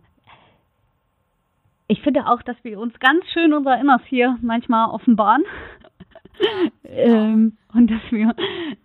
ich 1.88 2.02
finde 2.02 2.28
auch, 2.28 2.41
dass 2.43 2.58
wir 2.63 2.80
uns 2.80 2.97
ganz 3.00 3.26
schön 3.34 3.54
unser 3.54 3.80
Inneres 3.80 4.02
hier 4.08 4.38
manchmal 4.41 4.89
offenbaren. 4.89 5.43
ähm, 6.84 7.58
und 7.73 7.89
dass 7.89 8.02
wir 8.12 8.36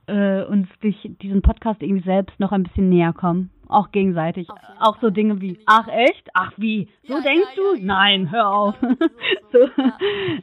äh, 0.06 0.44
uns 0.46 0.68
durch 0.80 0.96
diesen 1.22 1.42
Podcast 1.42 1.82
irgendwie 1.82 2.04
selbst 2.04 2.38
noch 2.40 2.52
ein 2.52 2.62
bisschen 2.62 2.88
näher 2.88 3.12
kommen. 3.12 3.50
Auch 3.68 3.90
gegenseitig. 3.90 4.50
Auf 4.50 4.58
Auch 4.80 5.00
so. 5.00 5.08
Dinge 5.10 5.40
wie, 5.40 5.58
ach 5.66 5.88
echt? 5.88 6.28
Ach 6.34 6.52
wie? 6.58 6.88
So 7.04 7.14
Ja, 7.14 7.20
denkst 7.20 7.48
ja, 7.56 7.62
du? 7.62 7.62
ja, 7.74 7.80
genau. 7.80 7.94
Nein, 7.94 8.30
hör 8.30 8.50
auf. 8.50 8.74
Genau, 8.80 8.94
so, 9.52 9.58
so, 9.58 9.66
so, 9.66 9.82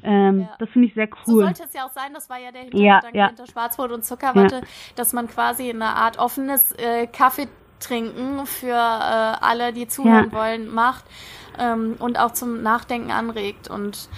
ähm. 0.04 0.48
Das 0.58 0.70
finde 0.70 0.88
ich 0.88 0.94
sehr 0.96 1.08
So 1.26 1.34
cool. 1.34 1.44
sollte 1.46 1.64
es 1.64 1.74
ja 1.74 1.86
auch 1.86 1.92
sein, 1.92 2.12
das 2.14 2.30
war 2.30 2.40
ja 2.40 2.52
der 2.52 2.62
Hintergedanke 2.64 3.28
hinter 3.28 3.46
Schwarzbrot 3.46 3.92
und 3.92 4.04
Zuckerwatte, 4.04 4.62
dass 4.96 5.14
man 5.14 5.28
quasi 5.28 5.70
eine 5.70 5.86
Art 5.86 6.18
offenes 6.18 6.72
äh, 6.74 7.06
Kaffee 7.08 7.48
trinken 7.80 8.46
für 8.46 8.68
äh, 8.74 9.46
alle, 9.46 9.74
die 9.74 9.88
zuhören 9.88 10.32
Ja. 10.32 10.38
wollen, 10.38 10.74
macht 10.74 11.04
ähm, 11.58 11.96
und 12.00 12.20
auch 12.20 12.32
zum 12.32 12.62
Nachdenken 12.62 13.12
anregt. 13.12 13.70
Und 13.70 14.10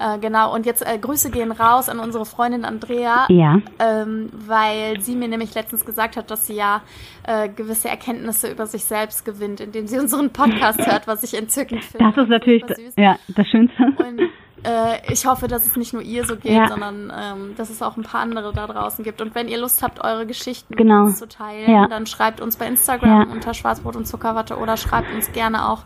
äh, 0.00 0.18
genau, 0.18 0.52
und 0.52 0.66
jetzt 0.66 0.84
äh, 0.84 0.98
Grüße 0.98 1.30
gehen 1.30 1.52
raus 1.52 1.88
an 1.88 2.00
unsere 2.00 2.26
Freundin 2.26 2.64
Andrea, 2.64 3.26
ja. 3.28 3.60
ähm, 3.78 4.28
weil 4.32 5.00
sie 5.00 5.14
mir 5.14 5.28
nämlich 5.28 5.54
letztens 5.54 5.84
gesagt 5.84 6.16
hat, 6.16 6.30
dass 6.32 6.46
sie 6.48 6.54
ja 6.56 6.82
äh, 7.26 7.48
gewisse 7.48 7.88
Erkenntnisse 7.88 8.50
über 8.50 8.66
sich 8.66 8.84
selbst 8.84 9.24
gewinnt, 9.24 9.60
indem 9.60 9.86
sie 9.86 9.98
unseren 9.98 10.30
Podcast 10.32 10.84
hört, 10.84 11.06
was 11.06 11.22
ich 11.22 11.34
entzückend 11.34 11.84
finde. 11.84 12.06
Das 12.06 12.16
ist 12.24 12.28
natürlich 12.28 12.64
süß. 12.66 12.94
ja, 12.96 13.16
das 13.28 13.46
Schönste. 13.46 13.82
Und 13.98 14.20
äh, 14.62 15.12
ich 15.12 15.26
hoffe, 15.26 15.48
dass 15.48 15.66
es 15.66 15.76
nicht 15.76 15.92
nur 15.92 16.02
ihr 16.02 16.24
so 16.24 16.36
geht, 16.36 16.52
Ja. 16.52 16.68
sondern 16.68 17.12
ähm, 17.14 17.54
dass 17.56 17.70
es 17.70 17.82
auch 17.82 17.96
ein 17.96 18.02
paar 18.02 18.20
andere 18.20 18.52
da 18.52 18.66
draußen 18.66 19.04
gibt. 19.04 19.20
Und 19.20 19.34
wenn 19.34 19.48
ihr 19.48 19.58
Lust 19.58 19.82
habt, 19.82 20.02
eure 20.02 20.26
Geschichten 20.26 20.74
Genau. 20.76 21.00
mit 21.00 21.06
uns 21.08 21.18
zu 21.18 21.28
teilen, 21.28 21.70
Ja. 21.70 21.86
dann 21.88 22.06
schreibt 22.06 22.40
uns 22.40 22.56
bei 22.56 22.66
Instagram 22.66 23.28
Ja. 23.28 23.32
unter 23.32 23.52
Schwarzbrot 23.54 23.96
und 23.96 24.06
Zuckerwatte 24.06 24.56
oder 24.58 24.76
schreibt 24.76 25.12
uns 25.12 25.32
gerne 25.32 25.68
auch 25.68 25.82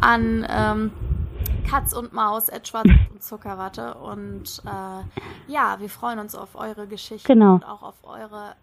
an 0.00 0.46
ähm, 0.48 0.92
Katz 1.68 1.92
und 1.92 2.12
Maus 2.12 2.48
at 2.48 2.68
Schwarzbrot 2.68 3.10
und 3.12 3.22
Zuckerwatte. 3.22 3.94
Und 3.94 4.62
äh, 4.64 5.50
ja, 5.52 5.76
wir 5.80 5.88
freuen 5.90 6.18
uns 6.20 6.34
auf 6.34 6.54
eure 6.54 6.86
Geschichten 6.86 7.26
Genau. 7.26 7.54
und 7.54 7.64
auch 7.64 7.82
auf 7.82 7.96
eure 8.04 8.54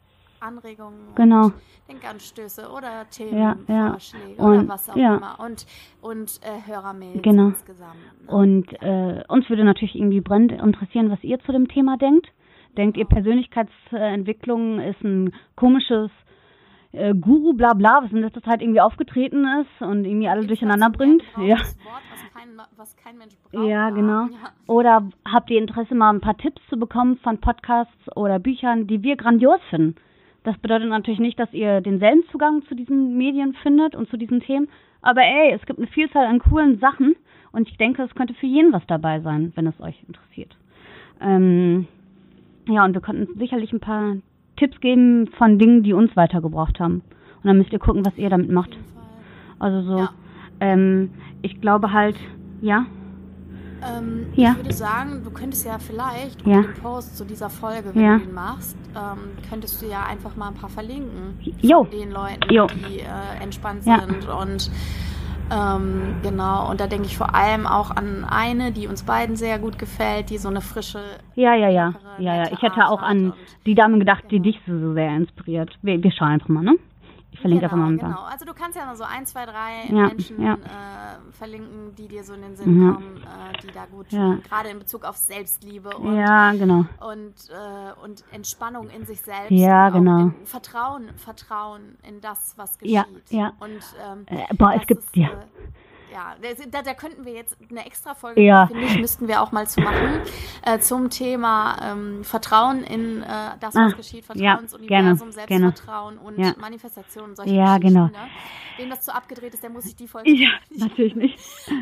Anregungen 0.44 1.16
Genau. 1.16 1.46
und 1.46 1.54
Denkanstöße 1.90 2.70
oder 2.70 3.10
Themen, 3.10 3.38
Ja, 3.40 3.56
ja. 3.68 3.98
Und- 4.38 4.40
oder 4.40 4.68
was 4.68 4.90
auch 4.90 4.96
ja. 4.96 5.16
immer. 5.18 5.40
Und, 5.40 5.66
und 6.02 6.40
äh, 6.44 6.70
Hörermails 6.70 7.22
Genau. 7.22 7.48
insgesamt. 7.48 7.96
ne? 8.28 8.32
Und 8.34 8.74
äh, 8.82 9.24
uns 9.28 9.50
würde 9.50 9.64
natürlich 9.64 9.96
irgendwie 9.96 10.22
brennend 10.22 10.52
interessieren, 10.52 11.10
was 11.10 11.24
ihr 11.24 11.40
zu 11.40 11.52
dem 11.52 11.68
Thema 11.68 11.98
denkt. 11.98 12.28
Denkt 12.78 12.98
ihr, 12.98 13.06
Persönlichkeitsentwicklung 13.06 14.80
ist 14.80 15.02
ein 15.04 15.34
komisches, 15.56 16.10
äh, 16.92 17.14
Guru 17.14 17.54
bla 17.54 17.74
bla, 17.74 18.02
was 18.04 18.12
in 18.12 18.22
letzter 18.22 18.42
Zeit 18.42 18.62
irgendwie 18.62 18.82
aufgetreten 18.82 19.46
ist 19.62 19.82
und 19.82 20.06
irgendwie 20.06 20.28
alle 20.28 20.46
durcheinander 20.46 20.90
bringt. 20.90 21.24
Ja. 21.38 21.58
Wort, 21.58 21.60
was 22.12 22.34
kein, 22.34 22.62
was 22.78 22.96
kein 22.98 23.18
Mensch 23.18 23.34
braucht. 23.52 23.66
Ja, 23.68 23.90
genau. 23.92 24.26
Ja. 24.32 24.50
Oder 24.68 25.08
habt 25.26 25.50
ihr 25.52 25.60
Interesse, 25.60 25.96
mal 25.96 26.10
ein 26.12 26.22
paar 26.22 26.38
Tipps 26.38 26.62
zu 26.70 26.78
bekommen 26.78 27.18
von 27.18 27.38
Podcasts 27.40 27.94
oder 28.16 28.40
Büchern, 28.40 28.88
die 28.88 29.02
wir 29.04 29.16
grandios 29.18 29.60
finden? 29.70 29.96
Das 30.44 30.58
bedeutet 30.58 30.90
natürlich 30.90 31.20
nicht, 31.20 31.40
dass 31.40 31.54
ihr 31.54 31.80
denselben 31.82 32.24
Zugang 32.32 32.64
zu 32.64 32.76
diesen 32.76 33.18
Medien 33.18 33.54
findet 33.64 33.96
und 33.96 34.10
zu 34.10 34.18
diesen 34.18 34.42
Themen. 34.42 34.68
Aber 35.02 35.22
ey, 35.22 35.52
es 35.54 35.66
gibt 35.66 35.80
eine 35.80 35.88
Vielzahl 35.88 36.26
an 36.26 36.40
coolen 36.40 36.80
Sachen 36.80 37.16
und 37.52 37.70
ich 37.70 37.78
denke, 37.78 38.04
es 38.04 38.14
könnte 38.16 38.34
für 38.34 38.46
jeden 38.46 38.74
was 38.74 38.86
dabei 38.88 39.20
sein, 39.22 39.52
wenn 39.56 39.68
es 39.68 39.80
euch 39.80 40.02
interessiert. 40.08 40.56
Ähm, 41.22 41.88
ja, 42.68 42.84
und 42.84 42.94
wir 42.94 43.02
könnten 43.02 43.38
sicherlich 43.38 43.72
ein 43.74 43.80
paar 43.80 44.16
Tipps 44.58 44.80
geben 44.82 45.28
von 45.38 45.60
Dingen, 45.60 45.84
die 45.84 45.94
uns 45.94 46.16
weitergebracht 46.16 46.80
haben. 46.80 46.96
Und 47.42 47.46
dann 47.48 47.58
müsst 47.58 47.74
ihr 47.74 47.80
gucken, 47.80 48.06
was 48.06 48.18
ihr 48.18 48.30
damit 48.30 48.52
macht. 48.52 48.78
Also 49.60 49.82
so, 49.82 49.98
Ja. 50.00 50.10
ähm, 50.60 51.10
ich 51.42 51.60
glaube 51.62 51.92
halt, 51.92 52.16
ja, 52.62 52.86
Ähm, 53.86 54.28
Ja. 54.36 54.52
Ich 54.52 54.58
würde 54.58 54.74
sagen, 54.74 55.22
du 55.24 55.32
könntest 55.32 55.66
ja 55.66 55.78
vielleicht 55.80 56.46
Ja. 56.48 56.62
dem 56.62 56.74
Post 56.76 57.18
zu 57.18 57.26
dieser 57.26 57.50
Folge, 57.50 57.90
wenn 57.94 58.04
Ja. 58.04 58.18
du 58.18 58.26
den 58.26 58.34
machst, 58.34 58.78
ähm, 58.96 59.20
könntest 59.50 59.82
du 59.82 59.88
ja 59.88 60.04
einfach 60.06 60.36
mal 60.36 60.50
ein 60.50 60.54
paar 60.56 60.70
verlinken. 60.70 61.38
Jo. 61.62 61.86
Den 61.86 62.12
Leuten, 62.12 62.52
Jo. 62.52 62.68
die 62.68 63.00
äh, 63.00 63.44
entspannt 63.44 63.86
Ja. 63.86 64.00
sind 64.02 64.28
und 64.28 64.72
ähm, 65.52 66.16
genau, 66.24 66.70
und 66.72 66.80
da 66.80 66.88
denke 66.88 67.06
ich 67.06 67.18
vor 67.18 67.36
allem 67.36 67.68
auch 67.68 67.92
an 67.92 68.26
eine, 68.28 68.72
die 68.72 68.88
uns 68.88 69.04
beiden 69.04 69.36
sehr 69.36 69.60
gut 69.60 69.78
gefällt, 69.78 70.30
die 70.30 70.38
so 70.38 70.48
eine 70.50 70.62
frische 70.62 71.00
ja, 71.36 71.54
ja, 71.54 71.68
ja, 71.70 71.94
ja, 72.18 72.36
ja. 72.36 72.52
Ich 72.52 72.62
hätte 72.62 72.88
auch 72.88 73.02
an 73.02 73.34
die 73.66 73.76
Dame 73.76 74.00
gedacht, 74.00 74.24
die 74.32 74.38
genau. 74.40 74.44
dich 74.44 74.62
so, 74.66 74.80
so 74.80 74.94
sehr 74.94 75.16
inspiriert. 75.16 75.78
Wir, 75.82 76.02
wir 76.02 76.12
schauen 76.12 76.30
einfach 76.30 76.48
mal, 76.48 76.64
ne? 76.64 76.76
Ich 77.34 77.40
verlinke 77.40 77.62
genau, 77.68 77.74
einfach 77.74 77.78
mal 77.88 77.92
ein 77.94 77.98
genau. 77.98 78.16
paar. 78.16 78.32
Also 78.32 78.46
du 78.46 78.54
kannst 78.54 78.78
ja 78.78 78.86
mal 78.86 78.96
so 78.96 79.04
ein, 79.04 79.26
zwei, 79.26 79.46
drei 79.46 79.86
Ja, 79.90 80.08
Menschen 80.08 80.42
ja. 80.42 80.54
Äh, 80.54 81.32
verlinken, 81.32 81.96
die 81.96 82.08
dir 82.08 82.24
so 82.24 82.34
in 82.34 82.42
den 82.44 82.56
Sinn 82.56 82.78
Mhm. 82.78 82.94
kommen, 82.94 83.18
äh, 83.18 83.58
die 83.62 83.68
da 83.74 83.86
gut 83.88 84.12
Ja. 84.12 84.38
gerade 84.48 84.70
in 84.70 84.80
Bezug 84.80 85.04
auf 85.04 85.18
Selbstliebe 85.18 85.98
und 85.98 86.16
Ja, 86.16 86.52
genau. 86.52 86.86
und, 87.02 87.34
äh, 87.50 88.02
und 88.04 88.24
Entspannung 88.32 88.90
in 88.90 89.06
sich 89.06 89.22
selbst. 89.22 89.52
Ja, 89.52 89.90
genau. 89.90 90.32
Vertrauen, 90.46 91.10
Vertrauen 91.18 91.98
in 92.08 92.22
das, 92.22 92.54
was 92.56 92.78
geschieht. 92.78 92.94
Ja, 92.94 93.06
ja. 93.30 93.54
Und 93.60 93.82
ähm, 94.06 94.26
Äh, 94.28 94.54
boah, 94.56 94.74
es 94.80 94.86
gibt, 94.86 95.04
ist, 95.04 95.16
ja. 95.16 95.30
Ja, 96.14 96.36
da, 96.70 96.82
da 96.84 96.94
könnten 96.94 97.26
wir 97.26 97.34
jetzt 97.34 97.58
eine 97.72 97.86
extra 97.86 98.14
Folge, 98.14 98.42
Ja. 98.42 98.68
finde 98.68 98.84
ich, 98.86 99.00
müssten 99.00 99.28
wir 99.28 99.42
auch 99.42 99.52
mal 99.52 99.66
zu 99.68 99.82
machen, 99.82 100.22
äh, 100.64 100.78
zum 100.80 101.10
Thema 101.10 101.76
ähm, 101.82 102.24
Vertrauen 102.24 102.84
in 102.84 103.24
äh, 103.24 103.26
das, 103.60 103.76
Ah, 103.76 103.86
was 103.88 103.98
geschieht, 103.98 104.24
Vertrauen 104.24 104.46
ja, 104.46 104.54
ins 104.60 104.78
gerne, 104.78 105.10
Universum, 105.10 105.32
gerne. 105.32 105.72
Selbstvertrauen 105.72 106.18
und 106.20 106.38
Ja. 106.38 106.54
Manifestation 106.60 107.30
und 107.32 107.36
solche 107.36 107.56
Ja, 107.56 107.78
Geschichten. 107.78 107.88
genau. 107.96 108.06
Ne? 108.06 108.28
Wem 108.78 108.90
das 108.90 109.02
zu 109.02 109.14
abgedreht 109.14 109.54
ist, 109.54 109.64
der 109.64 109.70
muss 109.72 109.84
sich 109.86 109.96
die 109.96 110.08
Folge 110.08 110.30
Ja, 110.32 110.50
natürlich 110.78 111.16
nicht. 111.16 111.40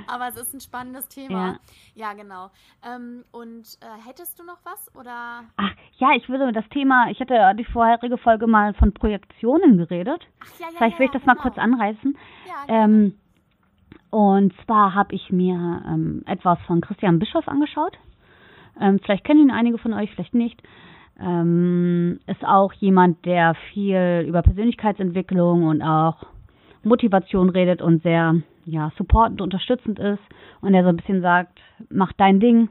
aber 0.08 0.30
es 0.30 0.38
ist 0.38 0.54
ein 0.54 0.62
spannendes 0.62 1.08
Thema. 1.10 1.60
Ja, 1.96 2.13
genau. 2.13 2.52
Ähm, 2.86 3.26
und 3.32 3.65
äh, 3.82 4.08
hättest 4.08 4.39
du 4.39 4.44
noch 4.44 4.60
was 4.63 4.94
oder? 4.96 5.44
Ach, 5.58 5.72
ja, 5.98 6.12
ich 6.15 6.30
würde 6.30 6.52
das 6.54 6.67
Thema, 6.70 7.10
ich 7.12 7.20
hatte 7.20 7.36
die 7.58 7.65
vorherige 7.65 8.17
Folge 8.17 8.48
mal 8.48 8.74
von 8.76 8.94
Projektionen 8.94 9.78
geredet. 9.78 10.26
Ach, 10.41 10.60
ja, 10.60 10.67
ja, 10.67 10.78
Vielleicht 10.78 11.00
will 11.00 11.06
ich 11.08 11.12
das 11.12 11.26
mal 11.26 11.34
genau. 11.34 11.44
kurz 11.44 11.58
anreißen. 11.58 12.17
Ja, 12.48 12.65
gerne. 12.65 12.84
Ähm, 12.96 13.17
und 14.12 14.54
zwar 14.65 14.93
habe 14.93 15.15
ich 15.15 15.32
mir 15.32 15.82
ähm, 15.88 16.24
etwas 16.28 16.60
von 16.67 16.82
Christian 16.82 17.17
Bischof 17.17 17.47
angeschaut. 17.47 17.97
Ähm, 18.80 19.00
vielleicht 19.00 19.24
kennen 19.24 19.41
ihn 19.41 19.52
einige 19.52 19.78
von 19.78 19.93
euch, 19.93 20.12
vielleicht 20.12 20.36
nicht. 20.36 20.62
Ähm, 21.19 22.19
ist 22.28 22.45
auch 22.45 22.74
jemand, 22.74 23.26
der 23.26 23.56
viel 23.74 24.26
über 24.28 24.41
Persönlichkeitsentwicklung 24.41 25.63
und 25.63 25.82
auch 25.82 26.17
Motivation 26.84 27.50
redet 27.50 27.82
und 27.82 28.04
sehr 28.04 28.41
ja, 28.65 28.91
supportend, 28.97 29.41
unterstützend 29.41 29.97
ist 29.97 30.21
und 30.62 30.74
der 30.74 30.84
so 30.84 30.89
ein 30.89 30.97
bisschen 30.97 31.21
sagt, 31.21 31.60
mach 31.89 32.12
dein 32.13 32.39
Ding, 32.39 32.69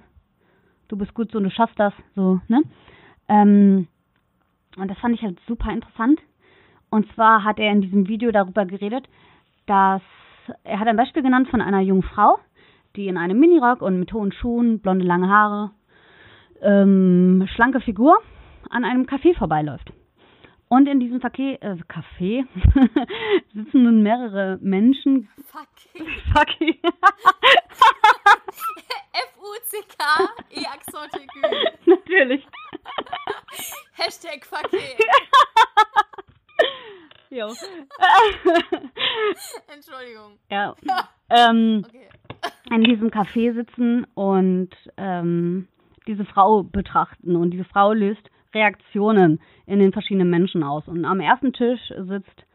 du 0.88 0.96
bist 0.96 1.14
gut 1.14 1.30
so 1.30 1.38
und 1.38 1.44
du 1.44 1.50
schaffst 1.50 1.78
das, 1.78 1.94
so, 2.16 2.40
ne? 2.48 2.62
Ähm, 3.28 3.86
und 4.76 4.88
das 4.88 4.98
fand 4.98 5.14
ich 5.14 5.22
halt 5.22 5.38
super 5.46 5.72
interessant. 5.72 6.20
Und 6.90 7.10
zwar 7.14 7.44
hat 7.44 7.58
er 7.58 7.72
in 7.72 7.80
diesem 7.80 8.08
Video 8.08 8.30
darüber 8.30 8.66
geredet, 8.66 9.08
dass 9.66 10.02
er 10.64 10.80
hat 10.80 10.88
ein 10.88 10.96
Beispiel 10.96 11.22
genannt 11.22 11.48
von 11.48 11.60
einer 11.60 11.80
jungen 11.80 12.02
Frau, 12.02 12.38
die 12.96 13.08
in 13.08 13.16
einem 13.16 13.38
Minirock 13.38 13.82
und 13.82 13.98
mit 13.98 14.12
hohen 14.12 14.32
Schuhen, 14.32 14.80
blonde 14.80 15.04
lange 15.04 15.28
Haare, 15.28 15.70
ähm, 16.62 17.46
schlanke 17.54 17.80
Figur 17.80 18.16
an 18.68 18.84
einem 18.84 19.04
Café 19.04 19.36
vorbeiläuft. 19.36 19.92
Und 20.68 20.86
in 20.86 21.00
diesem 21.00 21.20
Verkehr, 21.20 21.60
äh, 21.62 21.76
Café 21.88 22.46
sitzen 23.54 23.82
nun 23.82 24.02
mehrere 24.02 24.58
Menschen. 24.62 25.28
Fuck. 25.46 25.68
Fuck. 26.32 26.48
F-U-C-K, 29.12 30.04
E-Accent. 30.50 31.10
Natürlich. 31.86 32.46
Hashtag 33.94 34.44
fuck 34.44 34.72
it. 34.72 35.04
Jo. 37.30 37.46
Entschuldigung. 39.74 40.38
ja. 40.50 40.74
Ähm, 41.32 41.84
Okay. 41.86 42.08
in 42.74 42.82
diesem 42.82 43.08
Café 43.10 43.54
sitzen 43.54 44.04
und 44.14 44.70
ähm, 44.96 45.68
diese 46.08 46.24
Frau 46.24 46.64
betrachten. 46.64 47.36
Und 47.36 47.52
diese 47.52 47.62
Frau 47.62 47.92
löst 47.92 48.28
Reaktionen 48.52 49.40
in 49.66 49.78
den 49.78 49.92
verschiedenen 49.92 50.28
Menschen 50.28 50.64
aus. 50.64 50.88
Und 50.88 51.04
am 51.04 51.20
ersten 51.20 51.52
Tisch 51.52 51.80
sitzt 51.98 52.46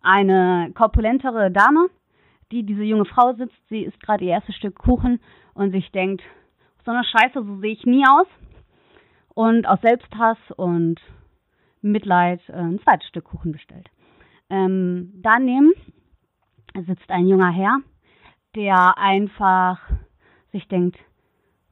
eine 0.00 0.70
korpulentere 0.74 1.50
Dame, 1.50 1.90
die 2.52 2.62
diese 2.62 2.84
junge 2.84 3.04
Frau 3.04 3.34
sitzt. 3.34 3.68
Sie 3.68 3.82
isst 3.82 4.00
gerade 4.02 4.24
ihr 4.24 4.30
erstes 4.30 4.56
Stück 4.56 4.76
Kuchen 4.78 5.20
und 5.52 5.72
sich 5.72 5.90
denkt, 5.92 6.22
so 6.86 6.90
eine 6.90 7.04
Scheiße, 7.04 7.44
so 7.44 7.56
sehe 7.60 7.72
ich 7.72 7.84
nie 7.84 8.06
aus. 8.06 8.26
Und 9.34 9.66
aus 9.66 9.82
Selbsthass 9.82 10.38
und 10.56 11.02
Mitleid 11.82 12.40
äh, 12.48 12.52
ein 12.54 12.80
zweites 12.80 13.08
Stück 13.08 13.24
Kuchen 13.24 13.52
bestellt. 13.52 13.90
Ähm, 14.50 15.12
daneben 15.22 15.72
sitzt 16.86 17.10
ein 17.10 17.26
junger 17.26 17.50
Herr, 17.50 17.78
der 18.54 18.98
einfach 18.98 19.80
sich 20.52 20.68
denkt, 20.68 20.98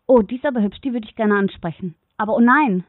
oh, 0.07 0.23
die 0.23 0.37
ist 0.37 0.47
aber 0.47 0.63
hübsch, 0.63 0.81
die 0.81 0.93
würde 0.93 1.07
ich 1.09 1.17
gerne 1.17 1.37
ansprechen. 1.37 1.95
Aber 2.17 2.35
oh 2.35 2.41
nein, 2.41 2.85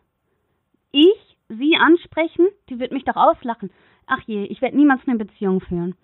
ich 0.92 1.38
sie 1.50 1.76
ansprechen, 1.78 2.48
die 2.70 2.80
wird 2.80 2.92
mich 2.92 3.04
doch 3.04 3.16
auslachen. 3.16 3.72
Ach 4.08 4.22
je, 4.26 4.46
ich 4.46 4.62
werde 4.62 4.78
niemals 4.78 5.02
eine 5.08 5.18
Beziehung 5.18 5.62
führen. 5.62 5.96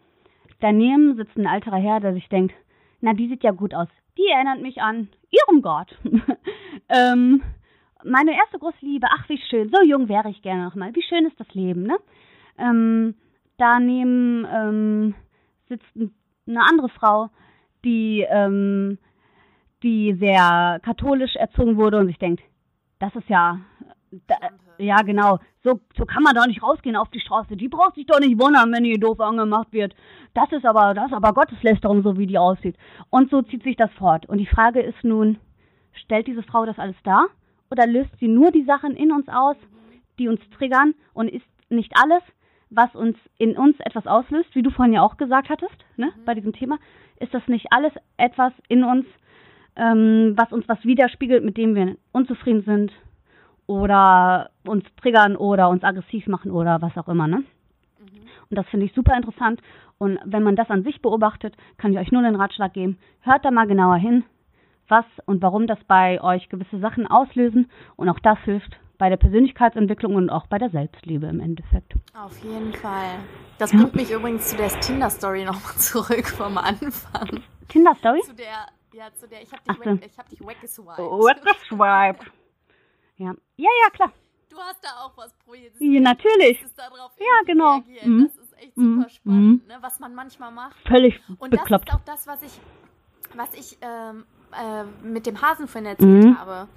Daneben 0.59 1.15
sitzt 1.15 1.37
ein 1.37 1.47
alterer 1.47 1.77
Herr, 1.77 1.99
der 1.99 2.13
sich 2.13 2.27
denkt, 2.29 2.55
na, 3.01 3.13
die 3.13 3.27
sieht 3.27 3.43
ja 3.43 3.51
gut 3.51 3.73
aus. 3.73 3.87
Die 4.17 4.27
erinnert 4.27 4.61
mich 4.61 4.81
an 4.81 5.09
ihrem 5.29 5.61
Gott. 5.61 5.95
ähm, 6.89 7.43
meine 8.03 8.35
erste 8.35 8.57
große 8.59 8.85
Liebe, 8.85 9.07
ach 9.09 9.27
wie 9.29 9.37
schön, 9.49 9.69
so 9.69 9.81
jung 9.83 10.09
wäre 10.09 10.29
ich 10.29 10.41
gerne 10.41 10.63
noch 10.63 10.75
mal. 10.75 10.95
Wie 10.95 11.03
schön 11.03 11.25
ist 11.25 11.39
das 11.39 11.53
Leben, 11.53 11.83
ne? 11.83 11.97
Ähm, 12.57 13.15
daneben 13.57 14.45
ähm, 14.51 15.15
sitzt 15.67 15.85
eine 16.47 16.61
andere 16.61 16.89
Frau, 16.89 17.29
die, 17.83 18.25
ähm, 18.29 18.97
die 19.83 20.15
sehr 20.19 20.79
katholisch 20.83 21.35
erzogen 21.35 21.77
wurde 21.77 21.97
und 21.99 22.07
sich 22.07 22.17
denkt, 22.17 22.43
das 22.99 23.13
ist 23.15 23.29
ja, 23.29 23.59
da, 24.27 24.35
ja 24.77 25.01
genau, 25.01 25.39
so, 25.63 25.79
so 25.97 26.05
kann 26.05 26.23
man 26.23 26.35
doch 26.35 26.47
nicht 26.47 26.63
rausgehen 26.63 26.95
auf 26.95 27.09
die 27.09 27.19
Straße. 27.19 27.57
Die 27.57 27.67
braucht 27.67 27.95
sich 27.95 28.05
doch 28.05 28.19
nicht 28.19 28.39
wundern, 28.39 28.71
wenn 28.71 28.83
die 28.83 28.99
doof 28.99 29.19
angemacht 29.19 29.71
wird. 29.71 29.95
Das 30.33 30.51
ist 30.51 30.65
aber, 30.65 30.93
das 30.93 31.07
ist 31.07 31.13
aber 31.13 31.33
Gotteslästerung, 31.33 32.03
so 32.03 32.17
wie 32.17 32.27
die 32.27 32.37
aussieht. 32.37 32.77
Und 33.09 33.29
so 33.29 33.41
zieht 33.41 33.63
sich 33.63 33.75
das 33.75 33.91
fort. 33.93 34.27
Und 34.27 34.37
die 34.37 34.45
Frage 34.45 34.81
ist 34.81 35.03
nun, 35.03 35.37
stellt 35.93 36.27
diese 36.27 36.43
Frau 36.43 36.65
das 36.65 36.79
alles 36.79 36.95
dar? 37.03 37.27
Oder 37.69 37.85
löst 37.85 38.11
sie 38.19 38.27
nur 38.27 38.51
die 38.51 38.63
Sachen 38.63 38.95
in 38.95 39.11
uns 39.11 39.27
aus, 39.27 39.57
die 40.19 40.29
uns 40.29 40.39
triggern 40.57 40.93
und 41.13 41.27
ist 41.27 41.45
nicht 41.69 41.91
alles, 42.01 42.23
was 42.69 42.93
uns 42.95 43.17
in 43.37 43.57
uns 43.57 43.79
etwas 43.79 44.07
auslöst, 44.07 44.53
wie 44.55 44.61
du 44.61 44.69
vorhin 44.69 44.93
ja 44.93 45.01
auch 45.01 45.17
gesagt 45.17 45.49
hattest, 45.49 45.75
ne, 45.95 46.11
bei 46.25 46.33
diesem 46.33 46.53
Thema, 46.53 46.77
ist 47.19 47.33
das 47.33 47.47
nicht 47.47 47.67
alles 47.71 47.93
etwas 48.17 48.53
in 48.67 48.83
uns, 48.83 49.05
ähm, 49.75 50.33
was 50.35 50.51
uns 50.51 50.67
was 50.67 50.83
widerspiegelt, 50.83 51.43
mit 51.43 51.57
dem 51.57 51.75
wir 51.75 51.95
unzufrieden 52.11 52.63
sind 52.63 52.91
oder 53.67 54.49
uns 54.65 54.85
triggern 55.01 55.35
oder 55.35 55.69
uns 55.69 55.83
aggressiv 55.83 56.27
machen 56.27 56.51
oder 56.51 56.81
was 56.81 56.97
auch 56.97 57.07
immer, 57.07 57.27
ne? 57.27 57.43
Und 58.49 58.57
das 58.57 58.67
finde 58.67 58.85
ich 58.85 58.93
super 58.93 59.15
interessant. 59.15 59.61
Und 59.97 60.19
wenn 60.23 60.43
man 60.43 60.55
das 60.55 60.69
an 60.69 60.83
sich 60.83 61.01
beobachtet, 61.01 61.55
kann 61.77 61.91
ich 61.91 61.99
euch 61.99 62.11
nur 62.11 62.21
den 62.21 62.35
Ratschlag 62.35 62.73
geben, 62.73 62.97
hört 63.21 63.43
da 63.43 63.51
mal 63.51 63.67
genauer 63.67 63.97
hin, 63.97 64.23
was 64.87 65.05
und 65.25 65.41
warum 65.41 65.67
das 65.67 65.83
bei 65.85 66.21
euch 66.21 66.47
gewisse 66.47 66.79
Sachen 66.79 67.07
auslösen. 67.07 67.69
Und 67.97 68.07
auch 68.09 68.19
das 68.19 68.39
hilft 68.39 68.77
bei 68.97 69.09
der 69.09 69.17
Persönlichkeitsentwicklung 69.17 70.15
und 70.15 70.29
auch 70.29 70.47
bei 70.47 70.57
der 70.57 70.69
Selbstliebe 70.69 71.27
im 71.27 71.39
Endeffekt. 71.39 71.93
Auf 72.13 72.37
jeden 72.43 72.73
Fall. 72.73 73.19
Das 73.57 73.71
Ja. 73.71 73.79
bringt 73.79 73.95
mich 73.95 74.11
übrigens 74.11 74.47
zu 74.49 74.55
der 74.57 74.69
Tinder-Story 74.79 75.43
nochmal 75.45 75.75
zurück 75.77 76.27
vom 76.27 76.57
Anfang. 76.57 77.41
Tinder-Story? 77.69 78.21
Zu 78.21 78.33
der, 78.35 78.67
ja, 78.93 79.13
zu 79.13 79.27
der, 79.27 79.41
ich 79.41 79.51
hab 79.51 79.63
dich, 79.63 79.77
so. 79.77 79.85
weg, 79.85 80.09
ich 80.11 80.17
hab 80.17 80.29
dich 80.29 80.39
weggeswiped. 80.39 80.97
Swipe? 81.67 82.25
Ja. 83.17 83.33
Ja, 83.57 83.69
ja, 83.83 83.89
klar. 83.91 84.11
Du 84.49 84.57
hast 84.57 84.83
da 84.83 84.89
auch 85.05 85.15
was 85.17 85.33
projiziert. 85.45 85.79
Ja, 85.81 85.99
natürlich. 85.99 86.61
Ja, 86.61 87.25
genau. 87.45 87.79
Mhm. 88.03 88.23
Das 88.27 88.37
ist 88.43 88.53
echt 88.59 88.75
super 88.75 88.85
Mhm. 89.05 89.09
spannend, 89.09 89.67
ne, 89.67 89.77
was 89.81 89.99
man 89.99 90.15
manchmal 90.15 90.51
macht. 90.51 90.75
Völlig 90.87 91.19
Und 91.39 91.51
bekloppt. 91.51 91.87
das 91.89 91.95
ist 91.95 92.01
auch 92.01 92.05
das, 92.05 92.27
was 92.27 92.41
ich, 92.43 92.59
was 93.35 93.53
ich 93.53 93.77
ähm, 93.81 94.25
äh, 94.53 94.83
mit 95.05 95.25
dem 95.25 95.41
Hasen 95.41 95.67
vorhin 95.67 95.87
erzählt 95.91 96.25
Mhm. 96.25 96.39
habe. 96.39 96.67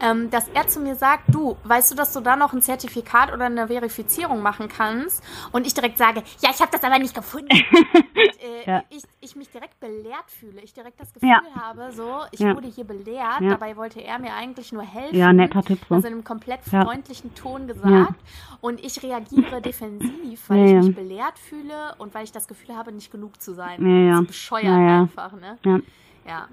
Ähm, 0.00 0.30
dass 0.30 0.48
er 0.54 0.66
zu 0.68 0.80
mir 0.80 0.94
sagt, 0.96 1.34
du, 1.34 1.56
weißt 1.64 1.90
du, 1.92 1.94
dass 1.94 2.12
du 2.12 2.20
da 2.20 2.36
noch 2.36 2.52
ein 2.52 2.62
Zertifikat 2.62 3.32
oder 3.32 3.46
eine 3.46 3.66
Verifizierung 3.68 4.42
machen 4.42 4.68
kannst? 4.68 5.22
Und 5.52 5.66
ich 5.66 5.74
direkt 5.74 5.98
sage, 5.98 6.22
ja, 6.40 6.50
ich 6.52 6.60
habe 6.60 6.70
das 6.72 6.82
aber 6.84 6.98
nicht 6.98 7.14
gefunden. 7.14 7.48
Und, 8.14 8.42
äh, 8.42 8.64
Ja. 8.70 8.82
ich, 8.90 9.02
ich 9.20 9.36
mich 9.36 9.50
direkt 9.50 9.78
belehrt 9.80 10.28
fühle. 10.28 10.60
Ich 10.62 10.72
direkt 10.74 11.00
das 11.00 11.12
Gefühl 11.12 11.28
Ja. 11.28 11.42
habe, 11.54 11.92
so, 11.92 12.20
ich 12.32 12.40
Ja. 12.40 12.54
wurde 12.54 12.68
hier 12.68 12.84
belehrt. 12.84 13.40
Dabei 13.40 13.76
wollte 13.76 14.00
er 14.02 14.18
mir 14.18 14.34
eigentlich 14.34 14.72
nur 14.72 14.82
helfen. 14.82 15.16
Ja, 15.16 15.32
netter 15.32 15.62
Tipp 15.62 15.80
so. 15.88 15.94
Also 15.96 16.06
in 16.08 16.14
einem 16.14 16.24
komplett 16.24 16.60
freundlichen 16.62 17.34
Ton 17.34 17.66
gesagt. 17.66 18.14
Und 18.60 18.84
ich 18.84 19.02
reagiere 19.02 19.60
defensiv, 19.60 20.48
weil 20.48 20.64
ich 20.66 20.72
mich 20.86 20.94
belehrt 20.94 21.38
fühle 21.38 21.94
und 21.98 22.14
weil 22.14 22.24
ich 22.24 22.32
das 22.32 22.48
Gefühl 22.48 22.76
habe, 22.76 22.92
nicht 22.92 23.10
genug 23.12 23.40
zu 23.40 23.54
sein. 23.54 23.84
Ja, 23.84 23.96
ja. 23.96 24.10
Das 24.12 24.20
ist 24.22 24.26
bescheuert 24.28 24.66
einfach, 24.66 25.32
ne? 25.32 25.58
Ja. 25.64 25.78
Ja, 26.26 26.48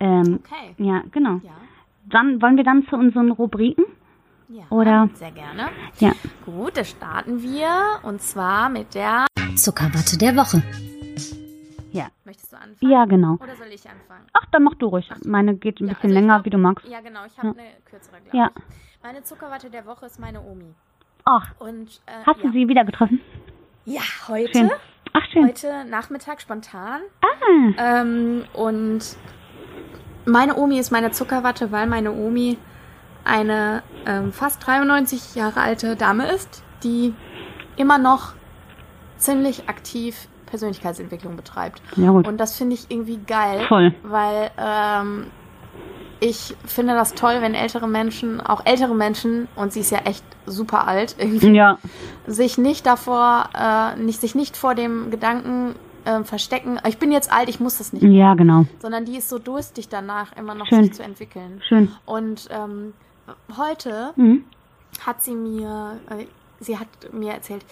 Ähm, 0.00 0.40
okay. 0.44 0.74
ja, 0.78 1.02
genau. 1.10 1.40
Ja, 1.42 1.56
Dann 2.10 2.40
wollen 2.42 2.56
wir 2.56 2.64
dann 2.64 2.86
zu 2.88 2.96
unseren 2.96 3.30
Rubriken? 3.32 3.84
ja. 4.48 4.64
Oder- 4.70 5.08
Sehr 5.14 5.30
gerne. 5.32 5.68
Ja. 5.98 6.12
Gut, 6.46 6.76
da 6.76 6.84
starten 6.84 7.42
wir. 7.42 7.68
Und 8.02 8.22
zwar 8.22 8.68
mit 8.68 8.94
der. 8.94 9.26
Zuckerwatte 9.56 10.16
der 10.18 10.36
Woche. 10.36 10.62
Ja. 11.92 12.06
Möchtest 12.24 12.52
du 12.52 12.56
anfangen? 12.56 12.76
Ja, 12.92 13.04
genau. 13.06 13.34
Oder 13.34 13.56
soll 13.56 13.66
ich 13.68 13.88
anfangen? 13.88 14.24
Ach, 14.32 14.44
dann 14.52 14.62
mach 14.62 14.74
du 14.74 14.86
ruhig. 14.86 15.10
Meine 15.24 15.54
geht 15.56 15.80
ein 15.80 15.88
Ja, 15.88 15.94
bisschen 15.94 16.10
also 16.10 16.14
länger, 16.20 16.34
glaub- 16.36 16.44
wie 16.46 16.50
du 16.50 16.58
magst. 16.58 16.86
Ja, 16.88 17.00
genau. 17.00 17.20
Ich 17.26 17.36
habe 17.38 17.48
Ja. 17.48 17.54
eine 17.54 17.70
kürzere, 17.84 18.20
glaube 18.20 18.36
Ja. 18.36 18.50
ich. 18.56 19.02
Meine 19.02 19.22
Zuckerwatte 19.24 19.70
der 19.70 19.86
Woche 19.86 20.06
ist 20.06 20.20
meine 20.20 20.40
Omi. 20.40 20.74
Ach, 21.24 21.52
Und, 21.58 22.00
äh, 22.06 22.12
hast 22.26 22.42
du 22.42 22.50
sie 22.52 22.68
wieder 22.68 22.84
getroffen? 22.84 23.20
Ja, 23.84 24.00
heute. 24.28 24.52
Schön. 24.58 24.70
Ach, 25.12 25.26
schön. 25.32 25.46
Heute 25.48 25.84
Nachmittag 25.86 26.40
spontan. 26.40 27.00
Ah, 27.22 28.00
Ähm, 28.00 28.44
und 28.54 29.16
meine 30.28 30.56
Omi 30.56 30.78
ist 30.78 30.90
meine 30.90 31.10
Zuckerwatte, 31.10 31.72
weil 31.72 31.86
meine 31.86 32.12
Omi 32.12 32.58
eine 33.24 33.82
ähm, 34.06 34.32
fast 34.32 34.66
93 34.66 35.34
Jahre 35.34 35.60
alte 35.60 35.96
Dame 35.96 36.30
ist, 36.30 36.62
die 36.82 37.14
immer 37.76 37.98
noch 37.98 38.34
ziemlich 39.16 39.68
aktiv 39.68 40.28
Persönlichkeitsentwicklung 40.46 41.36
betreibt. 41.36 41.82
ja 41.96 42.10
gut. 42.10 42.26
Und 42.26 42.38
das 42.38 42.56
finde 42.56 42.74
ich 42.74 42.90
irgendwie 42.90 43.18
geil, 43.18 43.66
Voll. 43.68 43.94
weil 44.02 44.50
ähm, 44.56 45.26
ich 46.20 46.56
finde 46.64 46.94
das 46.94 47.14
toll, 47.14 47.36
wenn 47.40 47.54
ältere 47.54 47.86
Menschen, 47.86 48.40
auch 48.40 48.64
ältere 48.64 48.94
Menschen, 48.94 49.46
und 49.56 49.72
sie 49.72 49.80
ist 49.80 49.90
ja 49.90 49.98
echt 50.04 50.24
super 50.46 50.88
alt, 50.88 51.16
irgendwie, 51.18 51.54
Ja, 51.54 51.78
sich 52.26 52.56
nicht 52.58 52.86
davor, 52.86 53.50
äh, 53.54 54.00
nicht, 54.00 54.20
sich 54.20 54.34
nicht 54.34 54.56
vor 54.56 54.74
dem 54.74 55.10
Gedanken 55.10 55.74
ähm, 56.08 56.24
verstecken, 56.24 56.80
ich 56.88 56.98
bin 56.98 57.12
jetzt 57.12 57.30
alt, 57.30 57.48
ich 57.48 57.60
muss 57.60 57.78
das 57.78 57.92
nicht 57.92 58.02
mehr, 58.02 58.12
ja, 58.12 58.34
genau. 58.34 58.64
sondern 58.80 59.04
die 59.04 59.16
ist 59.18 59.28
so 59.28 59.38
durstig 59.38 59.88
danach, 59.88 60.34
immer 60.36 60.54
noch 60.54 60.66
Schön. 60.66 60.84
sich 60.84 60.94
zu 60.94 61.02
entwickeln. 61.02 61.60
Schön. 61.68 61.92
Und 62.06 62.48
ähm, 62.50 62.94
heute 63.56 64.12
Mhm. 64.16 64.44
hat 65.04 65.22
sie 65.22 65.34
mir, 65.34 65.98
äh, 66.10 66.24
sie 66.60 66.78
hat 66.78 66.88
mir 67.12 67.32
erzählt, 67.32 67.64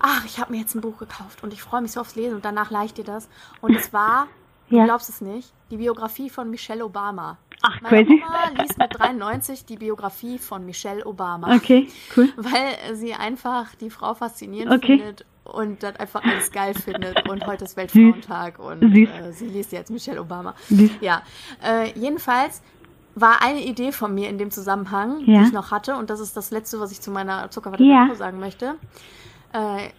ach, 0.00 0.24
ich 0.24 0.40
habe 0.40 0.52
mir 0.52 0.58
jetzt 0.60 0.74
ein 0.74 0.80
Buch 0.80 0.98
gekauft 0.98 1.42
und 1.42 1.52
ich 1.52 1.62
freue 1.62 1.82
mich 1.82 1.92
so 1.92 2.00
aufs 2.00 2.16
Lesen 2.16 2.34
und 2.36 2.44
danach 2.44 2.70
leicht 2.70 2.98
dir 2.98 3.04
das. 3.04 3.28
Und 3.60 3.74
es 3.76 3.92
war, 3.92 4.26
du 4.70 4.76
Ja. 4.76 4.84
glaubst 4.84 5.08
es 5.08 5.20
nicht, 5.20 5.52
die 5.70 5.76
Biografie 5.76 6.30
von 6.30 6.50
Michelle 6.50 6.84
Obama. 6.84 7.38
Ach, 7.62 7.80
Meine 7.80 8.04
crazy. 8.04 8.22
Oma 8.26 8.60
liest 8.62 8.76
mit 8.76 8.90
93 8.98 9.64
die 9.64 9.76
Biografie 9.76 10.38
von 10.38 10.66
Michelle 10.66 11.06
Obama. 11.06 11.54
Okay, 11.56 11.88
cool. 12.16 12.28
Weil 12.36 12.94
sie 12.94 13.14
einfach 13.14 13.74
die 13.76 13.88
Frau 13.88 14.12
faszinierend 14.14 14.72
Okay. 14.74 14.98
findet 14.98 15.24
und 15.44 15.82
das 15.82 15.96
einfach 15.96 16.22
alles 16.24 16.50
geil 16.52 16.74
findet. 16.74 17.28
Und 17.28 17.46
heute 17.46 17.64
ist 17.64 17.76
Weltfrauentag 17.76 18.58
und 18.58 18.82
äh, 18.82 19.32
sie 19.32 19.46
liest 19.46 19.72
jetzt 19.72 19.90
Michelle 19.90 20.20
Obama. 20.20 20.54
Süß. 20.68 20.90
Ja, 21.00 21.22
äh, 21.64 21.90
jedenfalls 21.98 22.62
war 23.14 23.42
eine 23.42 23.62
Idee 23.64 23.92
von 23.92 24.12
mir 24.14 24.28
in 24.28 24.38
dem 24.38 24.50
Zusammenhang, 24.50 25.20
Ja. 25.26 25.40
die 25.40 25.46
ich 25.46 25.52
noch 25.52 25.70
hatte, 25.70 25.96
und 25.96 26.10
das 26.10 26.18
ist 26.20 26.36
das 26.36 26.50
Letzte, 26.50 26.80
was 26.80 26.90
ich 26.90 27.00
zu 27.00 27.10
meiner 27.10 27.50
Zuckerwatte 27.50 27.84
Ja. 27.84 28.12
sagen 28.14 28.40
möchte. 28.40 28.74
Äh, 29.52 29.90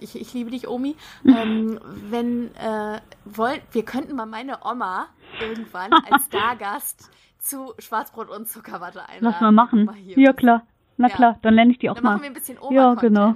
ich, 0.00 0.14
ich 0.20 0.34
liebe 0.34 0.50
dich, 0.50 0.68
Omi. 0.68 0.94
Ähm, 1.24 1.80
wenn 2.10 2.54
äh, 2.56 3.00
wollt, 3.24 3.62
wir 3.72 3.84
könnten 3.84 4.14
mal 4.14 4.26
meine 4.26 4.58
Oma 4.64 5.06
irgendwann 5.40 5.90
als 6.10 6.26
Stargast 6.26 7.10
zu 7.40 7.72
Schwarzbrot 7.78 8.28
und 8.28 8.48
Zuckerwatte 8.48 9.00
einladen. 9.08 9.18
Lass 9.32 9.40
mal 9.40 9.50
machen. 9.52 9.84
Mal 9.86 9.96
Ja, 10.04 10.32
klar. 10.34 10.62
Na 11.00 11.08
Ja. 11.08 11.14
klar, 11.14 11.38
dann 11.40 11.54
lerne 11.54 11.70
ich 11.72 11.78
die 11.78 11.88
auch 11.88 11.94
Dann 11.94 12.04
mal. 12.04 12.10
machen 12.12 12.22
wir 12.22 12.30
ein 12.30 12.34
bisschen 12.34 12.58
Ja, 12.70 12.90
Oma-Content. 12.90 13.00
genau. 13.02 13.34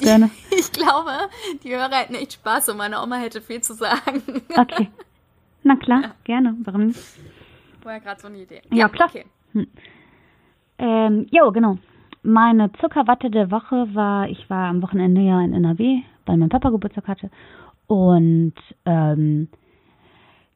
Die- 0.00 0.04
Gerne. 0.04 0.30
Ich 0.50 0.72
glaube, 0.72 1.10
die 1.62 1.70
Hörer 1.74 1.94
hätten 1.94 2.14
echt 2.16 2.32
Spaß 2.34 2.70
und 2.70 2.76
meine 2.78 3.00
Oma 3.02 3.16
hätte 3.16 3.40
viel 3.40 3.60
zu 3.60 3.74
sagen. 3.74 4.22
Okay. 4.56 4.88
Na 5.62 5.76
klar, 5.76 6.14
gerne. 6.24 6.56
Warum 6.64 6.86
nicht? 6.88 6.98
Ja 7.84 7.98
gerade 7.98 8.20
so 8.20 8.26
eine 8.28 8.38
Idee. 8.38 8.62
Ja, 8.72 8.88
klar. 8.88 9.08
Okay. 9.08 9.24
Ähm, 10.78 11.26
jo, 11.30 11.52
genau. 11.52 11.78
Meine 12.22 12.72
Zuckerwatte 12.80 13.30
der 13.30 13.50
Woche 13.50 13.94
war, 13.94 14.28
ich 14.28 14.48
war 14.50 14.68
am 14.68 14.82
Wochenende 14.82 15.20
ja 15.20 15.40
in 15.40 15.52
NRW, 15.54 16.02
weil 16.26 16.36
mein 16.36 16.48
Papa 16.48 16.70
Geburtstag 16.70 17.06
hatte. 17.06 17.30
Und 17.86 18.54
ähm, 18.86 19.48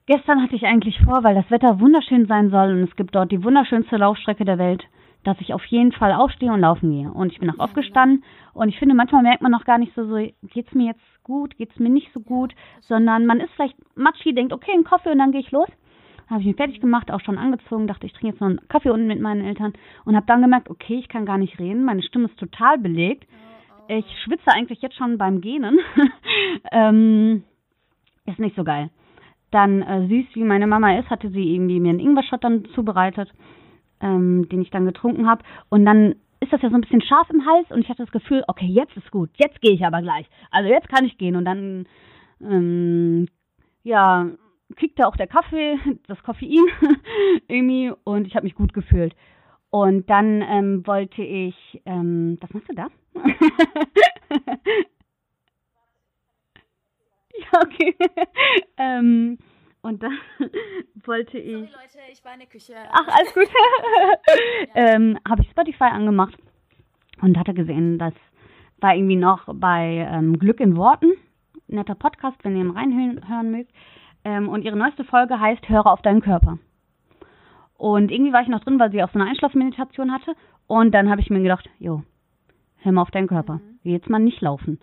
gestern 0.06 0.42
hatte 0.42 0.56
ich 0.56 0.64
eigentlich 0.64 0.98
vor, 1.04 1.22
weil 1.22 1.34
das 1.34 1.50
Wetter 1.50 1.78
wunderschön 1.80 2.26
sein 2.26 2.50
soll 2.50 2.72
und 2.72 2.88
es 2.88 2.96
gibt 2.96 3.14
dort 3.14 3.30
die 3.30 3.44
wunderschönste 3.44 3.96
Laufstrecke 3.98 4.44
der 4.44 4.58
Welt, 4.58 4.82
dass 5.24 5.40
ich 5.40 5.52
auf 5.52 5.64
jeden 5.66 5.92
Fall 5.92 6.12
aufstehe 6.12 6.52
und 6.52 6.60
laufen 6.60 6.90
gehe. 6.90 7.10
Und 7.12 7.32
ich 7.32 7.38
bin 7.38 7.50
auch 7.50 7.58
aufgestanden 7.58 8.24
und 8.54 8.68
ich 8.68 8.78
finde, 8.78 8.94
manchmal 8.94 9.22
merkt 9.22 9.42
man 9.42 9.52
noch 9.52 9.64
gar 9.64 9.78
nicht 9.78 9.94
so, 9.94 10.04
so 10.04 10.16
geht's 10.42 10.74
mir 10.74 10.86
jetzt 10.86 11.24
gut, 11.24 11.56
geht's 11.56 11.78
mir 11.78 11.90
nicht 11.90 12.12
so 12.12 12.20
gut, 12.20 12.54
sondern 12.80 13.26
man 13.26 13.40
ist 13.40 13.52
vielleicht 13.54 13.76
matschi, 13.96 14.34
denkt, 14.34 14.52
okay, 14.52 14.72
einen 14.72 14.84
Kaffee 14.84 15.10
und 15.10 15.18
dann 15.18 15.32
gehe 15.32 15.40
ich 15.40 15.50
los. 15.50 15.68
Habe 16.28 16.40
ich 16.40 16.46
mich 16.46 16.56
fertig 16.56 16.80
gemacht, 16.80 17.10
auch 17.10 17.20
schon 17.20 17.38
angezogen, 17.38 17.86
dachte, 17.86 18.06
ich 18.06 18.12
trinke 18.12 18.28
jetzt 18.28 18.40
noch 18.40 18.48
einen 18.48 18.68
Kaffee 18.68 18.90
unten 18.90 19.06
mit 19.06 19.20
meinen 19.20 19.44
Eltern 19.44 19.72
und 20.04 20.14
habe 20.14 20.26
dann 20.26 20.42
gemerkt, 20.42 20.68
okay, 20.68 20.98
ich 20.98 21.08
kann 21.08 21.24
gar 21.24 21.38
nicht 21.38 21.58
reden, 21.58 21.84
meine 21.84 22.02
Stimme 22.02 22.26
ist 22.26 22.38
total 22.38 22.78
belegt. 22.78 23.26
Ich 23.88 24.04
schwitze 24.22 24.48
eigentlich 24.48 24.82
jetzt 24.82 24.96
schon 24.96 25.16
beim 25.16 25.40
Gähnen. 25.40 25.78
ähm, 26.72 27.44
ist 28.26 28.38
nicht 28.38 28.56
so 28.56 28.64
geil. 28.64 28.90
Dann 29.50 29.80
äh, 29.80 30.06
süß, 30.06 30.26
wie 30.34 30.44
meine 30.44 30.66
Mama 30.66 30.98
ist, 30.98 31.08
hatte 31.08 31.30
sie 31.30 31.54
irgendwie 31.54 31.80
mir 31.80 31.90
einen 31.90 32.00
Ingwer-Shot 32.00 32.44
dann 32.44 32.66
zubereitet, 32.74 33.32
ähm, 34.00 34.48
den 34.48 34.62
ich 34.62 34.70
dann 34.70 34.86
getrunken 34.86 35.28
habe. 35.28 35.44
Und 35.68 35.84
dann 35.84 36.14
ist 36.40 36.52
das 36.52 36.62
ja 36.62 36.70
so 36.70 36.76
ein 36.76 36.80
bisschen 36.80 37.02
scharf 37.02 37.28
im 37.30 37.44
Hals 37.44 37.70
und 37.70 37.80
ich 37.80 37.88
hatte 37.88 38.04
das 38.04 38.12
Gefühl, 38.12 38.44
okay, 38.46 38.66
jetzt 38.66 38.96
ist 38.96 39.10
gut, 39.10 39.30
jetzt 39.34 39.60
gehe 39.60 39.72
ich 39.72 39.84
aber 39.84 40.02
gleich. 40.02 40.28
Also 40.50 40.68
jetzt 40.68 40.88
kann 40.88 41.04
ich 41.04 41.18
gehen. 41.18 41.36
Und 41.36 41.44
dann, 41.44 41.86
ähm, 42.40 43.26
ja, 43.82 44.26
kickte 44.76 45.06
auch 45.06 45.16
der 45.16 45.26
Kaffee, 45.26 45.78
das 46.06 46.22
Koffein 46.22 46.64
irgendwie 47.48 47.92
und 48.04 48.26
ich 48.26 48.36
habe 48.36 48.44
mich 48.44 48.54
gut 48.54 48.72
gefühlt. 48.72 49.14
Und 49.70 50.08
dann 50.08 50.42
ähm, 50.42 50.86
wollte 50.86 51.22
ich, 51.22 51.82
ähm, 51.84 52.38
was 52.40 52.54
machst 52.54 52.70
du 52.70 52.74
da? 52.74 52.86
ja, 57.36 57.60
okay. 57.62 57.94
ähm, 58.78 59.38
und 59.82 60.02
dann 60.02 60.18
wollte 61.04 61.38
ich. 61.38 61.70
Sorry 61.70 61.82
Leute, 61.82 61.98
ich 62.12 62.24
war 62.24 62.32
in 62.34 62.40
der 62.40 62.48
Küche. 62.48 62.74
Ach, 62.90 63.08
alles 63.08 63.34
gut. 63.34 63.48
ähm, 64.74 65.18
habe 65.28 65.42
ich 65.42 65.50
Spotify 65.50 65.84
angemacht 65.84 66.36
und 67.20 67.38
hatte 67.38 67.54
gesehen, 67.54 67.98
das 67.98 68.14
war 68.80 68.94
irgendwie 68.94 69.16
noch 69.16 69.44
bei 69.54 70.08
ähm, 70.10 70.38
Glück 70.38 70.60
in 70.60 70.76
Worten, 70.76 71.12
netter 71.66 71.94
Podcast, 71.94 72.36
wenn 72.44 72.56
ihr 72.56 72.64
ihn 72.64 72.70
reinhören 72.70 73.28
hören 73.28 73.50
mögt. 73.50 73.72
Ähm, 74.24 74.48
und 74.48 74.64
ihre 74.64 74.76
neueste 74.76 75.04
Folge 75.04 75.40
heißt 75.40 75.68
Höre 75.68 75.86
auf 75.86 76.02
deinen 76.02 76.20
Körper. 76.20 76.58
Und 77.76 78.10
irgendwie 78.10 78.32
war 78.32 78.42
ich 78.42 78.48
noch 78.48 78.60
drin, 78.60 78.80
weil 78.80 78.90
sie 78.90 79.02
auch 79.02 79.10
so 79.10 79.18
eine 79.18 79.30
Einschlafmeditation 79.30 80.12
hatte. 80.12 80.34
Und 80.66 80.92
dann 80.92 81.08
habe 81.08 81.20
ich 81.20 81.30
mir 81.30 81.40
gedacht, 81.40 81.70
jo, 81.78 82.02
hör 82.78 82.92
mal 82.92 83.02
auf 83.02 83.10
deinen 83.10 83.28
Körper. 83.28 83.60
Geh 83.84 83.92
jetzt 83.92 84.10
mal 84.10 84.18
nicht 84.18 84.40
laufen. 84.40 84.80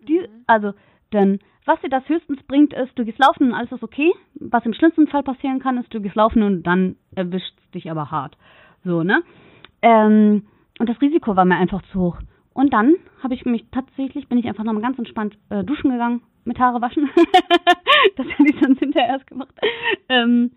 Die, 0.00 0.26
also, 0.46 0.72
denn 1.12 1.40
was 1.68 1.80
dir 1.80 1.90
das 1.90 2.08
höchstens 2.08 2.42
bringt, 2.44 2.72
ist, 2.72 2.98
du 2.98 3.04
gehst 3.04 3.18
laufen 3.18 3.48
und 3.48 3.54
alles 3.54 3.70
ist 3.70 3.82
okay. 3.82 4.10
Was 4.34 4.64
im 4.64 4.72
schlimmsten 4.72 5.06
Fall 5.06 5.22
passieren 5.22 5.60
kann, 5.60 5.78
ist, 5.78 5.92
du 5.92 6.00
gehst 6.00 6.16
laufen 6.16 6.42
und 6.42 6.62
dann 6.62 6.96
erwischt 7.14 7.54
dich 7.74 7.90
aber 7.90 8.10
hart. 8.10 8.36
So, 8.84 9.02
ne? 9.02 9.22
Ähm, 9.82 10.46
und 10.78 10.88
das 10.88 11.00
Risiko 11.00 11.36
war 11.36 11.44
mir 11.44 11.56
einfach 11.56 11.82
zu 11.92 12.00
hoch. 12.00 12.18
Und 12.54 12.72
dann 12.72 12.94
habe 13.22 13.34
ich 13.34 13.44
mich 13.44 13.66
tatsächlich, 13.70 14.28
bin 14.28 14.38
ich 14.38 14.46
einfach 14.46 14.64
nochmal 14.64 14.82
ganz 14.82 14.98
entspannt 14.98 15.36
äh, 15.50 15.62
duschen 15.62 15.90
gegangen, 15.90 16.22
mit 16.44 16.58
Haare 16.58 16.80
waschen. 16.80 17.08
das 18.16 18.26
hätte 18.26 18.50
ich 18.50 18.60
sonst 18.60 18.78
hinterher 18.78 19.10
erst 19.10 19.26
gemacht. 19.26 19.54
Ähm, 20.08 20.52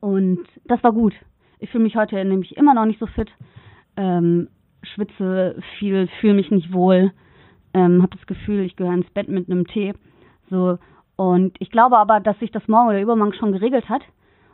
und 0.00 0.46
das 0.64 0.82
war 0.82 0.92
gut. 0.92 1.14
Ich 1.58 1.70
fühle 1.70 1.84
mich 1.84 1.96
heute 1.96 2.24
nämlich 2.24 2.56
immer 2.56 2.74
noch 2.74 2.86
nicht 2.86 2.98
so 2.98 3.06
fit. 3.06 3.30
Ähm, 3.96 4.48
schwitze 4.82 5.62
viel, 5.78 6.08
fühle 6.20 6.34
mich 6.34 6.50
nicht 6.50 6.72
wohl. 6.72 7.12
Ähm, 7.76 8.00
habe 8.02 8.16
das 8.16 8.26
Gefühl, 8.26 8.60
ich 8.60 8.74
gehöre 8.76 8.94
ins 8.94 9.10
Bett 9.10 9.28
mit 9.28 9.50
einem 9.50 9.66
Tee. 9.66 9.92
So. 10.48 10.78
Und 11.16 11.54
ich 11.60 11.70
glaube 11.70 11.98
aber, 11.98 12.20
dass 12.20 12.38
sich 12.38 12.50
das 12.50 12.66
morgen 12.68 12.88
oder 12.88 13.02
übermorgen 13.02 13.34
schon 13.34 13.52
geregelt 13.52 13.88
hat 13.88 14.02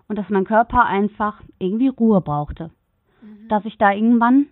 und 0.08 0.16
dass 0.18 0.28
mein 0.28 0.44
Körper 0.44 0.84
einfach 0.84 1.40
irgendwie 1.58 1.88
Ruhe 1.88 2.20
brauchte. 2.20 2.70
Dass 3.48 3.64
ich 3.64 3.78
da 3.78 3.92
irgendwann 3.92 4.46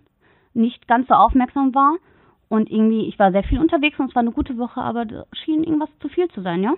nicht 0.53 0.87
ganz 0.87 1.07
so 1.07 1.15
aufmerksam 1.15 1.73
war 1.75 1.97
Und 2.51 2.69
irgendwie, 2.69 3.07
ich 3.07 3.17
war 3.17 3.31
sehr 3.31 3.45
viel 3.45 3.59
unterwegs 3.59 3.97
und 3.97 4.09
es 4.09 4.15
war 4.15 4.19
eine 4.19 4.33
gute 4.33 4.57
Woche, 4.57 4.81
aber 4.81 5.05
da 5.05 5.23
schien 5.31 5.63
irgendwas 5.63 5.89
zu 6.01 6.09
viel 6.09 6.27
zu 6.31 6.41
sein, 6.41 6.61
ja. 6.61 6.73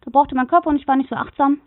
Da 0.00 0.10
brauchte 0.10 0.34
mein 0.34 0.48
Körper 0.48 0.70
und 0.70 0.76
ich 0.76 0.88
war 0.88 0.96
nicht 0.96 1.10
so 1.10 1.14
achtsam. 1.14 1.58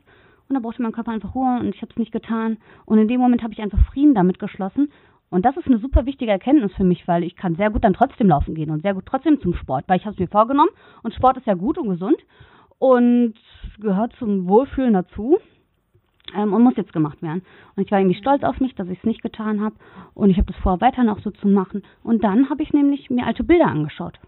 Und 0.50 0.56
da 0.56 0.60
brauchte 0.60 0.82
mein 0.82 0.92
Körper 0.92 1.12
einfach 1.12 1.36
Ruhe 1.36 1.60
und 1.60 1.76
ich 1.76 1.82
habe 1.84 1.92
es 1.92 2.00
nicht 2.00 2.12
getan. 2.12 2.58
Und 2.86 2.98
in 2.98 3.08
dem 3.08 3.22
Moment 3.22 3.44
habe 3.44 3.54
ich 3.54 3.62
einfach 3.62 3.78
Frieden 3.92 4.16
damit 4.16 4.40
geschlossen. 4.40 4.92
Und 5.34 5.46
das 5.46 5.58
ist 5.58 5.66
eine 5.66 5.80
super 5.80 6.06
wichtige 6.06 6.30
Erkenntnis 6.30 6.72
für 6.74 6.84
mich, 6.84 7.08
weil 7.08 7.24
ich 7.24 7.36
kann 7.36 7.56
sehr 7.56 7.72
gut 7.72 7.84
dann 7.84 7.96
trotzdem 7.96 8.28
laufen 8.28 8.54
gehen 8.54 8.70
und 8.70 8.84
sehr 8.84 8.94
gut 8.94 9.08
trotzdem 9.08 9.42
zum 9.42 9.56
Sport, 9.56 9.84
weil 9.88 9.98
ich 9.98 10.06
habe 10.06 10.14
es 10.14 10.20
mir 10.20 10.28
vorgenommen 10.28 10.70
und 11.02 11.16
Sport 11.16 11.38
ist 11.38 11.48
ja 11.48 11.56
gut 11.56 11.80
und 11.80 11.90
gesund 11.90 12.18
und 12.78 13.34
gehört 13.80 14.14
zum 14.20 14.48
Wohlfühlen 14.48 14.94
dazu 14.94 15.40
ähm, 16.36 16.54
und 16.54 16.62
muss 16.62 16.78
jetzt 16.78 16.94
gemacht 16.94 17.20
werden. 17.24 17.42
Und 17.76 17.84
ich 17.84 17.92
war 17.92 18.00
irgendwie 18.00 18.20
stolz 18.20 18.44
auf 18.44 18.60
mich, 18.60 18.76
dass 18.76 18.88
ich 18.90 19.00
es 19.00 19.06
nicht 19.06 19.24
getan 19.24 19.60
habe 19.60 19.74
und 20.14 20.30
ich 20.30 20.38
habe 20.38 20.46
das 20.46 20.62
vor, 20.62 20.80
weiterhin 20.82 21.10
auch 21.10 21.20
so 21.22 21.32
zu 21.32 21.48
machen. 21.48 21.82
Und 22.04 22.24
dann 22.24 22.52
habe 22.52 22.62
ich 22.62 22.72
nämlich 22.72 23.10
mir 23.10 23.26
alte 23.26 23.44
Bilder 23.44 23.66
angeschaut. 23.66 24.20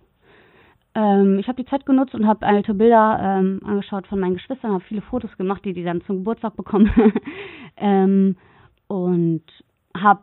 Ähm, 0.95 1.37
ich 1.37 1.47
habe 1.47 1.61
die 1.61 1.69
Zeit 1.69 1.85
genutzt 1.85 2.15
und 2.15 2.25
habe 2.25 2.47
alte 2.47 2.73
Bilder 2.73 3.19
ähm, 3.21 3.61
angeschaut 3.63 4.07
von 4.07 4.19
meinen 4.19 4.37
Geschwistern, 4.37 4.71
habe 4.71 4.83
viele 4.83 5.01
Fotos 5.03 5.37
gemacht, 5.37 5.65
die 5.65 5.73
die 5.73 5.83
dann 5.83 6.01
zum 6.01 6.17
Geburtstag 6.17 6.55
bekommen 6.55 6.91
ähm, 7.77 8.37
und 8.87 9.43
habe 9.95 10.21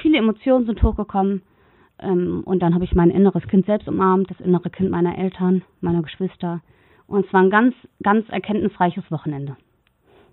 viele 0.00 0.18
Emotionen 0.18 0.66
sind 0.66 0.82
hochgekommen. 0.82 1.42
Ähm, 1.98 2.42
und 2.44 2.60
dann 2.60 2.74
habe 2.74 2.84
ich 2.84 2.94
mein 2.94 3.10
inneres 3.10 3.46
Kind 3.48 3.66
selbst 3.66 3.88
umarmt, 3.88 4.30
das 4.30 4.40
innere 4.40 4.70
Kind 4.70 4.90
meiner 4.90 5.16
Eltern, 5.16 5.62
meiner 5.80 6.02
Geschwister. 6.02 6.60
Und 7.06 7.26
es 7.26 7.32
war 7.32 7.42
ein 7.42 7.50
ganz, 7.50 7.74
ganz 8.02 8.28
erkenntnisreiches 8.28 9.10
Wochenende. 9.10 9.56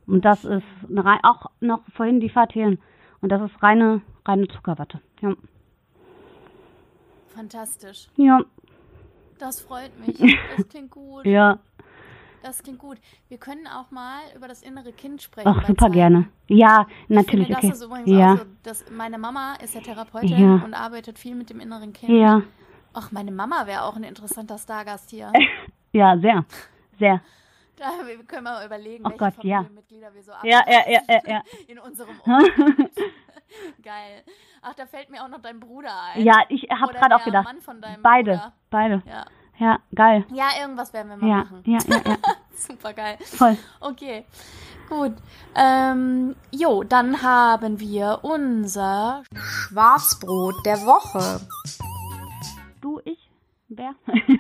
Und 0.07 0.25
das 0.25 0.43
ist 0.43 0.63
eine, 0.89 1.19
auch 1.23 1.47
noch 1.59 1.81
vorhin 1.93 2.19
die 2.19 2.29
Fahrtelen. 2.29 2.79
Und 3.21 3.29
das 3.29 3.41
ist 3.41 3.61
reine, 3.61 4.01
reine 4.25 4.47
Zuckerwatte. 4.47 5.01
Ja. 5.21 5.33
Fantastisch. 7.27 8.07
Ja. 8.15 8.39
Das 9.37 9.61
freut 9.61 9.91
mich. 10.05 10.17
Das 10.57 10.67
klingt 10.67 10.91
gut. 10.91 11.25
ja. 11.25 11.59
Das 12.41 12.63
klingt 12.63 12.79
gut. 12.79 12.97
Wir 13.27 13.37
können 13.37 13.67
auch 13.67 13.91
mal 13.91 14.19
über 14.35 14.47
das 14.47 14.61
innere 14.61 14.93
Kind 14.93 15.21
sprechen. 15.21 15.47
Ach, 15.49 15.65
super 15.67 15.85
Zeiten. 15.85 15.93
gerne. 15.93 16.29
Ja, 16.47 16.87
natürlich. 17.09 17.49
Ich 17.49 17.55
finde, 17.55 17.57
okay. 17.57 17.67
das 17.69 17.77
ist 17.79 17.85
übrigens 17.85 18.09
ja. 18.09 18.33
auch 18.33 18.37
so, 18.37 18.45
dass 18.63 18.85
meine 18.91 19.17
Mama 19.17 19.55
ist 19.55 19.75
ja 19.75 19.81
Therapeutin 19.81 20.39
Ja. 20.39 20.63
und 20.63 20.73
arbeitet 20.73 21.19
viel 21.19 21.35
mit 21.35 21.49
dem 21.49 21.59
inneren 21.59 21.91
Kind. 21.93 22.11
Ja. 22.11 22.41
Ach, 22.93 23.11
meine 23.11 23.31
Mama 23.31 23.67
wäre 23.67 23.83
auch 23.83 23.95
ein 23.95 24.03
interessanter 24.03 24.57
Stargast 24.57 25.09
hier. 25.09 25.31
Ja, 25.91 26.15
sehr. 26.19 26.45
Sehr. 26.99 27.19
Da 27.75 27.85
wir- 28.05 28.23
können 28.23 28.43
wir 28.43 28.51
mal 28.51 28.63
überlegen, 28.65 29.03
Oh 29.03 29.09
welche 29.09 29.17
Gott, 29.17 29.43
ja. 29.43 29.57
Familienmitglieder 29.63 30.13
wir 30.13 30.21
so 30.21 30.31
Ja, 30.43 30.61
ja, 30.67 30.81
ja, 30.87 30.99
ja, 31.09 31.19
ja. 31.25 31.41
in 31.67 31.79
unserem 31.79 32.15
Umfeld. 32.25 32.91
Geil. 33.81 34.23
Ach, 34.61 34.75
da 34.75 34.85
fällt 34.85 35.09
mir 35.09 35.23
auch 35.23 35.27
noch 35.29 35.41
dein 35.41 35.59
Bruder 35.59 35.89
ein. 36.13 36.23
Ja, 36.23 36.43
ich 36.49 36.67
habe 36.69 36.93
gerade 36.93 37.15
auch 37.15 37.23
gedacht. 37.23 37.45
Mann 37.45 37.61
von 37.61 37.81
deinem 37.81 38.03
Beide. 38.03 38.31
Bruder. 38.33 38.53
Beide. 38.69 39.03
Ja. 39.07 39.25
Ja, 39.59 39.79
geil. 39.93 40.25
ja, 40.33 40.47
irgendwas 40.61 40.93
werden 40.93 41.09
wir 41.09 41.17
mal 41.17 41.29
Ja, 41.29 41.37
machen. 41.43 41.61
ja, 41.65 41.79
ja, 41.87 42.01
ja. 42.05 42.17
Super 42.53 42.93
geil. 42.93 43.17
Voll. 43.21 43.57
Okay, 43.81 44.25
gut. 44.89 45.13
Ähm, 45.55 46.35
jo, 46.51 46.83
dann 46.83 47.21
haben 47.21 47.79
wir 47.79 48.19
unser 48.21 49.23
Schwarzbrot 49.35 50.65
der 50.65 50.77
Woche. 50.85 51.41
Du, 52.81 52.99
ich, 53.05 53.29
wer? 53.67 53.93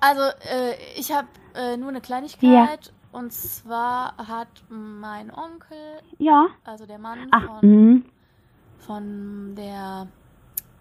Also, 0.00 0.20
äh, 0.52 0.74
ich 0.98 1.10
habe 1.12 1.28
äh, 1.54 1.78
nur 1.78 1.88
eine 1.88 2.02
Kleinigkeit. 2.02 2.92
Und 3.10 3.32
zwar 3.32 4.14
hat 4.18 4.48
mein 4.68 5.30
Onkel, 5.32 5.78
ja. 6.18 6.48
also 6.64 6.84
der 6.84 6.98
Mann 6.98 7.28
Ach, 7.30 7.46
von, 7.46 7.58
mhm. 7.70 8.04
von 8.80 9.54
der 9.56 10.08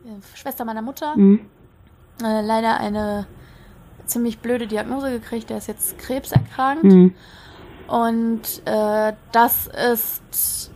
äh, 0.03 0.36
Schwester 0.36 0.66
meiner 0.66 0.82
Mutter, 0.82 1.16
Mhm. 1.16 1.45
äh, 2.22 2.41
leider 2.41 2.78
eine 2.82 3.28
ziemlich 4.05 4.39
blöde 4.39 4.67
Diagnose 4.67 5.11
gekriegt. 5.11 5.49
Der 5.49 5.57
ist 5.57 5.67
jetzt 5.67 5.97
krebserkrankt. 5.97 6.83
Mhm. 6.83 7.13
Und 7.87 8.61
äh, 8.65 9.13
das 9.31 9.67
ist 9.67 10.71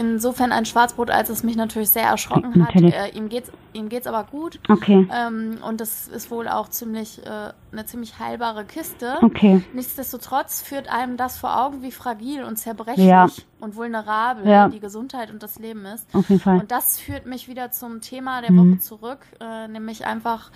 insofern 0.00 0.50
ein 0.50 0.64
Schwarzbrot, 0.64 1.10
als 1.10 1.28
es 1.28 1.42
mich 1.42 1.56
natürlich 1.56 1.90
sehr 1.90 2.04
erschrocken 2.04 2.66
hat. 2.66 2.74
Äh, 2.74 3.08
ihm 3.10 3.28
geht's 3.28 3.52
ihm 3.72 3.88
geht's 3.88 4.06
aber 4.08 4.24
gut. 4.24 4.58
Okay. 4.68 5.06
Ähm, 5.14 5.58
und 5.66 5.80
das 5.80 6.08
ist 6.08 6.30
wohl 6.30 6.48
auch 6.48 6.68
ziemlich 6.68 7.24
äh, 7.24 7.52
eine 7.70 7.86
ziemlich 7.86 8.18
heilbare 8.18 8.64
Kiste. 8.64 9.18
Okay. 9.22 9.62
Nichtsdestotrotz 9.74 10.62
führt 10.62 10.88
einem 10.88 11.16
das 11.16 11.38
vor 11.38 11.56
Augen, 11.64 11.82
wie 11.82 11.92
fragil 11.92 12.42
und 12.42 12.56
zerbrechlich 12.56 13.06
Ja. 13.06 13.28
und 13.60 13.76
vulnerabel 13.76 14.48
Ja. 14.48 14.68
die 14.68 14.80
Gesundheit 14.80 15.30
und 15.30 15.42
das 15.42 15.58
Leben 15.58 15.84
ist. 15.84 16.06
Auf 16.14 16.28
jeden 16.30 16.40
Fall. 16.40 16.58
Und 16.60 16.70
das 16.72 16.98
führt 16.98 17.26
mich 17.26 17.46
wieder 17.46 17.70
zum 17.70 18.00
Thema 18.00 18.40
der 18.40 18.50
Mhm. 18.52 18.72
Woche 18.72 18.80
zurück, 18.80 19.18
äh, 19.40 19.68
nämlich 19.68 20.06
einfach 20.06 20.50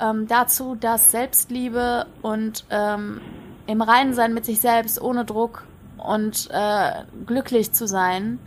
ähm, 0.00 0.26
dazu, 0.28 0.74
dass 0.74 1.10
Selbstliebe 1.10 2.06
und 2.22 2.64
ähm, 2.70 3.20
im 3.66 3.82
Reinen 3.82 4.14
sein 4.14 4.32
mit 4.34 4.44
sich 4.46 4.60
selbst, 4.60 5.00
ohne 5.00 5.24
Druck 5.24 5.64
und 5.98 6.48
äh, 6.52 6.90
glücklich 7.26 7.72
zu 7.72 7.86
sein, 7.86 8.38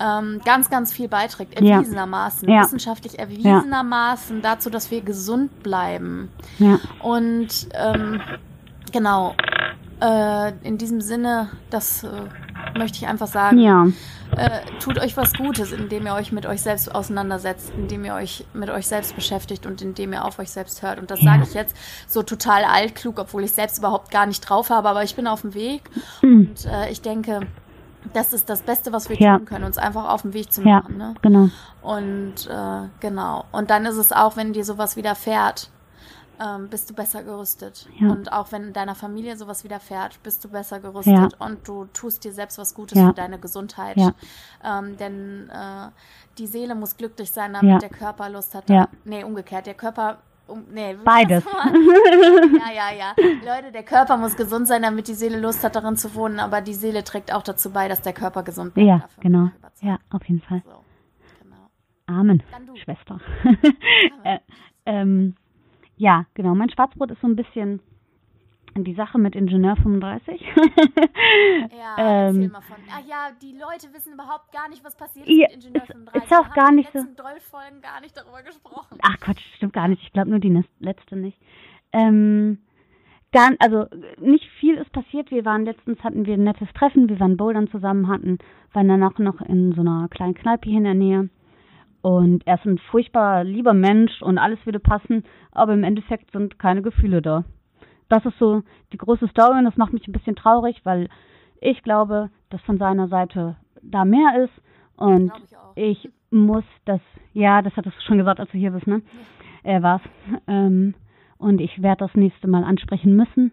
ähm, 0.00 0.40
ganz, 0.44 0.68
ganz 0.70 0.92
viel 0.92 1.08
beiträgt, 1.08 1.54
erwiesenermaßen, 1.60 2.48
Ja. 2.48 2.62
wissenschaftlich 2.62 3.18
erwiesenermaßen 3.18 4.42
dazu, 4.42 4.70
dass 4.70 4.90
wir 4.90 5.00
gesund 5.00 5.62
bleiben. 5.62 6.30
Ja. 6.58 6.78
Und 7.00 7.68
ähm, 7.74 8.20
genau, 8.92 9.34
äh, 10.00 10.52
in 10.62 10.78
diesem 10.78 11.00
Sinne, 11.00 11.48
das 11.70 12.04
äh, 12.04 12.08
möchte 12.78 12.98
ich 12.98 13.06
einfach 13.06 13.26
sagen, 13.26 13.58
Ja. 13.58 13.86
äh, 14.36 14.60
tut 14.80 14.98
euch 14.98 15.16
was 15.16 15.32
Gutes, 15.32 15.72
indem 15.72 16.04
ihr 16.06 16.12
euch 16.14 16.30
mit 16.32 16.44
euch 16.44 16.60
selbst 16.60 16.94
auseinandersetzt, 16.94 17.72
indem 17.76 18.04
ihr 18.04 18.12
euch 18.14 18.44
mit 18.52 18.68
euch 18.68 18.86
selbst 18.86 19.14
beschäftigt 19.14 19.64
und 19.64 19.80
indem 19.80 20.12
ihr 20.12 20.24
auf 20.26 20.38
euch 20.38 20.50
selbst 20.50 20.82
hört. 20.82 20.98
Und 20.98 21.10
das 21.10 21.22
Ja. 21.22 21.32
sage 21.32 21.44
ich 21.44 21.54
jetzt 21.54 21.74
so 22.06 22.22
total 22.22 22.64
altklug, 22.64 23.18
obwohl 23.18 23.44
ich 23.44 23.52
selbst 23.52 23.78
überhaupt 23.78 24.10
gar 24.10 24.26
nicht 24.26 24.40
drauf 24.42 24.68
habe, 24.68 24.88
aber 24.90 25.02
ich 25.04 25.16
bin 25.16 25.26
auf 25.26 25.40
dem 25.40 25.54
Weg 25.54 25.88
Mhm. 26.20 26.50
und 26.50 26.66
äh, 26.66 26.90
ich 26.90 27.00
denke, 27.00 27.40
das 28.12 28.32
ist 28.32 28.48
das 28.48 28.62
Beste, 28.62 28.92
was 28.92 29.08
wir 29.08 29.16
Ja. 29.16 29.36
tun 29.36 29.46
können, 29.46 29.64
uns 29.64 29.78
einfach 29.78 30.08
auf 30.08 30.22
den 30.22 30.32
Weg 30.34 30.52
zu 30.52 30.62
Ja. 30.62 30.76
machen. 30.80 30.96
Ne? 30.98 31.14
Genau. 31.22 31.48
Und 31.82 32.46
äh, 32.48 32.88
genau. 33.00 33.44
Und 33.52 33.70
dann 33.70 33.86
ist 33.86 33.96
es 33.96 34.12
auch, 34.12 34.36
wenn 34.36 34.52
dir 34.52 34.64
sowas 34.64 34.96
widerfährt, 34.96 35.70
ähm, 36.38 36.68
bist 36.68 36.90
du 36.90 36.94
besser 36.94 37.22
gerüstet. 37.22 37.88
Ja. 37.98 38.10
Und 38.10 38.30
auch 38.32 38.52
wenn 38.52 38.72
deiner 38.74 38.94
Familie 38.94 39.36
sowas 39.38 39.64
widerfährt, 39.64 40.22
bist 40.22 40.44
du 40.44 40.48
besser 40.50 40.80
gerüstet. 40.80 41.14
Ja. 41.16 41.28
Und 41.46 41.66
du 41.66 41.86
tust 41.94 42.24
dir 42.24 42.32
selbst 42.32 42.58
was 42.58 42.74
Gutes 42.74 42.98
Ja. 42.98 43.08
für 43.08 43.14
deine 43.14 43.38
Gesundheit. 43.38 43.96
Ja. 43.96 44.12
Ähm, 44.62 44.96
denn 44.98 45.48
äh, 45.48 45.88
die 46.36 46.46
Seele 46.46 46.74
muss 46.74 46.96
glücklich 46.98 47.30
sein, 47.32 47.54
damit 47.54 47.70
Ja. 47.70 47.78
der 47.78 47.88
Körper 47.88 48.28
Lust 48.28 48.54
hat. 48.54 48.68
Ja. 48.68 48.88
Nee, 49.04 49.24
umgekehrt. 49.24 49.66
Der 49.66 49.74
Körper. 49.74 50.18
Um, 50.48 50.64
nee, 50.70 50.94
Beides. 51.04 51.44
ja, 51.64 52.72
ja, 52.72 52.96
ja. 52.96 53.14
Leute, 53.44 53.72
der 53.72 53.82
Körper 53.82 54.16
muss 54.16 54.36
gesund 54.36 54.68
sein, 54.68 54.82
damit 54.82 55.08
die 55.08 55.14
Seele 55.14 55.40
Lust 55.40 55.64
hat, 55.64 55.76
darin 55.76 55.96
zu 55.96 56.14
wohnen. 56.14 56.38
Aber 56.38 56.60
die 56.60 56.74
Seele 56.74 57.04
trägt 57.04 57.32
auch 57.32 57.42
dazu 57.42 57.72
bei, 57.72 57.88
dass 57.88 58.02
der 58.02 58.12
Körper 58.12 58.42
gesund 58.42 58.74
bleibt. 58.74 58.86
Ja, 58.86 59.08
genau. 59.20 59.50
Ja, 59.80 59.98
auf 60.10 60.24
jeden 60.28 60.40
Fall. 60.40 60.62
So, 60.64 60.84
genau. 61.42 61.70
Amen, 62.06 62.42
Dann 62.52 62.66
du. 62.66 62.76
Schwester. 62.76 63.20
äh, 64.24 64.38
ähm, 64.86 65.34
ja, 65.96 66.26
genau. 66.34 66.54
Mein 66.54 66.70
Schwarzbrot 66.70 67.10
ist 67.10 67.20
so 67.20 67.26
ein 67.26 67.36
bisschen 67.36 67.80
die 68.84 68.94
Sache 68.94 69.18
mit 69.18 69.34
Ingenieur 69.36 69.76
35. 69.76 70.40
Ja, 71.76 71.96
Ähm, 71.98 72.26
erzähl 72.36 72.48
mal 72.48 72.60
von. 72.62 72.76
Ach 72.90 73.00
ja, 73.06 73.28
die 73.42 73.52
Leute 73.52 73.92
wissen 73.94 74.12
überhaupt 74.14 74.52
gar 74.52 74.68
nicht, 74.68 74.84
was 74.84 74.96
passiert 74.96 75.26
Ja, 75.28 75.46
ist 75.48 75.56
mit 75.56 75.64
Ingenieur 75.64 75.82
es 75.82 75.88
35. 75.92 76.22
ist 76.30 76.38
auch 76.38 76.54
gar 76.54 76.72
nicht 76.72 76.94
in 76.94 77.00
so- 77.00 77.06
den 77.06 77.14
letzten 77.14 77.22
Doll-Folgen 77.22 77.80
gar 77.82 78.00
nicht 78.00 78.16
darüber 78.16 78.42
gesprochen. 78.42 78.98
Ach 79.02 79.18
Quatsch, 79.20 79.42
stimmt 79.56 79.72
gar 79.72 79.88
nicht. 79.88 80.02
Ich 80.02 80.12
glaube 80.12 80.30
nur 80.30 80.38
die 80.38 80.62
letzte 80.80 81.16
nicht. 81.16 81.38
Ähm, 81.92 82.58
gar, 83.32 83.50
also 83.58 83.86
nicht 84.18 84.46
viel 84.60 84.76
ist 84.76 84.92
passiert. 84.92 85.30
Wir 85.30 85.44
waren 85.44 85.64
letztens 85.64 86.02
hatten 86.04 86.26
wir 86.26 86.34
ein 86.34 86.44
nettes 86.44 86.68
Treffen. 86.74 87.08
Wir 87.08 87.18
waren 87.20 87.36
bouldern 87.36 87.68
zusammen, 87.68 88.08
hatten 88.08 88.38
waren 88.72 88.88
danach 88.88 89.18
noch 89.18 89.40
in 89.40 89.72
so 89.72 89.80
einer 89.82 90.08
kleinen 90.08 90.34
Kneipe 90.34 90.68
hier 90.68 90.78
in 90.78 90.84
der 90.84 90.94
Nähe. 90.94 91.28
Und 92.02 92.46
er 92.46 92.54
ist 92.56 92.64
ein 92.66 92.78
furchtbar 92.78 93.42
lieber 93.44 93.74
Mensch 93.74 94.22
und 94.22 94.38
alles 94.38 94.64
würde 94.64 94.78
passen, 94.78 95.24
aber 95.50 95.72
im 95.74 95.82
Endeffekt 95.82 96.30
sind 96.30 96.58
keine 96.58 96.80
Gefühle 96.82 97.20
da. 97.20 97.44
Das 98.08 98.24
ist 98.24 98.38
so 98.38 98.62
die 98.92 98.98
große 98.98 99.28
Story 99.28 99.58
und 99.58 99.64
das 99.64 99.76
macht 99.76 99.92
mich 99.92 100.06
ein 100.06 100.12
bisschen 100.12 100.36
traurig, 100.36 100.80
weil 100.84 101.08
ich 101.60 101.82
glaube, 101.82 102.30
dass 102.50 102.60
von 102.62 102.78
seiner 102.78 103.08
Seite 103.08 103.56
da 103.82 104.04
mehr 104.04 104.44
ist 104.44 104.52
und 104.96 105.32
ich 105.36 105.56
ich 105.76 106.08
muss 106.30 106.64
das, 106.84 107.00
ja, 107.32 107.62
das 107.62 107.76
hattest 107.76 107.96
du 107.96 108.02
schon 108.02 108.18
gesagt, 108.18 108.40
als 108.40 108.50
du 108.50 108.58
hier 108.58 108.72
bist, 108.72 108.86
ne? 108.86 109.02
Er 109.62 109.82
war's. 109.82 110.02
Ähm, 110.46 110.94
und 111.38 111.60
ich 111.60 111.82
werde 111.82 112.06
das 112.06 112.14
nächste 112.14 112.48
Mal 112.48 112.64
ansprechen 112.64 113.14
müssen, 113.14 113.52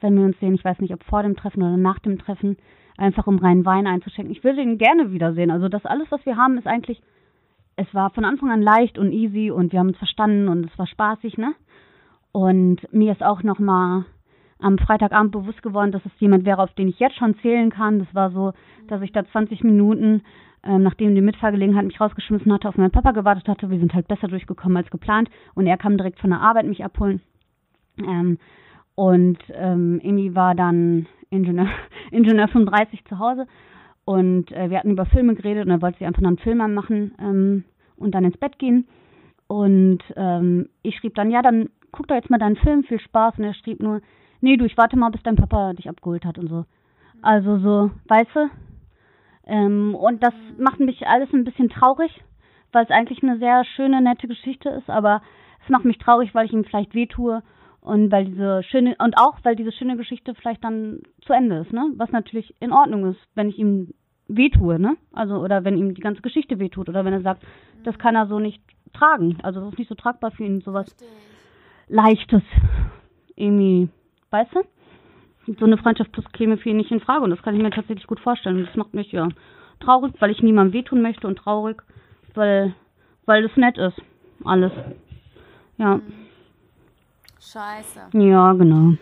wenn 0.00 0.16
wir 0.16 0.24
uns 0.24 0.38
sehen. 0.40 0.54
Ich 0.54 0.64
weiß 0.64 0.80
nicht, 0.80 0.92
ob 0.92 1.02
vor 1.04 1.22
dem 1.22 1.36
Treffen 1.36 1.62
oder 1.62 1.76
nach 1.76 1.98
dem 2.00 2.18
Treffen, 2.18 2.56
einfach 2.96 3.26
um 3.26 3.38
reinen 3.38 3.64
Wein 3.64 3.86
einzuschenken. 3.86 4.34
Ich 4.34 4.44
würde 4.44 4.62
ihn 4.62 4.78
gerne 4.78 5.10
wiedersehen. 5.12 5.50
Also 5.50 5.68
das 5.68 5.84
alles, 5.84 6.10
was 6.10 6.24
wir 6.26 6.36
haben, 6.36 6.58
ist 6.58 6.66
eigentlich, 6.66 7.02
es 7.76 7.92
war 7.92 8.10
von 8.10 8.24
Anfang 8.24 8.50
an 8.50 8.62
leicht 8.62 8.98
und 8.98 9.10
easy 9.12 9.50
und 9.50 9.72
wir 9.72 9.80
haben 9.80 9.88
uns 9.88 9.98
verstanden 9.98 10.48
und 10.48 10.66
es 10.66 10.78
war 10.78 10.86
spaßig, 10.86 11.38
ne? 11.38 11.54
Und 12.34 12.92
mir 12.92 13.12
ist 13.12 13.22
auch 13.22 13.42
nochmal 13.44 14.04
am 14.58 14.76
Freitagabend 14.76 15.30
bewusst 15.30 15.62
geworden, 15.62 15.92
dass 15.92 16.04
es 16.04 16.12
jemand 16.18 16.44
wäre, 16.44 16.60
auf 16.62 16.74
den 16.74 16.88
ich 16.88 16.98
jetzt 16.98 17.16
schon 17.16 17.36
zählen 17.38 17.70
kann. 17.70 18.00
Das 18.00 18.12
war 18.12 18.32
so, 18.32 18.52
dass 18.88 19.02
ich 19.02 19.12
da 19.12 19.24
20 19.24 19.62
Minuten 19.62 20.22
ähm, 20.66 20.82
nachdem 20.82 21.14
die 21.14 21.20
Mitfahrgelegenheit 21.20 21.84
mich 21.84 22.00
rausgeschmissen 22.00 22.52
hatte, 22.52 22.68
auf 22.68 22.76
meinen 22.76 22.90
Papa 22.90 23.12
gewartet 23.12 23.48
hatte. 23.48 23.70
Wir 23.70 23.78
sind 23.78 23.94
halt 23.94 24.08
besser 24.08 24.28
durchgekommen 24.28 24.76
als 24.78 24.90
geplant 24.90 25.28
und 25.54 25.66
er 25.66 25.76
kam 25.76 25.96
direkt 25.96 26.18
von 26.18 26.30
der 26.30 26.40
Arbeit 26.40 26.66
mich 26.66 26.84
abholen. 26.84 27.20
Ähm, 27.98 28.38
und 28.94 29.38
ähm, 29.52 30.00
Emi 30.02 30.34
war 30.34 30.54
dann 30.54 31.06
Ingenieur, 31.30 31.68
Ingenieur 32.10 32.48
35 32.48 33.04
zu 33.04 33.18
Hause 33.18 33.46
und 34.04 34.50
äh, 34.52 34.70
wir 34.70 34.78
hatten 34.78 34.92
über 34.92 35.06
Filme 35.06 35.34
geredet 35.34 35.66
und 35.66 35.70
er 35.70 35.82
wollte 35.82 35.98
sich 35.98 36.06
einfach 36.06 36.22
noch 36.22 36.28
einen 36.28 36.38
Film 36.38 36.58
machen 36.72 37.14
ähm, 37.20 37.64
und 37.96 38.14
dann 38.14 38.24
ins 38.24 38.38
Bett 38.38 38.58
gehen. 38.58 38.86
Und 39.46 40.00
ähm, 40.16 40.68
ich 40.82 40.96
schrieb 40.96 41.14
dann, 41.14 41.30
ja, 41.30 41.42
dann 41.42 41.68
guck 41.94 42.08
doch 42.08 42.16
jetzt 42.16 42.30
mal 42.30 42.38
deinen 42.38 42.56
Film, 42.56 42.82
viel 42.82 43.00
Spaß. 43.00 43.38
Und 43.38 43.44
er 43.44 43.54
schrieb 43.54 43.80
nur, 43.80 44.00
nee, 44.40 44.56
du, 44.56 44.64
ich 44.64 44.76
warte 44.76 44.98
mal, 44.98 45.10
bis 45.10 45.22
dein 45.22 45.36
Papa 45.36 45.72
dich 45.74 45.88
abgeholt 45.88 46.24
hat 46.24 46.38
und 46.38 46.48
so. 46.48 46.64
Also 47.22 47.58
so, 47.58 47.90
weißt 48.08 48.34
du? 48.34 48.50
Ähm, 49.46 49.94
und 49.94 50.22
das 50.22 50.34
macht 50.58 50.80
mich 50.80 51.06
alles 51.06 51.32
ein 51.32 51.44
bisschen 51.44 51.68
traurig, 51.68 52.10
weil 52.72 52.84
es 52.84 52.90
eigentlich 52.90 53.22
eine 53.22 53.38
sehr 53.38 53.64
schöne, 53.64 54.02
nette 54.02 54.26
Geschichte 54.26 54.70
ist, 54.70 54.90
aber 54.90 55.22
es 55.62 55.68
macht 55.70 55.84
mich 55.84 55.98
traurig, 55.98 56.34
weil 56.34 56.46
ich 56.46 56.52
ihm 56.52 56.64
vielleicht 56.64 56.94
wehtue 56.94 57.42
und 57.80 58.10
weil 58.10 58.24
diese 58.24 58.62
schöne 58.62 58.96
und 58.98 59.16
auch 59.18 59.38
weil 59.42 59.54
diese 59.54 59.72
schöne 59.72 59.96
Geschichte 59.96 60.34
vielleicht 60.34 60.64
dann 60.64 61.02
zu 61.20 61.32
Ende 61.32 61.58
ist, 61.58 61.72
ne? 61.72 61.92
Was 61.96 62.10
natürlich 62.10 62.54
in 62.60 62.72
Ordnung 62.72 63.10
ist, 63.10 63.20
wenn 63.34 63.50
ich 63.50 63.58
ihm 63.58 63.92
wehtue, 64.28 64.78
ne? 64.78 64.96
Also 65.12 65.36
oder 65.36 65.64
wenn 65.64 65.76
ihm 65.76 65.94
die 65.94 66.00
ganze 66.00 66.22
Geschichte 66.22 66.58
wehtut 66.58 66.88
oder 66.88 67.04
wenn 67.04 67.12
er 67.12 67.20
sagt, 67.20 67.44
das 67.84 67.98
kann 67.98 68.16
er 68.16 68.26
so 68.26 68.38
nicht 68.38 68.62
tragen, 68.94 69.38
also 69.42 69.60
das 69.60 69.72
ist 69.72 69.78
nicht 69.78 69.88
so 69.88 69.94
tragbar 69.94 70.30
für 70.30 70.44
ihn, 70.44 70.62
sowas 70.62 70.96
leichtes, 71.88 72.42
irgendwie, 73.36 73.88
weißt 74.30 74.54
du? 74.54 74.62
So 75.58 75.66
eine 75.66 75.76
Freundschaft 75.76 76.12
plus 76.12 76.24
käme 76.32 76.56
für 76.56 76.70
ihn 76.70 76.78
nicht 76.78 76.90
in 76.90 77.00
Frage 77.00 77.22
und 77.24 77.30
das 77.30 77.42
kann 77.42 77.54
ich 77.54 77.62
mir 77.62 77.70
tatsächlich 77.70 78.06
gut 78.06 78.20
vorstellen. 78.20 78.56
Und 78.58 78.66
das 78.66 78.76
macht 78.76 78.94
mich 78.94 79.12
ja 79.12 79.28
traurig, 79.80 80.14
weil 80.18 80.30
ich 80.30 80.42
niemandem 80.42 80.72
wehtun 80.72 81.02
möchte 81.02 81.26
und 81.26 81.36
traurig, 81.36 81.82
weil 82.34 82.74
weil 83.26 83.44
es 83.44 83.56
nett 83.56 83.78
ist, 83.78 83.96
alles. 84.44 84.72
Ja. 85.78 86.00
Scheiße. 87.40 88.00
Ja, 88.12 88.52
genau. 88.52 88.94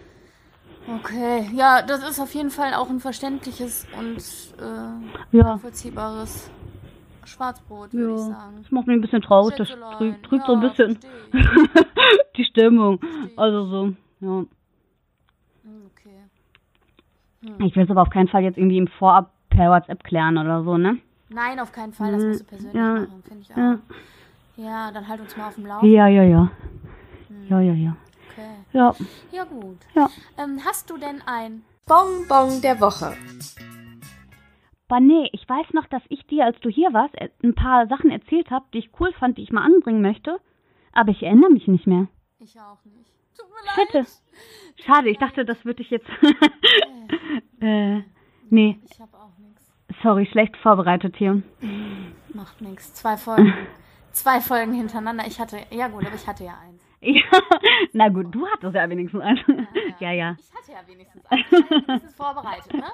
Okay, 0.86 1.48
ja, 1.54 1.82
das 1.82 2.08
ist 2.08 2.20
auf 2.20 2.34
jeden 2.34 2.50
Fall 2.50 2.74
auch 2.74 2.90
ein 2.90 2.98
verständliches 2.98 3.86
und 3.96 4.18
äh, 4.60 5.36
Ja. 5.36 5.44
nachvollziehbares 5.44 6.50
Schwarzbrot, 7.26 7.92
würde 7.92 8.12
ich 8.14 8.20
Ja, 8.20 8.26
sagen. 8.28 8.58
das 8.62 8.70
macht 8.70 8.86
mich 8.86 8.96
ein 8.96 9.00
bisschen 9.00 9.22
traurig, 9.22 9.56
das 9.56 9.68
trügt, 9.68 10.22
trügt 10.24 10.42
Ja, 10.42 10.46
so 10.46 10.52
ein 10.54 10.60
bisschen 10.60 10.98
die 12.36 12.44
Stimmung. 12.44 13.00
Ich. 13.30 13.38
Also 13.38 13.66
so, 13.66 13.92
ja. 14.20 14.44
Hm, 15.64 15.86
Okay. 15.96 17.66
Ich 17.66 17.74
will 17.74 17.84
es 17.84 17.90
aber 17.90 18.02
auf 18.02 18.10
keinen 18.10 18.28
Fall 18.28 18.42
jetzt 18.42 18.56
irgendwie 18.56 18.78
im 18.78 18.86
Vorab 18.86 19.32
per 19.50 19.70
WhatsApp 19.70 20.04
klären 20.04 20.38
oder 20.38 20.62
so, 20.62 20.78
ne? 20.78 20.98
Nein, 21.28 21.58
auf 21.60 21.72
keinen 21.72 21.92
Fall, 21.92 22.12
das 22.12 22.22
Mhm, 22.22 22.28
musst 22.28 22.40
du 22.40 22.44
persönlich 22.44 22.74
ja, 22.76 22.94
machen, 22.94 23.22
finde 23.26 23.42
ich 23.42 23.52
auch. 23.52 23.56
ja. 23.56 23.78
Ja. 24.56 24.92
dann 24.92 25.08
halt 25.08 25.20
uns 25.20 25.36
mal 25.36 25.48
auf 25.48 25.54
dem 25.56 25.66
Laufenden. 25.66 25.94
Ja, 25.96 26.06
ja, 26.06 26.22
ja. 26.22 26.50
Hm. 27.28 27.46
Ja, 27.48 27.60
ja, 27.60 27.72
ja. 27.72 27.96
Okay. 28.30 28.54
Ja, 28.72 28.94
Ja, 29.32 29.44
gut. 29.44 29.78
ja. 29.94 30.08
Ähm, 30.38 30.60
hast 30.64 30.88
du 30.90 30.98
denn 30.98 31.20
ein 31.26 31.62
Bonbon 31.86 32.60
der 32.62 32.80
Woche. 32.80 33.16
Aber 34.92 35.00
nee, 35.00 35.26
ich 35.32 35.48
weiß 35.48 35.72
noch, 35.72 35.86
dass 35.86 36.02
ich 36.10 36.26
dir, 36.26 36.44
als 36.44 36.60
du 36.60 36.68
hier 36.68 36.92
warst, 36.92 37.14
äh, 37.14 37.30
ein 37.42 37.54
paar 37.54 37.86
Sachen 37.86 38.10
erzählt 38.10 38.50
habe, 38.50 38.66
die 38.74 38.78
ich 38.80 38.90
cool 39.00 39.10
fand, 39.14 39.38
die 39.38 39.42
ich 39.42 39.50
mal 39.50 39.64
anbringen 39.64 40.02
möchte. 40.02 40.38
Aber 40.92 41.12
ich 41.12 41.22
erinnere 41.22 41.48
mich 41.48 41.66
nicht 41.66 41.86
mehr. 41.86 42.08
Ich 42.40 42.60
auch 42.60 42.84
nicht. 42.84 43.10
Tut 43.34 43.48
mir 43.48 43.64
leid. 43.64 43.88
Bitte. 43.90 44.06
Schade, 44.84 45.08
ich 45.08 45.16
dachte, 45.16 45.46
das 45.46 45.64
würde 45.64 45.80
ich 45.80 45.88
jetzt. 45.88 46.06
äh, 47.62 48.02
nee, 48.50 48.78
Ich 48.90 49.00
habe 49.00 49.16
auch 49.16 49.38
nichts. 49.38 49.72
sorry, 50.02 50.26
schlecht 50.26 50.58
vorbereitet 50.58 51.16
hier. 51.16 51.42
Macht 52.34 52.60
nichts. 52.60 52.92
Zwei 52.92 53.16
Folgen. 53.16 53.54
Zwei 54.12 54.42
Folgen 54.42 54.74
hintereinander. 54.74 55.24
Ich 55.26 55.40
hatte, 55.40 55.56
ja 55.70 55.88
gut, 55.88 56.04
aber 56.04 56.16
ich 56.16 56.26
hatte 56.26 56.44
ja 56.44 56.58
eins. 56.62 56.82
Ja, 57.00 57.22
na 57.94 58.10
gut, 58.10 58.26
du 58.34 58.46
hattest 58.46 58.74
ja 58.74 58.90
wenigstens 58.90 59.22
eins. 59.22 59.40
Ja, 60.00 60.12
ja. 60.12 60.36
Ich 60.38 60.54
hatte 60.54 60.72
ja 60.72 60.86
wenigstens 60.86 61.24
eins. 61.26 61.46
Ich 61.50 61.52
war 61.52 61.70
ja 61.70 61.88
wenigstens 61.88 62.14
vorbereitet, 62.14 62.74
ne? 62.74 62.92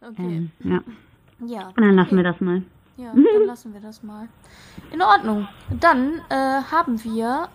Okay. 0.00 0.22
Ähm, 0.22 0.50
ja. 0.60 0.80
Ja. 1.46 1.72
Dann 1.76 1.96
lassen 1.96 2.16
wir 2.16 2.24
das 2.24 2.40
mal. 2.40 2.62
Ja, 2.96 3.12
dann 3.12 3.46
lassen 3.46 3.74
wir 3.74 3.80
das 3.80 4.02
mal. 4.02 4.28
In 4.92 5.02
Ordnung. 5.02 5.48
Dann 5.80 6.20
äh, 6.30 6.62
haben 6.70 7.02
wir 7.04 7.48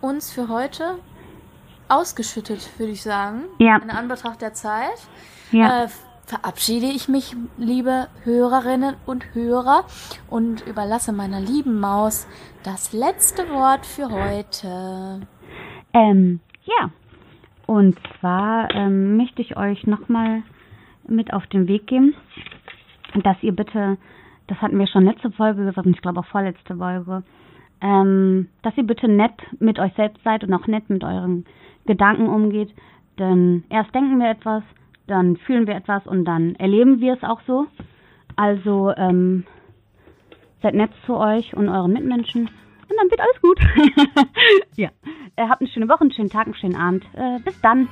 uns 0.00 0.30
für 0.30 0.48
heute 0.48 0.98
ausgeschüttet, 1.88 2.78
würde 2.78 2.92
ich 2.92 3.02
sagen. 3.02 3.44
Ja. 3.58 3.76
In 3.76 3.90
Anbetracht 3.90 4.42
der 4.42 4.52
Zeit. 4.52 4.98
Ja. 5.50 5.84
Äh, 5.84 5.88
verabschiede 6.26 6.86
ich 6.86 7.08
mich, 7.08 7.36
liebe 7.56 8.08
Hörerinnen 8.24 8.96
und 9.06 9.34
Hörer, 9.34 9.84
und 10.28 10.66
überlasse 10.66 11.12
meiner 11.12 11.40
lieben 11.40 11.78
Maus 11.78 12.26
das 12.64 12.92
letzte 12.92 13.48
Wort 13.48 13.86
für 13.86 14.10
heute. 14.10 15.26
Ähm, 15.92 16.40
ja. 16.64 16.90
Und 17.66 17.98
zwar 18.18 18.70
ähm, 18.74 19.16
möchte 19.16 19.40
ich 19.40 19.56
euch 19.56 19.86
nochmal 19.86 20.42
mit 21.08 21.32
auf 21.32 21.46
den 21.46 21.68
Weg 21.68 21.86
geben, 21.86 22.14
dass 23.22 23.36
ihr 23.42 23.52
bitte, 23.52 23.98
das 24.46 24.60
hatten 24.60 24.78
wir 24.78 24.86
schon 24.86 25.04
letzte 25.04 25.30
Folge 25.30 25.64
gesagt 25.64 25.86
und 25.86 25.94
ich 25.94 26.02
glaube 26.02 26.20
auch 26.20 26.26
vorletzte 26.26 26.76
Folge, 26.76 27.22
ähm, 27.80 28.48
dass 28.62 28.76
ihr 28.76 28.86
bitte 28.86 29.08
nett 29.08 29.34
mit 29.58 29.78
euch 29.78 29.92
selbst 29.94 30.22
seid 30.24 30.44
und 30.44 30.52
auch 30.54 30.66
nett 30.66 30.88
mit 30.88 31.04
euren 31.04 31.44
Gedanken 31.86 32.28
umgeht. 32.28 32.74
Denn 33.18 33.64
erst 33.70 33.94
denken 33.94 34.18
wir 34.18 34.30
etwas, 34.30 34.62
dann 35.06 35.36
fühlen 35.36 35.66
wir 35.66 35.74
etwas 35.74 36.06
und 36.06 36.24
dann 36.24 36.54
erleben 36.56 37.00
wir 37.00 37.14
es 37.14 37.22
auch 37.22 37.40
so. 37.46 37.66
Also 38.34 38.92
ähm, 38.96 39.44
seid 40.62 40.74
nett 40.74 40.90
zu 41.06 41.16
euch 41.16 41.54
und 41.54 41.68
euren 41.68 41.92
Mitmenschen 41.92 42.50
und 42.88 42.96
dann 42.96 43.10
wird 43.10 43.20
alles 43.20 43.40
gut. 43.40 43.60
ja. 44.76 44.90
Äh, 45.36 45.48
habt 45.48 45.60
eine 45.60 45.70
schöne 45.70 45.88
Woche, 45.88 46.02
einen 46.02 46.12
schönen 46.12 46.30
Tag, 46.30 46.46
einen 46.46 46.54
schönen 46.54 46.76
Abend. 46.76 47.04
Äh, 47.14 47.40
bis 47.44 47.60
dann. 47.60 47.88